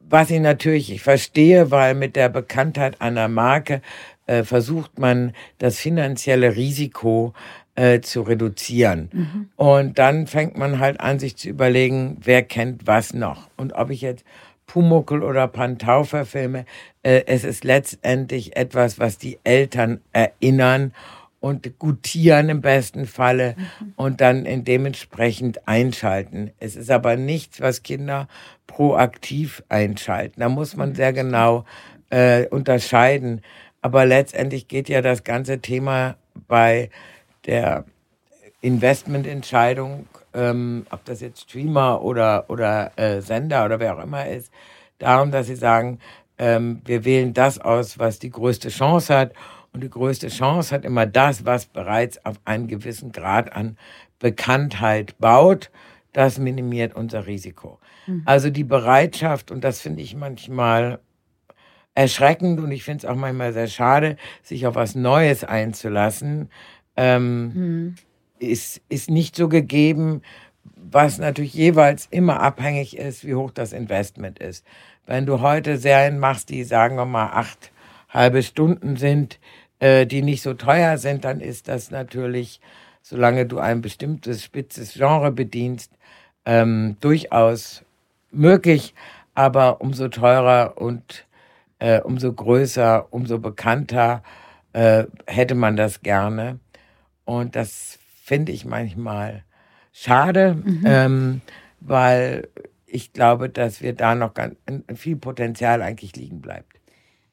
was 0.10 0.30
ich 0.30 0.39
natürlich, 0.39 0.91
ich 0.91 1.02
verstehe, 1.02 1.72
weil 1.72 1.96
mit 1.96 2.15
der 2.15 2.30
Bekanntheit 2.30 3.02
einer 3.02 3.28
Marke 3.28 3.82
äh, 4.26 4.43
versucht 4.43 5.00
man 5.00 5.34
das 5.58 5.80
finanzielle 5.80 6.56
Risiko 6.56 7.34
äh, 7.76 8.02
zu 8.02 8.22
reduzieren. 8.22 9.10
Und 9.56 10.00
dann 10.00 10.28
fängt 10.28 10.58
man 10.58 10.80
halt 10.80 11.00
an, 11.00 11.20
sich 11.20 11.38
zu 11.38 11.50
überlegen, 11.50 12.17
wer 12.24 12.43
kennt 12.43 12.88
was 12.88 13.13
noch. 13.13 13.50
Und 13.56 13.74
ob 13.74 13.89
ich 13.89 14.02
jetzt 14.02 14.26
Pumuckel 14.65 15.24
oder 15.24 15.48
Pantau 15.48 16.04
verfilme, 16.04 16.65
äh, 17.04 17.24
es 17.28 17.43
ist 17.43 17.63
letztendlich 17.63 18.58
etwas, 18.58 19.00
was 19.00 19.17
die 19.17 19.39
Eltern 19.43 20.02
erinnern 20.12 20.93
und 21.39 21.78
gutieren 21.80 22.50
im 22.50 22.62
besten 22.62 23.06
Falle 23.06 23.56
und 23.95 24.21
dann 24.21 24.45
in 24.45 24.63
dementsprechend 24.63 25.67
einschalten. 25.67 26.52
Es 26.60 26.76
ist 26.76 26.89
aber 26.89 27.15
nichts, 27.15 27.62
was 27.62 27.84
Kinder 27.84 28.28
proaktiv 28.65 29.63
einschalten. 29.69 30.41
Da 30.41 30.50
muss 30.50 30.76
man 30.76 30.95
sehr 30.95 31.13
genau 31.13 31.65
äh, 32.10 32.47
unterscheiden. 32.47 33.41
Aber 33.82 34.06
letztendlich 34.06 34.67
geht 34.67 34.89
ja 34.89 35.02
das 35.02 35.23
ganze 35.23 35.60
Thema 35.60 36.15
bei 36.47 36.89
der 37.45 37.86
Investmententscheidung, 38.62 40.08
ähm, 40.34 40.86
ob 40.89 41.06
das 41.06 41.21
jetzt 41.21 41.41
Streamer 41.41 42.02
oder, 42.02 42.50
oder 42.50 42.91
äh, 42.97 43.21
Sender 43.21 43.65
oder 43.65 43.80
wer 43.80 43.95
auch 43.95 44.04
immer 44.04 44.28
ist, 44.28 44.52
darum, 45.00 45.32
dass 45.32 45.47
sie 45.47 45.56
sagen, 45.56 46.00
ähm, 46.38 46.82
wir 46.86 47.06
wählen 47.06 47.34
das 47.34 47.60
aus, 47.60 48.00
was 48.00 48.19
die 48.19 48.30
größte 48.30 48.69
Chance 48.69 49.15
hat. 49.15 49.34
Und 49.78 49.82
die 49.82 49.92
größte 49.92 50.30
Chance 50.30 50.74
hat 50.74 50.86
immer 50.86 51.06
das, 51.06 51.46
was 51.46 51.68
bereits 51.68 52.26
auf 52.26 52.38
einen 52.46 52.68
gewissen 52.68 53.12
Grad 53.12 53.54
an 53.54 53.78
Bekanntheit 54.18 55.20
baut. 55.20 55.70
Das 56.13 56.40
minimiert 56.40 56.96
unser 56.96 57.28
Risiko. 57.28 57.78
Also 58.26 58.50
die 58.50 58.63
Bereitschaft, 58.63 59.52
und 59.52 59.63
das 59.63 59.80
finde 59.80 60.02
ich 60.02 60.16
manchmal 60.16 60.98
erschreckend 61.94 62.60
und 62.60 62.72
ich 62.72 62.84
finde 62.84 63.06
es 63.06 63.06
auch 63.06 63.16
manchmal 63.16 63.54
sehr 63.54 63.68
schade, 63.68 64.18
sich 64.42 64.66
auf 64.66 64.74
was 64.74 64.96
Neues 64.96 65.44
einzulassen, 65.44 66.50
ähm, 66.96 67.94
ist, 68.40 68.82
ist 68.90 69.12
nicht 69.12 69.36
so 69.36 69.48
gegeben, 69.48 70.24
was 70.63 71.20
natürlich 71.20 71.54
jeweils 71.54 72.08
immer 72.10 72.42
abhängig 72.42 72.98
ist, 72.98 73.28
wie 73.28 73.36
hoch 73.36 73.52
das 73.52 73.74
Investment 73.74 74.40
ist. 74.40 74.66
Wenn 75.06 75.28
du 75.28 75.40
heute 75.42 75.78
Serien 75.78 76.18
machst, 76.18 76.50
die 76.50 76.63
sagen 76.63 76.96
wir 76.96 77.06
mal 77.06 77.28
acht 77.28 77.72
halbe 78.10 78.42
Stunden 78.42 78.96
sind, 78.96 79.40
äh, 79.80 80.06
die 80.06 80.22
nicht 80.22 80.42
so 80.42 80.54
teuer 80.54 80.98
sind, 80.98 81.26
dann 81.26 81.40
ist 81.40 81.68
das 81.68 81.92
natürlich, 81.92 82.60
solange 83.02 83.46
du 83.46 83.60
ein 83.60 83.82
bestimmtes 83.82 84.44
spitzes 84.44 84.94
Genre 84.94 85.32
bedienst, 85.32 85.92
ähm, 86.46 86.98
durchaus 87.00 87.84
möglich, 88.32 88.94
aber 89.34 89.82
umso 89.82 90.08
teurer 90.08 90.74
und 90.78 91.26
äh, 91.80 92.02
umso 92.02 92.34
größer, 92.34 93.08
umso 93.12 93.40
bekannter 93.40 94.24
äh, 94.74 95.06
hätte 95.28 95.56
man 95.56 95.76
das 95.76 96.02
gerne. 96.02 96.60
Und 97.26 97.56
das 97.56 98.00
finde 98.24 98.52
ich 98.52 98.66
manchmal 98.66 99.44
schade, 99.94 100.62
ähm, 100.86 101.42
weil 101.80 102.48
ich 102.86 103.13
glaube, 103.13 103.50
dass 103.50 103.82
wir 103.82 103.94
da 103.94 104.16
noch 104.16 104.34
ganz, 104.34 104.56
viel 104.96 105.18
Potenzial 105.18 105.82
eigentlich 105.82 106.16
liegen 106.16 106.42
bleibt. 106.42 106.77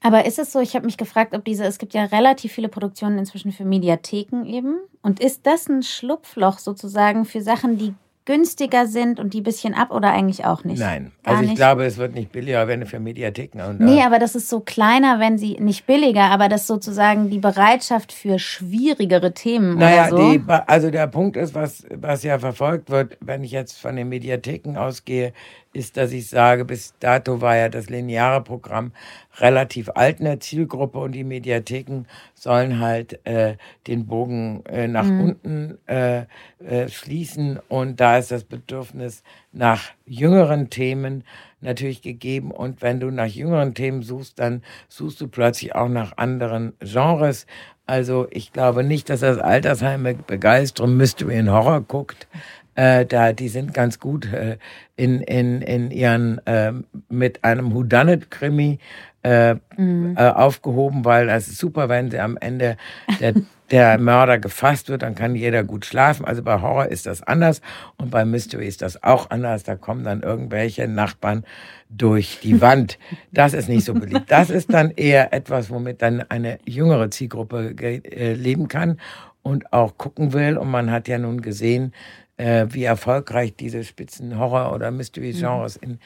Aber 0.04 0.26
ist 0.26 0.38
es 0.38 0.52
so, 0.52 0.60
ich 0.60 0.76
habe 0.76 0.84
mich 0.84 0.98
gefragt, 0.98 1.34
ob 1.34 1.46
diese, 1.46 1.64
es 1.64 1.78
gibt 1.78 1.94
ja 1.94 2.04
relativ 2.04 2.52
viele 2.52 2.68
Produktionen 2.68 3.16
inzwischen 3.18 3.52
für 3.52 3.64
Mediatheken 3.64 4.44
eben. 4.44 4.76
Und 5.00 5.18
ist 5.18 5.46
das 5.46 5.66
ein 5.66 5.82
Schlupfloch 5.82 6.58
sozusagen 6.58 7.24
für 7.24 7.40
Sachen, 7.40 7.78
die 7.78 7.94
günstiger 8.26 8.86
sind 8.86 9.20
und 9.20 9.34
die 9.34 9.40
ein 9.40 9.44
bisschen 9.44 9.72
ab 9.74 9.90
oder 9.90 10.10
eigentlich 10.10 10.44
auch 10.44 10.62
nicht? 10.64 10.78
Nein, 10.78 11.12
Gar 11.22 11.32
also 11.32 11.42
ich 11.44 11.50
nicht? 11.50 11.58
glaube, 11.58 11.84
es 11.84 11.96
wird 11.96 12.14
nicht 12.14 12.32
billiger, 12.32 12.68
wenn 12.68 12.80
du 12.80 12.86
für 12.86 13.00
Mediatheken 13.00 13.62
und 13.62 13.80
Nee, 13.80 14.02
aber 14.02 14.18
das 14.18 14.34
ist 14.34 14.48
so 14.48 14.61
kleiner, 14.61 15.20
wenn 15.20 15.38
sie 15.38 15.57
nicht 15.59 15.86
billiger, 15.86 16.24
aber 16.24 16.48
das 16.48 16.66
sozusagen 16.66 17.30
die 17.30 17.38
Bereitschaft 17.38 18.12
für 18.12 18.38
schwierigere 18.38 19.32
Themen 19.32 19.78
Naja, 19.78 20.09
oder 20.09 20.11
so. 20.11 20.32
die, 20.32 20.42
also 20.66 20.90
der 20.90 21.07
Punkt 21.07 21.36
ist, 21.36 21.55
was, 21.55 21.84
was 21.94 22.22
ja 22.22 22.38
verfolgt 22.38 22.90
wird, 22.90 23.16
wenn 23.20 23.44
ich 23.44 23.52
jetzt 23.52 23.78
von 23.78 23.96
den 23.96 24.09
Mediatheken 24.09 24.76
ausgehe, 24.78 25.32
ist, 25.75 25.97
dass 25.97 26.12
ich 26.12 26.29
sage, 26.29 26.64
bis 26.64 26.95
dato 27.01 27.41
war 27.41 27.57
ja 27.57 27.68
das 27.68 27.91
lineare 27.91 28.43
Programm 28.43 28.93
relativ 29.39 29.91
alt 29.95 30.20
in 30.20 30.25
der 30.25 30.41
Zielgruppe 30.41 30.99
und 30.99 31.12
die 31.12 31.25
Mediatheken 31.25 32.05
sollen 32.35 32.81
halt 32.81 33.25
äh, 33.27 33.57
den 33.87 34.07
Bogen 34.07 34.64
äh, 34.66 34.87
nach 34.87 35.05
mhm. 35.05 35.20
unten 35.20 35.79
äh, 35.87 36.25
äh, 36.64 36.89
schließen 36.89 37.59
und 37.68 38.01
da 38.01 38.18
ist 38.18 38.31
das 38.31 38.45
Bedürfnis 38.45 39.22
nach 39.53 39.91
jüngeren 40.07 40.70
Themen 40.70 41.25
natürlich 41.61 42.03
gegeben 42.03 42.51
und 42.51 42.81
wenn 42.81 43.01
du 43.01 43.11
nach 43.11 43.27
jüngeren 43.27 43.75
Themen 43.75 44.03
suchst, 44.03 44.39
dann 44.39 44.62
suchst 44.89 45.20
du 45.20 45.29
plötzlich 45.29 45.75
auch 45.75 45.89
nach 45.89 46.16
anderen 46.16 46.75
Genres. 46.81 47.47
Also 47.87 48.27
ich 48.31 48.53
glaube 48.53 48.85
nicht, 48.85 49.11
dass 49.11 49.20
das 49.20 49.39
Altersheim 49.39 50.03
mit 50.03 50.27
Begeisterung 50.27 50.97
Mystery 50.97 51.41
und 51.41 51.51
Horror 51.51 51.83
guckt, 51.83 52.29
äh, 52.75 53.07
da, 53.07 53.33
die 53.33 53.49
sind 53.49 53.75
ganz 53.75 53.99
gut 53.99 54.33
äh, 54.33 54.59
in, 54.97 55.20
in, 55.20 55.62
in 55.62 55.91
ihren, 55.91 56.45
äh, 56.47 56.72
mit 57.09 57.45
einem 57.45 57.75
Whodunit-Krimi 57.75 58.79
äh, 59.22 59.57
mhm. 59.77 60.16
äh, 60.16 60.29
aufgehoben, 60.29 61.05
weil 61.05 61.27
das 61.27 61.49
ist 61.49 61.59
super, 61.59 61.89
wenn 61.89 62.11
sie 62.11 62.20
am 62.20 62.37
Ende 62.37 62.77
der, 63.20 63.35
der 63.70 63.99
Mörder 63.99 64.39
gefasst 64.39 64.89
wird, 64.89 65.03
dann 65.03 65.14
kann 65.14 65.35
jeder 65.35 65.64
gut 65.64 65.87
schlafen. 65.87 66.27
Also 66.27 66.43
bei 66.43 66.61
Horror 66.61 66.87
ist 66.87 67.07
das 67.07 67.22
anders 67.22 67.62
und 67.97 68.11
bei 68.11 68.25
Mystery 68.25 68.66
ist 68.66 68.83
das 68.83 69.03
auch 69.03 69.31
anders. 69.31 69.62
Da 69.62 69.77
kommen 69.77 70.05
dann 70.05 70.22
irgendwelche 70.22 70.87
Nachbarn 70.87 71.45
durch 71.89 72.41
die 72.43 72.61
Wand. 72.61 72.99
Das 73.33 73.55
ist 73.55 73.68
nicht 73.68 73.85
so 73.85 73.95
beliebt. 73.95 74.31
Das 74.31 74.51
ist 74.51 74.72
dann 74.72 74.91
eher 74.91 75.33
etwas, 75.33 75.70
womit 75.70 76.03
dann 76.03 76.20
eine 76.29 76.59
jüngere 76.66 77.11
Zielgruppe 77.11 77.75
äh, 77.81 78.35
leben 78.35 78.68
kann 78.68 79.01
und 79.43 79.72
auch 79.72 79.97
gucken 79.97 80.33
will. 80.33 80.59
Und 80.59 80.70
man 80.70 80.91
hat 80.91 81.09
ja 81.09 81.18
nun 81.18 81.41
gesehen, 81.41 81.93
äh, 82.37 82.66
wie 82.70 82.85
erfolgreich 82.85 83.55
diese 83.57 83.85
spitzen 83.85 84.39
Horror- 84.39 84.72
oder 84.72 84.91
Mystery-Genres 84.91 85.80
mhm. 85.80 85.91
in, 85.91 85.99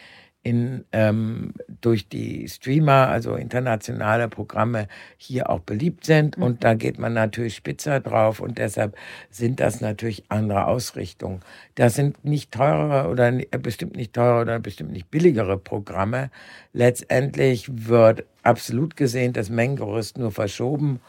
in, 0.42 0.84
ähm, 0.92 1.54
durch 1.80 2.08
die 2.08 2.48
Streamer, 2.48 3.08
also 3.08 3.34
internationale 3.34 4.28
Programme, 4.28 4.88
hier 5.16 5.50
auch 5.50 5.60
beliebt 5.60 6.04
sind. 6.04 6.38
Mhm. 6.38 6.42
Und 6.42 6.64
da 6.64 6.74
geht 6.74 6.98
man 6.98 7.12
natürlich 7.12 7.56
spitzer 7.56 8.00
drauf 8.00 8.40
und 8.40 8.58
deshalb 8.58 8.96
sind 9.30 9.60
das 9.60 9.80
natürlich 9.80 10.24
andere 10.28 10.66
Ausrichtungen. 10.66 11.40
Das 11.74 11.94
sind 11.94 12.24
nicht 12.24 12.52
teurere 12.52 13.08
oder 13.10 13.28
äh, 13.28 13.58
bestimmt 13.58 13.96
nicht 13.96 14.12
teurere 14.12 14.42
oder 14.42 14.58
bestimmt 14.58 14.92
nicht 14.92 15.10
billigere 15.10 15.58
Programme. 15.58 16.30
Letztendlich 16.72 17.68
wird 17.88 18.24
absolut 18.42 18.96
gesehen 18.96 19.32
das 19.32 19.50
Mengengerüst 19.50 20.18
nur 20.18 20.30
verschoben 20.30 21.00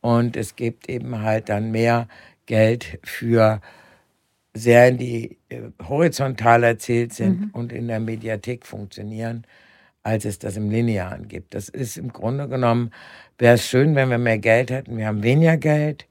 und 0.00 0.36
es 0.36 0.56
gibt 0.56 0.88
eben 0.88 1.20
halt 1.20 1.48
dann 1.48 1.70
mehr 1.70 2.08
Geld 2.46 2.98
für 3.04 3.60
sehr 4.54 4.88
in 4.88 4.98
die 4.98 5.38
äh, 5.48 5.70
horizontal 5.82 6.64
erzählt 6.64 7.12
sind 7.12 7.40
mhm. 7.40 7.50
und 7.52 7.72
in 7.72 7.88
der 7.88 8.00
Mediathek 8.00 8.66
funktionieren, 8.66 9.46
als 10.02 10.24
es 10.24 10.38
das 10.38 10.56
im 10.56 10.70
Linearen 10.70 11.28
gibt. 11.28 11.54
Das 11.54 11.68
ist 11.68 11.96
im 11.96 12.12
Grunde 12.12 12.48
genommen, 12.48 12.90
wäre 13.38 13.54
es 13.54 13.66
schön, 13.66 13.94
wenn 13.94 14.10
wir 14.10 14.18
mehr 14.18 14.38
Geld 14.38 14.70
hätten. 14.70 14.96
Wir 14.96 15.06
haben 15.06 15.22
weniger 15.22 15.56
Geld. 15.56 16.06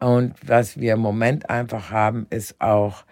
Und 0.00 0.34
was 0.46 0.78
wir 0.78 0.94
im 0.94 1.00
Moment 1.00 1.48
einfach 1.50 1.90
haben, 1.90 2.26
ist 2.30 2.60
auch, 2.60 3.04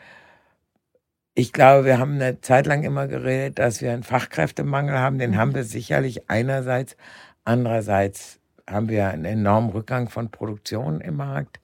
ich 1.35 1.53
glaube, 1.53 1.87
wir 1.87 1.99
haben 1.99 2.15
eine 2.15 2.41
Zeit 2.41 2.67
lang 2.67 2.83
immer 2.83 3.09
geredet, 3.09 3.59
dass 3.59 3.81
wir 3.81 3.93
einen 3.93 4.03
Fachkräftemangel 4.03 4.99
haben. 4.99 5.19
Den 5.19 5.33
mhm. 5.33 5.37
haben 5.37 5.55
wir 5.55 5.65
sicherlich 5.65 6.29
einerseits. 6.31 6.97
Andererseits 7.45 8.41
haben 8.69 8.89
wir 8.89 9.09
einen 9.09 9.25
enormen 9.25 9.71
Rückgang 9.71 10.09
von 10.09 10.31
Produktion 10.31 11.01
im 11.01 11.17
Markt. 11.17 11.62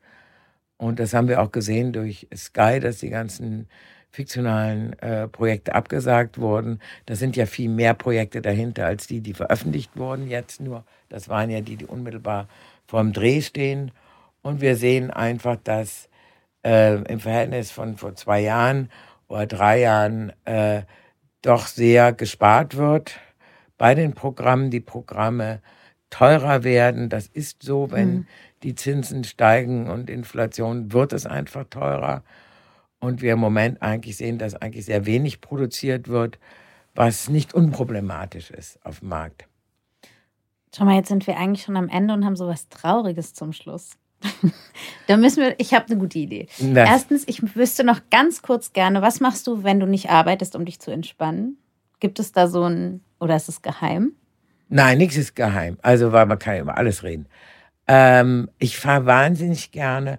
Und 0.78 1.00
das 1.00 1.12
haben 1.12 1.28
wir 1.28 1.42
auch 1.42 1.52
gesehen 1.52 1.92
durch 1.92 2.28
Sky, 2.34 2.80
dass 2.80 2.98
die 2.98 3.10
ganzen 3.10 3.68
fiktionalen 4.10 4.98
äh, 5.00 5.28
Projekte 5.28 5.74
abgesagt 5.74 6.38
wurden. 6.38 6.80
Da 7.06 7.14
sind 7.14 7.36
ja 7.36 7.46
viel 7.46 7.68
mehr 7.68 7.94
Projekte 7.94 8.40
dahinter 8.40 8.86
als 8.86 9.06
die, 9.06 9.20
die 9.20 9.34
veröffentlicht 9.34 9.96
wurden 9.96 10.28
jetzt 10.28 10.60
nur. 10.60 10.84
Das 11.08 11.28
waren 11.28 11.50
ja 11.50 11.60
die, 11.60 11.76
die 11.76 11.84
unmittelbar 11.84 12.48
vorm 12.86 13.12
Dreh 13.12 13.42
stehen. 13.42 13.90
Und 14.40 14.60
wir 14.60 14.76
sehen 14.76 15.10
einfach, 15.10 15.56
dass 15.62 16.08
äh, 16.64 16.94
im 17.02 17.20
Verhältnis 17.20 17.70
von 17.70 17.96
vor 17.96 18.14
zwei 18.14 18.40
Jahren 18.40 18.88
oder 19.26 19.46
drei 19.46 19.80
Jahren 19.80 20.32
äh, 20.46 20.82
doch 21.42 21.66
sehr 21.66 22.12
gespart 22.12 22.76
wird 22.76 23.18
bei 23.76 23.94
den 23.94 24.14
Programmen. 24.14 24.70
Die 24.70 24.80
Programme 24.80 25.60
teurer 26.08 26.64
werden. 26.64 27.10
Das 27.10 27.26
ist 27.26 27.62
so, 27.62 27.90
wenn 27.90 28.08
mhm 28.08 28.26
die 28.62 28.74
Zinsen 28.74 29.24
steigen 29.24 29.88
und 29.88 30.10
Inflation, 30.10 30.92
wird 30.92 31.12
es 31.12 31.26
einfach 31.26 31.64
teurer. 31.70 32.22
Und 33.00 33.22
wir 33.22 33.34
im 33.34 33.38
Moment 33.38 33.80
eigentlich 33.80 34.16
sehen, 34.16 34.38
dass 34.38 34.54
eigentlich 34.54 34.84
sehr 34.84 35.06
wenig 35.06 35.40
produziert 35.40 36.08
wird, 36.08 36.38
was 36.94 37.28
nicht 37.28 37.54
unproblematisch 37.54 38.50
ist 38.50 38.84
auf 38.84 39.00
dem 39.00 39.10
Markt. 39.10 39.46
Schau 40.76 40.84
mal, 40.84 40.96
jetzt 40.96 41.08
sind 41.08 41.26
wir 41.26 41.36
eigentlich 41.36 41.62
schon 41.62 41.76
am 41.76 41.88
Ende 41.88 42.12
und 42.12 42.24
haben 42.24 42.36
so 42.36 42.48
was 42.48 42.68
Trauriges 42.68 43.34
zum 43.34 43.52
Schluss. 43.52 43.90
da 45.06 45.16
müssen 45.16 45.42
wir, 45.42 45.54
ich 45.58 45.74
habe 45.74 45.86
eine 45.86 45.96
gute 45.96 46.18
Idee. 46.18 46.48
Das. 46.58 46.88
Erstens, 46.88 47.24
ich 47.26 47.54
wüsste 47.54 47.84
noch 47.84 48.00
ganz 48.10 48.42
kurz 48.42 48.72
gerne, 48.72 49.00
was 49.00 49.20
machst 49.20 49.46
du, 49.46 49.62
wenn 49.62 49.78
du 49.78 49.86
nicht 49.86 50.10
arbeitest, 50.10 50.56
um 50.56 50.64
dich 50.64 50.80
zu 50.80 50.90
entspannen? 50.90 51.56
Gibt 52.00 52.18
es 52.18 52.32
da 52.32 52.48
so 52.48 52.64
ein, 52.64 53.00
oder 53.20 53.36
ist 53.36 53.48
es 53.48 53.62
geheim? 53.62 54.12
Nein, 54.68 54.98
nichts 54.98 55.16
ist 55.16 55.34
geheim. 55.34 55.78
Also, 55.82 56.12
weil 56.12 56.26
man 56.26 56.38
kann 56.38 56.56
ja 56.56 56.62
über 56.62 56.76
alles 56.76 57.02
reden. 57.02 57.26
Ähm, 57.88 58.50
ich 58.58 58.78
fahre 58.78 59.06
wahnsinnig 59.06 59.72
gerne 59.72 60.18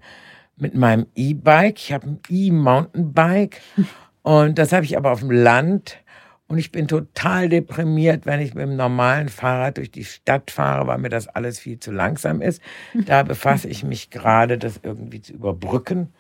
mit 0.57 0.75
meinem 0.75 1.05
E-Bike. 1.15 1.77
Ich 1.77 1.93
habe 1.93 2.07
ein 2.07 2.19
E-Mountainbike 2.27 3.61
und 4.23 4.57
das 4.57 4.73
habe 4.73 4.85
ich 4.85 4.97
aber 4.97 5.11
auf 5.11 5.19
dem 5.19 5.31
Land. 5.31 5.97
Und 6.47 6.57
ich 6.57 6.71
bin 6.71 6.87
total 6.87 7.47
deprimiert, 7.47 8.25
wenn 8.25 8.39
ich 8.39 8.55
mit 8.55 8.63
dem 8.63 8.75
normalen 8.75 9.29
Fahrrad 9.29 9.77
durch 9.77 9.91
die 9.91 10.03
Stadt 10.03 10.49
fahre, 10.49 10.87
weil 10.87 10.97
mir 10.97 11.09
das 11.09 11.27
alles 11.27 11.59
viel 11.59 11.79
zu 11.79 11.91
langsam 11.91 12.41
ist. 12.41 12.59
Da 13.05 13.21
befasse 13.23 13.67
ich 13.67 13.83
mich 13.83 14.09
gerade, 14.09 14.57
das 14.57 14.79
irgendwie 14.81 15.21
zu 15.21 15.33
überbrücken. 15.33 16.11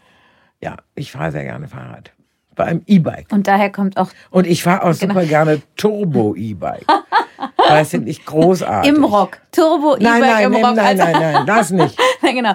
Ja, 0.61 0.77
ich 0.93 1.11
fahre 1.13 1.31
sehr 1.31 1.45
gerne 1.45 1.67
Fahrrad. 1.67 2.11
Bei 2.53 2.65
einem 2.65 2.83
E-Bike. 2.85 3.31
Und 3.31 3.47
daher 3.47 3.71
kommt 3.71 3.97
auch. 3.97 4.11
Und 4.29 4.45
ich 4.45 4.61
fahre 4.61 4.83
auch 4.83 4.99
genau. 4.99 5.15
super 5.15 5.25
gerne 5.25 5.63
Turbo-E-Bike. 5.77 6.85
Das 7.57 7.89
finde 7.89 8.09
ich 8.09 8.25
großartig. 8.25 8.91
Im 8.91 9.03
Rock. 9.03 9.37
Turbo 9.51 9.95
E-Bike 9.95 10.03
nein, 10.03 10.21
nein, 10.21 10.43
im 10.45 10.55
Rock. 10.55 10.75
Nein, 10.75 10.97
nein, 10.97 11.11
nein, 11.11 11.33
nein, 11.33 11.45
das 11.45 11.71
nicht. 11.71 11.97
genau. 12.21 12.53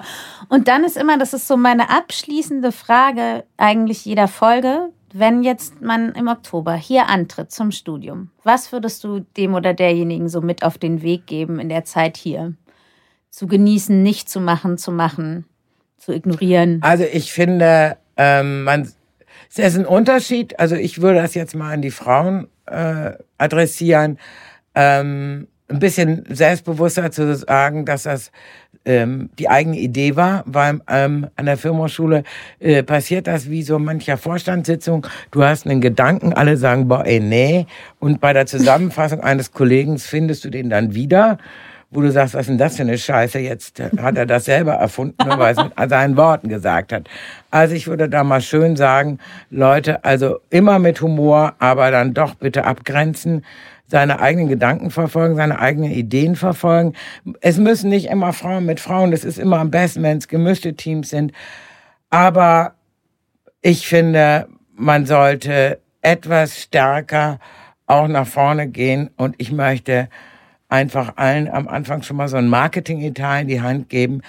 Und 0.49 0.67
dann 0.67 0.83
ist 0.83 0.97
immer, 0.97 1.17
das 1.17 1.33
ist 1.33 1.47
so 1.47 1.57
meine 1.57 1.89
abschließende 1.89 2.71
Frage 2.71 3.43
eigentlich 3.57 4.05
jeder 4.05 4.27
Folge, 4.27 4.89
wenn 5.13 5.43
jetzt 5.43 5.81
man 5.81 6.11
im 6.11 6.27
Oktober 6.27 6.73
hier 6.73 7.07
antritt 7.07 7.51
zum 7.51 7.71
Studium, 7.71 8.31
was 8.43 8.71
würdest 8.73 9.03
du 9.03 9.21
dem 9.37 9.53
oder 9.53 9.73
derjenigen 9.73 10.27
so 10.27 10.41
mit 10.41 10.63
auf 10.63 10.77
den 10.77 11.01
Weg 11.01 11.25
geben 11.25 11.59
in 11.59 11.69
der 11.69 11.85
Zeit 11.85 12.17
hier? 12.17 12.53
Zu 13.29 13.47
genießen, 13.47 14.03
nicht 14.03 14.29
zu 14.29 14.41
machen, 14.41 14.77
zu 14.77 14.91
machen, 14.91 15.45
zu 15.97 16.11
ignorieren? 16.11 16.79
Also 16.81 17.05
ich 17.05 17.31
finde, 17.31 17.97
ähm, 18.17 18.63
man, 18.63 18.91
es 19.49 19.57
ist 19.57 19.77
ein 19.77 19.85
Unterschied. 19.85 20.59
Also 20.59 20.75
ich 20.75 21.01
würde 21.01 21.21
das 21.21 21.33
jetzt 21.33 21.55
mal 21.55 21.73
an 21.73 21.81
die 21.81 21.91
Frauen 21.91 22.47
äh, 22.65 23.13
adressieren 23.37 24.19
ähm, 24.75 25.47
ein 25.67 25.79
bisschen 25.79 26.25
selbstbewusster 26.29 27.09
zu 27.11 27.35
sagen, 27.35 27.85
dass 27.85 28.03
das 28.03 28.31
ähm, 28.85 29.29
die 29.39 29.49
eigene 29.49 29.77
Idee 29.77 30.15
war, 30.15 30.43
weil 30.45 30.79
ähm, 30.87 31.27
an 31.35 31.45
der 31.47 31.57
Firmenschule 31.57 32.23
äh, 32.59 32.83
passiert 32.83 33.25
das 33.25 33.49
wie 33.49 33.63
so 33.63 33.79
mancher 33.79 34.17
Vorstandssitzung. 34.17 35.07
Du 35.31 35.43
hast 35.43 35.65
einen 35.65 35.81
Gedanken, 35.81 36.33
alle 36.33 36.57
sagen, 36.57 36.87
boah, 36.87 37.05
ey, 37.05 37.19
nee. 37.19 37.65
Und 37.99 38.21
bei 38.21 38.31
der 38.31 38.45
Zusammenfassung 38.45 39.21
eines 39.21 39.51
Kollegen 39.51 39.97
findest 39.97 40.45
du 40.45 40.51
den 40.51 40.69
dann 40.69 40.93
wieder, 40.93 41.39
wo 41.89 42.01
du 42.01 42.11
sagst, 42.11 42.35
was 42.35 42.41
ist 42.41 42.49
denn 42.49 42.57
das 42.59 42.75
für 42.75 42.83
eine 42.83 42.97
Scheiße? 42.97 43.39
Jetzt 43.39 43.81
hat 43.97 44.17
er 44.17 44.25
das 44.27 44.45
selber 44.45 44.73
erfunden, 44.73 45.17
weil 45.17 45.55
er 45.55 45.57
es 45.57 45.63
mit 45.63 45.89
seinen 45.89 46.17
Worten 46.17 46.49
gesagt 46.49 46.93
hat. 46.93 47.07
Also 47.49 47.73
ich 47.73 47.87
würde 47.87 48.09
da 48.09 48.23
mal 48.23 48.41
schön 48.41 48.75
sagen, 48.75 49.17
Leute, 49.49 50.03
also 50.03 50.39
immer 50.51 50.77
mit 50.77 51.01
Humor, 51.01 51.55
aber 51.57 51.89
dann 51.89 52.13
doch 52.13 52.35
bitte 52.35 52.65
abgrenzen 52.65 53.43
seine 53.87 54.19
eigenen 54.19 54.47
Gedanken 54.47 54.89
verfolgen, 54.89 55.35
seine 55.35 55.59
eigenen 55.59 55.91
Ideen 55.91 56.35
verfolgen. 56.35 56.93
Es 57.41 57.57
müssen 57.57 57.89
nicht 57.89 58.09
immer 58.09 58.33
Frauen 58.33 58.65
mit 58.65 58.79
Frauen, 58.79 59.11
das 59.11 59.23
ist 59.23 59.37
immer 59.37 59.59
am 59.59 59.71
besten, 59.71 60.03
wenn 60.03 60.17
es 60.17 60.27
gemischte 60.27 60.75
Teams 60.75 61.09
sind. 61.09 61.31
Aber 62.09 62.73
ich 63.61 63.87
finde, 63.87 64.47
man 64.73 65.05
sollte 65.05 65.79
etwas 66.01 66.61
stärker 66.61 67.39
auch 67.87 68.07
nach 68.07 68.27
vorne 68.27 68.67
gehen 68.67 69.09
und 69.17 69.35
ich 69.37 69.51
möchte 69.51 70.09
einfach 70.69 71.17
allen 71.17 71.47
am 71.47 71.67
Anfang 71.67 72.01
schon 72.01 72.17
mal 72.17 72.27
so 72.27 72.37
ein 72.37 72.47
Marketing-Etat 72.47 73.41
in 73.41 73.47
die 73.47 73.61
Hand 73.61 73.89
geben, 73.89 74.21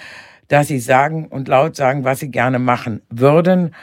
dass 0.47 0.67
sie 0.67 0.79
sagen 0.79 1.27
und 1.27 1.47
laut 1.47 1.75
sagen, 1.75 2.03
was 2.03 2.19
sie 2.19 2.29
gerne 2.29 2.59
machen 2.59 3.01
würden 3.09 3.73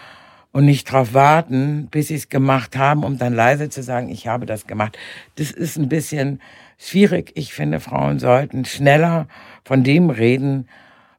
und 0.55 0.66
nicht 0.66 0.88
darauf 0.88 1.14
warten, 1.14 1.88
bis 1.90 2.09
sie 2.09 2.14
es 2.14 2.28
gemacht 2.28 2.76
haben, 2.76 3.02
um 3.02 3.18
dann 3.18 3.34
leise 3.34 3.70
zu 3.70 3.82
sagen, 3.82 4.09
ich 4.09 4.28
habe 4.28 4.46
das 4.46 4.68
gemacht. 4.68 4.96
Das 5.34 5.50
ist 5.50 5.76
ein 5.76 5.88
bisschen 5.88 6.40
schwierig. 6.78 7.32
Ich 7.34 7.52
finde, 7.52 7.80
Frauen 7.80 8.20
sollten 8.20 8.64
schneller 8.64 9.26
von 9.64 9.82
dem 9.82 10.11
reden, 10.11 10.68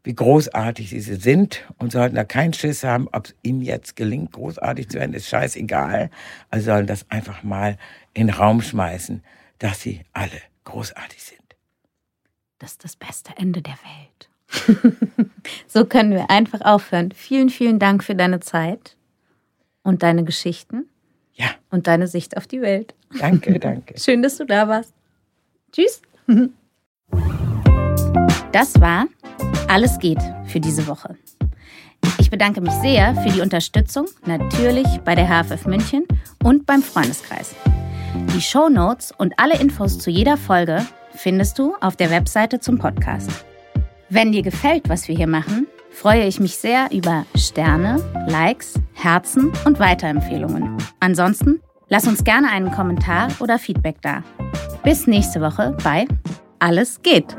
wie 0.06 0.16
großartig 0.16 0.90
sie 0.90 1.02
sind 1.02 1.66
und 1.80 1.92
sollten 1.92 2.16
da 2.16 2.24
keinen 2.24 2.54
Schiss 2.54 2.86
haben, 2.86 3.10
ob 3.12 3.26
es 3.26 3.36
ihnen 3.44 3.62
jetzt 3.62 3.98
gelingt, 3.98 4.32
großartig 4.32 4.88
zu 4.88 5.00
werden, 5.00 5.14
ist 5.14 5.28
scheißegal. 5.28 6.12
Also 6.50 6.68
sollen 6.68 6.88
das 6.88 7.06
einfach 7.12 7.44
mal 7.44 7.78
in 8.14 8.28
den 8.28 8.36
Raum 8.38 8.62
schmeißen, 8.62 9.22
dass 9.60 9.82
sie 9.82 10.00
alle 10.14 10.42
großartig 10.64 11.22
sind. 11.22 11.42
Das 12.60 12.72
ist 12.72 12.86
das 12.86 12.96
beste 12.96 13.34
Ende 13.36 13.62
der 13.62 13.76
Welt. 13.84 14.88
so 15.68 15.84
können 15.84 16.12
wir 16.12 16.30
einfach 16.30 16.62
aufhören. 16.62 17.12
Vielen, 17.12 17.50
vielen 17.50 17.80
Dank 17.80 18.02
für 18.02 18.16
deine 18.16 18.40
Zeit 18.40 18.95
und 19.86 20.04
deine 20.04 20.26
Geschichten. 20.26 20.90
Ja. 21.34 21.48
Und 21.70 21.88
deine 21.88 22.08
Sicht 22.08 22.36
auf 22.36 22.48
die 22.48 22.62
Welt. 22.62 22.94
Danke, 23.18 23.58
danke. 23.60 23.98
Schön, 23.98 24.22
dass 24.22 24.38
du 24.38 24.46
da 24.46 24.68
warst. 24.68 24.94
Tschüss. 25.72 26.02
Das 28.52 28.80
war 28.80 29.08
Alles 29.68 30.00
geht 30.00 30.22
für 30.48 30.62
diese 30.62 30.88
Woche. 30.88 31.18
Ich 32.20 32.30
bedanke 32.30 32.62
mich 32.62 32.72
sehr 32.76 33.14
für 33.16 33.30
die 33.30 33.42
Unterstützung, 33.42 34.06
natürlich 34.26 34.88
bei 35.04 35.14
der 35.14 35.28
HFF 35.28 35.66
München 35.66 36.06
und 36.42 36.66
beim 36.66 36.82
Freundeskreis. 36.82 37.54
Die 38.34 38.42
Show 38.42 38.70
Notes 38.70 39.12
und 39.18 39.38
alle 39.38 39.60
Infos 39.60 40.00
zu 40.00 40.10
jeder 40.10 40.38
Folge 40.38 40.86
findest 41.16 41.60
du 41.60 41.76
auf 41.82 41.98
der 41.98 42.10
Webseite 42.10 42.62
zum 42.62 42.78
Podcast. 42.78 43.30
Wenn 44.10 44.32
dir 44.32 44.42
gefällt, 44.42 44.88
was 44.88 45.10
wir 45.10 45.16
hier 45.16 45.28
machen, 45.28 45.68
freue 45.96 46.26
ich 46.26 46.40
mich 46.40 46.58
sehr 46.58 46.90
über 46.92 47.26
Sterne, 47.36 48.04
Likes, 48.28 48.74
Herzen 48.94 49.52
und 49.66 49.80
Weiterempfehlungen. 49.80 50.78
Ansonsten 51.00 51.62
lass 51.88 52.08
uns 52.08 52.24
gerne 52.24 52.50
einen 52.50 52.72
Kommentar 52.72 53.30
oder 53.40 53.58
Feedback 53.58 54.02
da. 54.02 54.24
Bis 54.84 55.08
nächste 55.08 55.42
Woche 55.42 55.76
bei 55.84 56.06
Alles 56.60 57.02
geht. 57.02 57.36